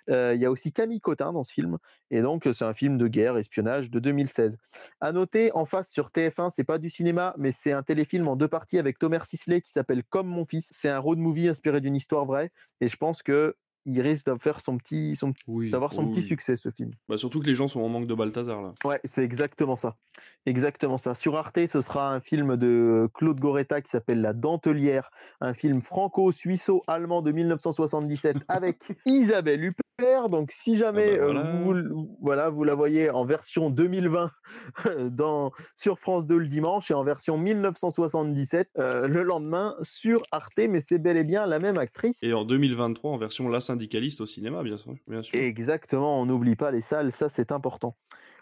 [0.08, 1.78] Il y a aussi Camille Cotin dans ce film.
[2.10, 4.56] Et donc, c'est un film de guerre, espionnage de 2016.
[5.00, 8.36] À noter, en face sur TF1, c'est pas du cinéma, mais c'est un téléfilm en
[8.36, 10.68] deux parties avec Thomas Sisley qui s'appelle Comme mon fils.
[10.70, 12.50] C'est un road movie inspiré d'une histoire vraie,
[12.80, 15.70] et je pense que il risque faire son petit, son, Oui.
[15.70, 16.90] d'avoir son oui, petit succès ce film.
[17.08, 18.74] Bah, surtout que les gens sont en manque de Balthazar là.
[18.84, 19.96] Ouais, c'est exactement ça.
[20.44, 21.14] Exactement ça.
[21.14, 25.80] Sur Arte, ce sera un film de Claude Goretta qui s'appelle La Dentelière, un film
[25.80, 28.76] franco-suisseau-allemand de 1977 avec
[29.06, 29.87] Isabelle Huppert.
[30.30, 31.52] Donc, si jamais Ah bah euh, voilà.
[31.64, 34.30] vous, l- voilà, vous la voyez en version 2020
[35.10, 40.60] dans, sur France 2 le dimanche et en version 1977 euh, le lendemain sur Arte,
[40.68, 42.18] mais c'est bel et bien la même actrice.
[42.22, 44.94] Et en 2023 en version La Syndicaliste au cinéma, bien sûr.
[45.08, 45.34] Bien sûr.
[45.36, 47.96] Exactement, on n'oublie pas les salles, ça c'est important.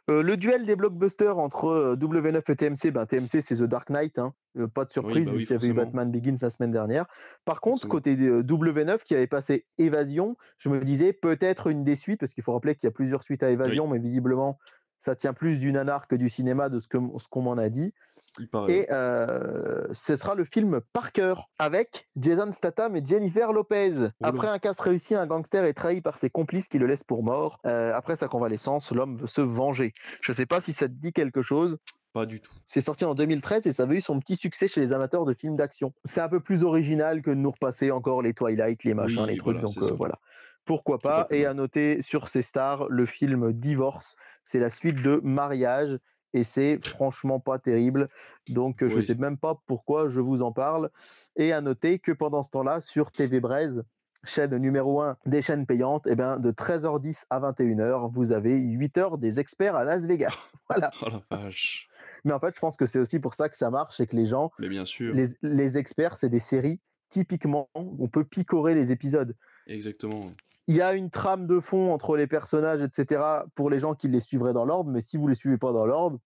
[0.08, 3.90] Euh, le duel des blockbusters entre euh, W9 et TMC, ben, TMC c'est The Dark
[3.90, 4.34] Knight, hein.
[4.56, 5.72] Euh, pas de surprise bah vu oui, qu'il y avait eu.
[5.72, 7.06] Batman Begins la semaine dernière.
[7.44, 7.90] Par contre, Forcément.
[7.90, 12.32] côté euh, W9 qui avait passé Évasion, je me disais peut-être une des suites, parce
[12.32, 14.58] qu'il faut rappeler qu'il y a plusieurs suites à Évasion, mais visiblement
[15.00, 17.92] ça tient plus du nanar que du cinéma de ce qu'on m'en a dit.
[18.38, 18.48] Il.
[18.68, 23.92] Et euh, ce sera le film Parker avec Jason Statham et Jennifer Lopez.
[23.92, 24.10] Oula.
[24.22, 27.22] Après un casse réussi, un gangster est trahi par ses complices qui le laissent pour
[27.22, 27.60] mort.
[27.66, 29.94] Euh, après sa convalescence, l'homme veut se venger.
[30.20, 31.78] Je ne sais pas si ça te dit quelque chose.
[32.12, 32.52] Pas du tout.
[32.64, 35.34] C'est sorti en 2013 et ça avait eu son petit succès chez les amateurs de
[35.34, 35.92] films d'action.
[36.06, 39.32] C'est un peu plus original que de nous repasser encore les Twilight, les machins, Oui,
[39.32, 39.56] les trucs.
[39.58, 40.14] voilà, donc euh, voilà.
[40.64, 41.26] Pourquoi pas.
[41.30, 44.16] Et à noter sur ces stars le film Divorce.
[44.44, 45.98] C'est la suite de Mariage
[46.36, 48.08] et c'est franchement pas terrible.
[48.48, 49.06] Donc euh, je Oui.
[49.06, 50.90] sais même pas pourquoi je vous en parle.
[51.36, 53.84] Et à noter que pendant ce temps-là, sur TV Braise,
[54.24, 58.98] chaîne numéro 1 des chaînes payantes, eh ben, de 13h10 à 21h, vous avez 8
[58.98, 60.52] heures des experts à Las Vegas.
[60.68, 60.90] Voilà.
[61.02, 61.88] Oh la vache.
[62.24, 64.16] Mais en fait, je pense que c'est aussi pour ça que ça marche, c'est que
[64.16, 65.14] les gens, Mais bien sûr.
[65.14, 69.34] les, les experts, c'est des séries, typiquement, on peut picorer les épisodes.
[69.68, 70.20] Exactement.
[70.68, 73.22] Il y a une trame de fond entre les personnages, etc.,
[73.54, 75.86] pour les gens qui les suivraient dans l'ordre, mais si vous les suivez pas dans
[75.86, 76.18] l'ordre,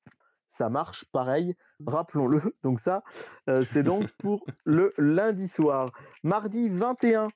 [0.49, 1.55] ça marche pareil,
[1.87, 2.41] rappelons-le.
[2.65, 3.03] Donc ça,
[3.49, 5.93] euh, c'est donc pour le lundi soir.
[6.25, 7.29] Mardi 21,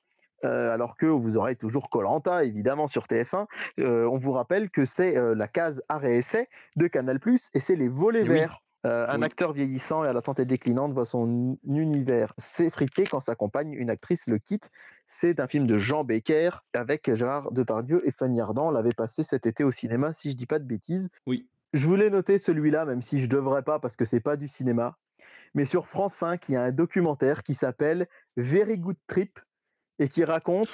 [0.43, 3.45] euh, alors que vous aurez toujours Colanta, évidemment, sur TF1,
[3.79, 7.19] euh, on vous rappelle que c'est la case arrêt essai de Canal+,
[7.53, 8.39] et c'est les volets Eh oui.
[8.39, 8.64] verts.
[8.85, 9.25] Euh, un Oui.
[9.25, 13.89] acteur vieillissant et à la santé déclinante voit son univers s'effriter quand sa compagne, une
[13.89, 14.69] actrice, le quitte.
[15.07, 18.67] C'est un film de Jean Becker avec Gérard Depardieu et Fanny Ardant.
[18.67, 21.09] On l'avait passé cet été au cinéma, si je dis pas de bêtises.
[21.25, 21.47] Oui.
[21.73, 24.97] Je voulais noter celui-là, même si je devrais pas parce que c'est pas du cinéma.
[25.55, 28.07] Mais sur France 5, il y a un documentaire qui s'appelle
[28.37, 29.39] Very Good Trip
[29.99, 30.69] et qui raconte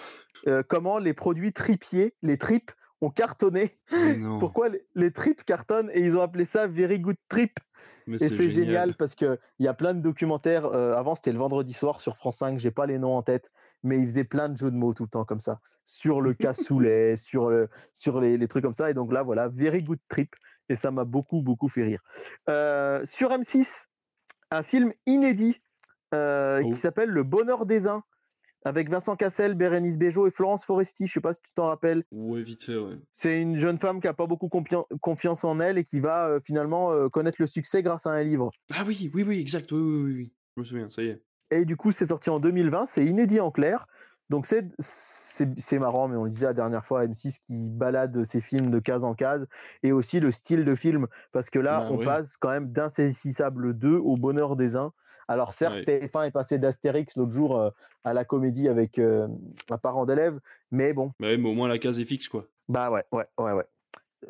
[0.47, 2.71] euh, comment les produits tripiers, les tripes,
[3.01, 3.77] ont cartonné.
[4.39, 7.53] Pourquoi les, les tripes cartonnent et ils ont appelé ça Very Good Trip?
[8.07, 10.65] Mais Et c'est génial parce qu'il y a plein de documentaires.
[10.65, 13.51] euh, avant, c'était le vendredi soir sur France 5, j'ai pas les noms en tête,
[13.83, 15.59] mais ils faisaient plein de jeux de mots tout le temps comme ça.
[15.85, 18.89] Sur le cassoulet, sur, le, sur les, les trucs comme ça.
[18.89, 20.33] Et donc là, voilà, Very Good Trip.
[20.69, 22.01] Et ça m'a beaucoup, beaucoup fait rire.
[22.49, 23.87] Euh, sur M6,
[24.51, 25.57] un film inédit
[26.13, 26.69] euh, Oh.
[26.69, 28.03] qui s'appelle Le Bonheur des uns,
[28.63, 31.07] avec Vincent Cassel, Bérénice Bejo et Florence Foresti.
[31.07, 32.03] Je sais pas si tu t'en rappelles.
[32.11, 32.97] Ouais, vite fait, ouais.
[33.13, 34.49] C'est une jeune femme qui a pas beaucoup
[35.01, 38.23] confiance en elle et qui va euh, finalement euh, connaître le succès grâce à un
[38.23, 38.51] livre.
[38.73, 39.71] Ah oui, oui, oui, exact.
[39.71, 40.33] Oui, oui, oui, oui.
[40.55, 41.21] Je me souviens, ça y est.
[41.51, 43.87] Et du coup, c'est sorti en 2020, c'est inédit en clair.
[44.29, 44.65] Donc c'est
[45.57, 48.79] c'est marrant, mais on le disait la dernière fois, M6 qui balade ses films de
[48.79, 49.47] case en case,
[49.81, 53.73] et aussi le style de film, parce que là, Bah on passe quand même d'Insaisissable
[53.77, 54.93] 2 au Bonheur des uns,
[55.31, 55.83] Alors certes, Ouais.
[55.85, 57.69] TF1 est passé d'Astérix l'autre jour euh,
[58.03, 59.27] à la comédie avec euh,
[59.69, 60.39] un parent d'élève,
[60.71, 62.47] mais bon, Bah ouais, mais au moins la case est fixe, quoi.
[62.67, 63.65] bah ouais, ouais, ouais, ouais.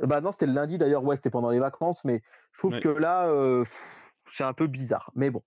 [0.04, 2.22] Bah non, c'était le lundi d'ailleurs, ouais, c'était pendant les vacances, mais
[2.54, 2.80] je trouve Ouais.
[2.80, 3.66] que là, euh,
[4.34, 5.12] c'est un peu bizarre.
[5.16, 5.42] Mais bon.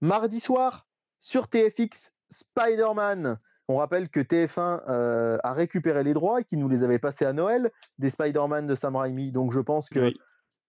[0.00, 0.86] Mardi soir,
[1.20, 3.38] sur TFX, Spider-Man.
[3.68, 7.24] On rappelle que TF1 euh, a récupéré les droits et qu'il nous les avait passés
[7.24, 9.30] à Noël des Spider-Man de Sam Raimi.
[9.32, 10.20] Donc je pense que Oui.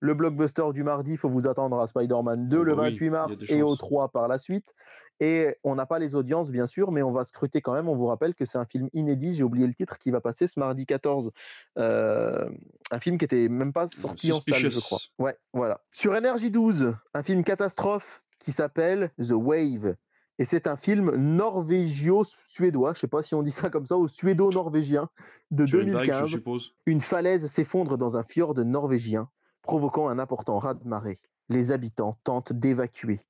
[0.04, 2.90] Le blockbuster du mardi, il faut vous attendre à Spider-Man 2 Oh le bah oui,
[2.90, 3.78] 28 il y a mars et au chances.
[3.78, 4.76] 3 par la suite.
[5.22, 7.88] Et on n'a pas les audiences, bien sûr, mais on va scruter quand même.
[7.88, 10.48] On vous rappelle que c'est un film inédit, j'ai oublié le titre, qui va passer
[10.48, 11.32] ce mardi 14.
[11.78, 12.50] Euh,
[12.92, 15.00] un film qui était même pas sorti en salle, je crois.
[15.20, 15.80] Ouais, voilà.
[15.94, 19.96] Sur Energy 12, un film catastrophe qui s'appelle The Wave.
[20.38, 24.10] Et c'est un film norvégio-suédois, je sais pas si on dit ça comme ça, ou
[24.10, 25.08] suédo-norvégien
[25.52, 26.76] de Sur une vague, 2015 je suppose.
[26.88, 29.30] une falaise s'effondre dans un fjord norvégien,
[29.64, 31.20] provoquant un important raz-de-marée.
[31.50, 33.22] Les habitants tentent d'évacuer.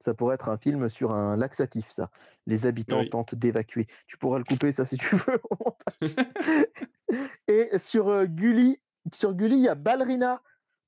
[0.00, 2.10] Ça pourrait être un film sur un laxatif, ça.
[2.46, 3.08] Les habitants Oui.
[3.10, 3.86] tentent d'évacuer.
[4.06, 6.16] Tu pourras le couper, ça, si tu veux, au montage.
[7.48, 8.80] Et sur euh, Gulli,
[9.12, 10.42] sur Gulli, il y a Ballerina.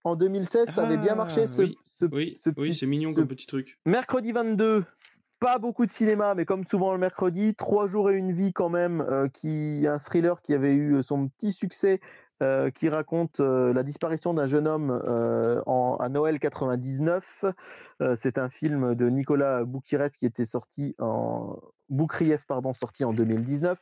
[0.04, 2.86] En 2016, ça avait bien marché, Ah, ce, oui, ce- Oui, ce oui petit- c'est
[2.86, 3.78] mignon ce comme petit truc.
[3.86, 4.84] Mercredi 22,
[5.40, 8.68] pas beaucoup de cinéma, mais comme souvent le mercredi, Trois jours et une vie quand
[8.68, 12.00] même, euh, qui un thriller qui avait eu son petit succès,
[12.42, 17.44] euh, qui raconte euh, la disparition d'un jeune homme euh, en- à Noël 99.
[18.02, 21.56] Euh, C'est un film de Nicolas Boukirev qui était sorti en
[21.88, 23.78] Boukrieff, pardon, sorti en 2019.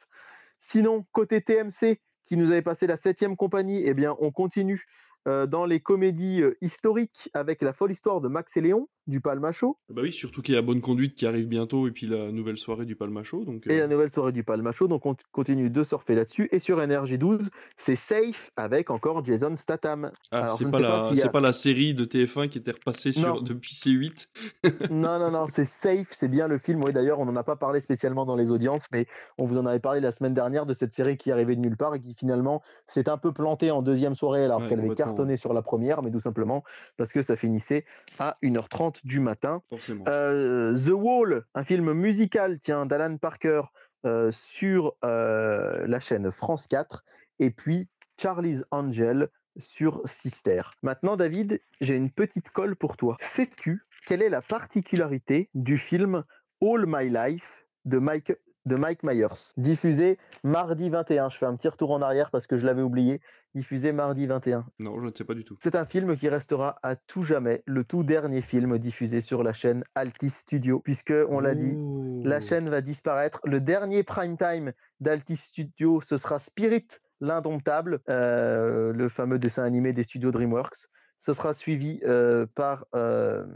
[0.61, 4.85] Sinon, côté TMC, qui nous avait passé la septième compagnie, eh bien, on continue
[5.27, 9.77] dans les comédies historiques avec la folle histoire de Max et Léon du Palmacho.
[9.91, 12.57] Bah oui, surtout qu'il y a Bonne Conduite qui arrive bientôt et puis la nouvelle
[12.57, 13.45] soirée du Palmacho.
[13.45, 14.89] Donc, et euh, la nouvelle soirée du Palmacho.
[14.89, 16.49] Donc on continue de surfer là-dessus.
[16.53, 20.11] Et sur NRJ12, c'est Safe avec encore Jason Statham.
[20.31, 21.09] ah, c'est pas, la...
[21.09, 23.43] a- pas la série de TF1 qui était repassée sur...
[23.43, 24.29] depuis C8.
[24.91, 26.83] non, non, non, c'est Safe, c'est bien le film.
[26.83, 29.07] Oui, d'ailleurs, on n'en a pas parlé spécialement dans les audiences, mais
[29.39, 31.77] on vous en avait parlé la semaine dernière de cette série qui arrivait de nulle
[31.77, 34.95] part et qui finalement s'est un peu plantée en deuxième soirée alors Ouais, qu'elle avait
[34.95, 36.65] cartonné sur la première, mais tout simplement
[36.97, 37.85] parce que ça finissait
[38.19, 39.63] à 1h30 du matin.
[39.69, 40.05] Forcément.
[40.09, 43.63] Euh, The Wall, un film musical, tiens, d'Alan Parker
[44.07, 47.05] euh, sur euh, la chaîne France 4,
[47.39, 47.89] et puis
[48.21, 50.63] Charlie's Angel sur Sister.
[50.83, 53.17] Maintenant, David, j'ai une petite colle pour toi.
[53.21, 56.25] Sais-tu quelle est la particularité du film
[56.61, 58.33] All My Life de Mike,
[58.67, 62.59] de Mike Myers, diffusé mardi 21 Je fais un petit retour en arrière parce que
[62.59, 63.21] je l'avais oublié.
[63.55, 64.67] Diffusé mardi 21.
[64.81, 65.57] Non, je ne sais pas du tout.
[65.61, 69.53] C'est un film qui restera à tout jamais le tout dernier film diffusé sur la
[69.53, 71.77] chaîne Altis Studio, puisque on l'a dit,
[72.25, 73.41] la chaîne va disparaître.
[73.45, 76.89] Le dernier prime time d'Altis Studio, ce sera Spirit,
[77.21, 80.89] l'indomptable, euh, le fameux dessin animé des studios DreamWorks.
[81.21, 83.47] Ce sera suivi euh, par euh,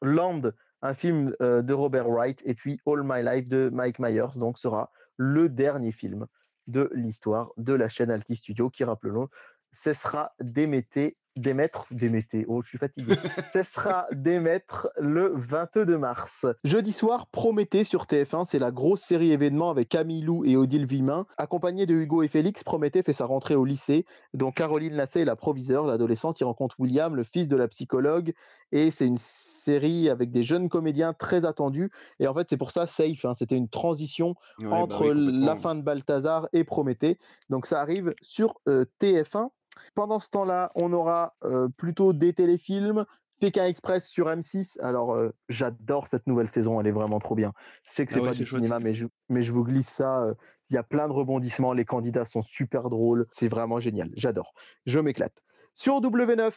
[0.00, 4.36] Land, un film euh, de Robert Wright, et puis All My Life de Mike Myers.
[4.36, 6.26] Donc, sera le dernier film
[6.66, 9.28] de l'histoire de la chaîne Altis Studio, qui, rappelons-le,
[9.72, 13.14] cessera d'émettre, d'émettre, d'émettre, oh, je suis fatigué,
[13.52, 16.46] cessera d'émettre le 22 mars.
[16.64, 20.86] Jeudi soir, Prométhée sur TF1, c'est la grosse série événement avec Camille Lou et Odile
[20.86, 21.26] Vimin.
[21.38, 25.24] Accompagné de Hugo et Félix, Prométhée fait sa rentrée au lycée, dont Caroline Lassay est
[25.24, 28.34] la proviseure, l'adolescente, qui rencontre William, le fils de la psychologue,
[28.72, 32.70] et c'est une série avec des jeunes comédiens très attendus, et en fait c'est pour
[32.70, 36.64] ça Safe, hein, c'était une transition Ouais, bah entre oui, la fin de Balthazar et
[36.64, 37.18] Prométhée.
[37.48, 39.50] Donc ça arrive sur euh, TF1.
[39.94, 43.04] Pendant ce temps-là, on aura euh, plutôt des téléfilms.
[43.40, 44.78] Pékin Express sur M6.
[44.80, 47.52] Alors, euh, j'adore cette nouvelle saison, elle est vraiment trop bien.
[47.84, 48.58] Je sais que Ah c'est ouais, pas du chouette.
[48.64, 50.22] cinéma, mais je, mais je vous glisse ça.
[50.24, 50.34] euh,
[50.68, 53.26] Il y a plein de rebondissements, les candidats sont super drôles.
[53.32, 54.52] C'est vraiment génial, j'adore.
[54.84, 55.42] Je m'éclate.
[55.74, 56.52] Sur W9,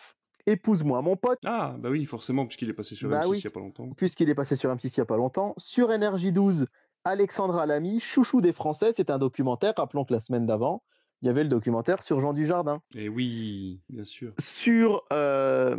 [0.45, 1.39] Épouse-moi mon pote.
[1.45, 3.37] Ah, bah oui, forcément, puisqu'il est passé sur Bah M6 oui.
[3.37, 3.89] il n'y a pas longtemps.
[3.95, 5.53] puisqu'il est passé sur M6 il n'y a pas longtemps.
[5.55, 6.65] Sur NRJ12,
[7.05, 9.73] Alexandra Lamy, chouchou des Français, c'est un documentaire.
[9.77, 10.83] Rappelons que la semaine d'avant,
[11.23, 12.81] il y avait le documentaire sur Jean Dujardin.
[12.95, 14.33] Et oui, bien sûr.
[14.39, 15.77] Sur euh,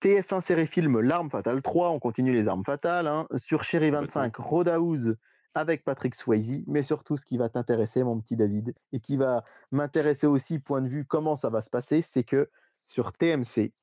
[0.00, 3.06] TF1 série film L'arme fatale 3, on continue les armes fatales.
[3.06, 3.26] hein.
[3.36, 5.16] Sur Chéri 25, Roadhouse
[5.54, 6.62] avec Patrick Swayze.
[6.66, 10.80] Mais surtout, ce qui va t'intéresser, mon petit David, et qui va m'intéresser aussi, point
[10.80, 12.48] de vue comment ça va se passer, c'est que
[12.86, 13.74] sur TMC,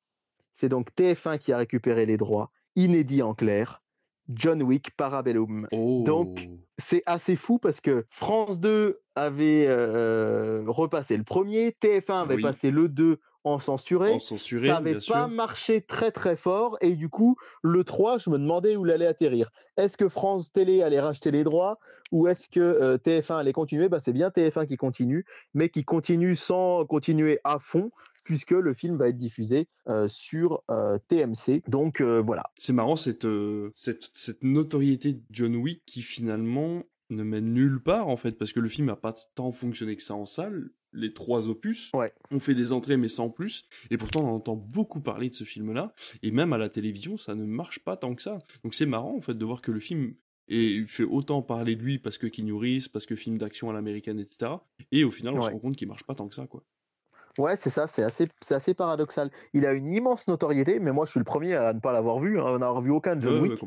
[0.52, 3.82] c'est donc TF1 qui a récupéré les droits, inédit en clair,
[4.28, 5.66] John Wick Parabellum.
[5.72, 6.02] Oh.
[6.06, 6.48] Donc,
[6.78, 12.42] c'est assez fou parce que France 2 avait euh, repassé le premier, TF1 avait Oui.
[12.42, 14.12] passé le 2 en censuré.
[14.12, 15.14] en censuré, ça n'avait sûr.
[15.14, 18.92] pas marché très très fort et du coup le 3 je me demandais où il
[18.92, 19.50] allait atterrir.
[19.76, 21.78] Est-ce que France Télé allait racheter les droits
[22.10, 23.88] ou est-ce que euh, TF1 allait continuer?
[23.88, 25.24] Bah, C'est bien TF1 qui continue
[25.54, 27.90] mais qui continue sans continuer à fond
[28.28, 29.68] puisque le film va être diffusé
[30.06, 30.62] sur
[31.08, 31.62] TMC.
[31.66, 32.44] Donc voilà.
[32.56, 33.26] C'est marrant cette,
[33.74, 38.52] cette, cette notoriété de John Wick qui finalement ne mène nulle part en fait, parce
[38.52, 40.68] que le film n'a pas tant fonctionné que ça en salle.
[40.92, 42.12] Les trois opus ouais.
[42.30, 45.44] ont fait des entrées mais sans plus, et pourtant on entend beaucoup parler de ce
[45.44, 48.38] film-là, et même à la télévision ça ne marche pas tant que ça.
[48.62, 50.14] Donc c'est marrant en fait de voir que le film
[50.48, 53.74] et fait autant parler de lui parce que Keanu Reeves, parce que film d'action à
[53.74, 54.52] l'américaine, etc.
[54.92, 56.64] Et au final on se rend compte qu'il marche pas tant que ça quoi.
[57.38, 59.30] Ouais, c'est ça, c'est assez, c'est assez paradoxal.
[59.54, 62.18] Il a une immense notoriété, mais moi je suis le premier à ne pas l'avoir
[62.18, 63.60] vu, hein, à n'avoir vu aucun John Wick.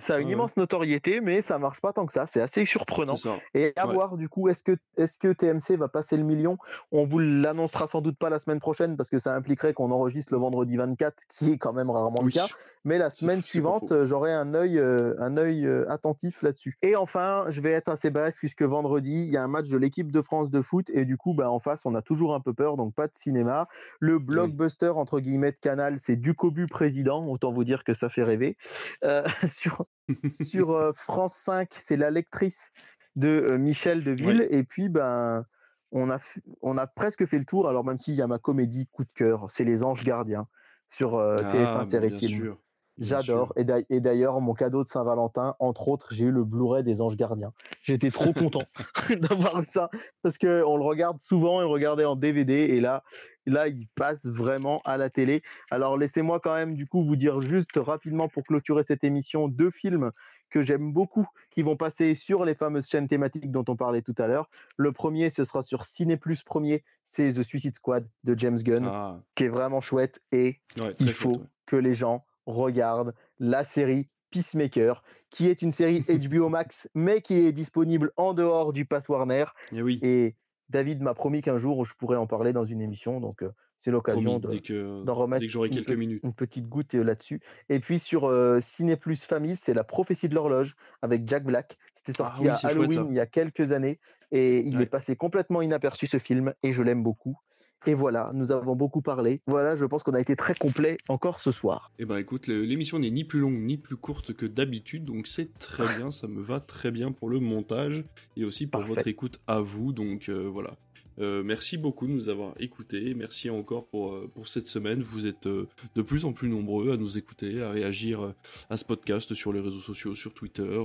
[0.00, 2.26] ça a une immense notoriété, mais ça marche pas tant que ça.
[2.26, 3.16] C'est assez surprenant.
[3.54, 6.58] Et à voir du coup, est-ce que, est-ce que TMC va passer le million?
[6.90, 10.32] On vous l'annoncera sans doute pas la semaine prochaine parce que ça impliquerait qu'on enregistre
[10.32, 12.46] le vendredi 24, qui est quand même rarement le cas
[12.84, 16.76] mais la semaine suivante, j'aurai un œil, euh, un œil euh, attentif là-dessus.
[16.82, 19.76] Et enfin, je vais être assez bref puisque vendredi, il y a un match de
[19.76, 22.40] l'équipe de France de foot et du coup, bah, en face, on a toujours un
[22.40, 23.68] peu peur, donc pas de cinéma.
[24.00, 28.22] Le blockbuster entre guillemets de Canal, c'est Ducobu président, autant vous dire que ça fait
[28.22, 28.56] rêver.
[29.04, 29.86] Euh, sur
[30.30, 32.72] sur France 5, c'est la lectrice
[33.16, 35.44] de Michel Deville et puis ben
[35.90, 36.18] on a,
[36.62, 39.10] on a presque fait le tour, alors même s'il y a ma comédie coup de
[39.14, 40.46] cœur, c'est Les Anges Gardiens
[40.90, 42.56] sur TF1 ah, Série Film.
[42.98, 43.52] J'adore.
[43.56, 47.52] Et d'ailleurs, mon cadeau de Saint-Valentin, entre autres, j'ai eu le Blu-ray des Anges Gardiens.
[47.82, 48.62] J'étais trop content
[49.20, 49.90] d'avoir ça
[50.22, 53.04] parce qu'on le regarde souvent et le regardait en DVD et là,
[53.46, 55.42] là, il passe vraiment à la télé.
[55.70, 59.70] Alors, laissez-moi quand même, du coup, vous dire juste rapidement pour clôturer cette émission deux
[59.70, 60.10] films
[60.50, 64.14] que j'aime beaucoup qui vont passer sur les fameuses chaînes thématiques dont on parlait tout
[64.18, 64.48] à l'heure.
[64.76, 68.86] Le premier, ce sera sur Ciné Plus premier, c'est The Suicide Squad de James Gunn,
[68.86, 69.20] ah.
[69.34, 70.60] qui est vraiment chouette et
[71.00, 76.88] il faut que les gens regarde la série Peacemaker, qui est une série HBO Max,
[76.94, 79.44] mais qui est disponible en dehors du Pass Warner.
[79.72, 79.98] Et, eh oui.
[80.02, 80.34] et
[80.68, 83.50] David m'a promis qu'un jour je pourrais en parler dans une émission, donc euh,
[83.80, 86.20] c'est l'occasion d'en remettre quelques une, minutes.
[86.24, 87.40] une, petite goutte euh, là-dessus.
[87.68, 91.78] Et puis sur euh, Ciné Plus Famille, c'est La prophétie de l'horloge avec Jack Black.
[91.94, 94.00] C'était ah sorti à Halloween il y a quelques années
[94.30, 97.38] et il est passé complètement inaperçu ce film et je l'aime beaucoup.
[97.86, 99.40] Et voilà, nous avons beaucoup parlé.
[99.46, 101.92] Voilà, je pense qu'on a été très complet encore ce soir.
[101.98, 105.58] Eh ben écoute, l'émission n'est ni plus longue ni plus courte que d'habitude, donc c'est
[105.58, 108.04] très bien, ça me va très bien pour le montage
[108.36, 109.92] et aussi pour votre écoute à vous.
[109.92, 110.76] Donc euh, voilà,
[111.20, 113.14] euh, merci beaucoup de nous avoir écoutés.
[113.14, 115.02] Merci encore pour, euh, cette semaine.
[115.02, 118.34] Vous êtes euh, de plus en plus nombreux à nous écouter, à réagir
[118.70, 120.80] à ce podcast sur les réseaux sociaux, sur Twitter.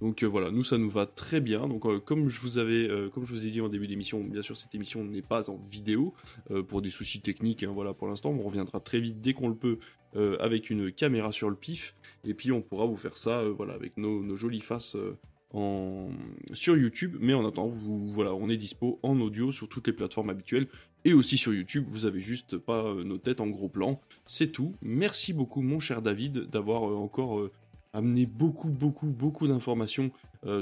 [0.00, 1.68] Donc voilà, nous ça nous va très bien.
[1.68, 4.56] Donc comme je vous avais, comme je vous ai dit en début d'émission, bien sûr
[4.56, 6.14] cette émission n'est pas en vidéo
[6.68, 7.62] pour des soucis techniques.
[7.62, 9.78] Hein, voilà pour l'instant, on reviendra très vite dès qu'on le peut
[10.40, 11.94] avec une caméra sur le pif.
[12.24, 14.96] Et puis on pourra vous faire ça, voilà, avec nos jolies faces
[16.52, 17.16] sur YouTube.
[17.20, 20.66] Mais en attendant, vous, voilà, on est dispo en audio sur toutes les plateformes habituelles
[21.06, 21.84] et aussi sur YouTube.
[21.86, 24.00] Vous avez juste pas euh, nos têtes en gros plan.
[24.26, 24.74] C'est tout.
[24.82, 27.52] Merci beaucoup, mon cher David, d'avoir euh, encore euh,
[27.92, 30.10] amené beaucoup, beaucoup, beaucoup d'informations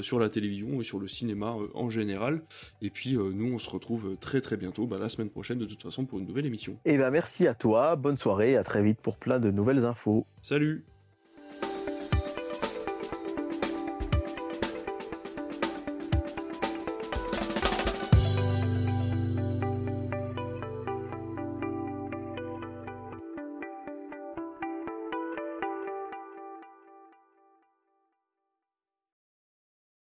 [0.01, 2.41] sur la télévision et sur le cinéma en général.
[2.81, 5.83] Et puis nous, on se retrouve très très bientôt, bah, la semaine prochaine de toute
[5.83, 6.79] façon, pour une nouvelle émission.
[6.85, 9.85] Et eh ben merci à toi, bonne soirée, à très vite pour plein de nouvelles
[9.85, 10.25] infos.
[10.41, 10.85] Salut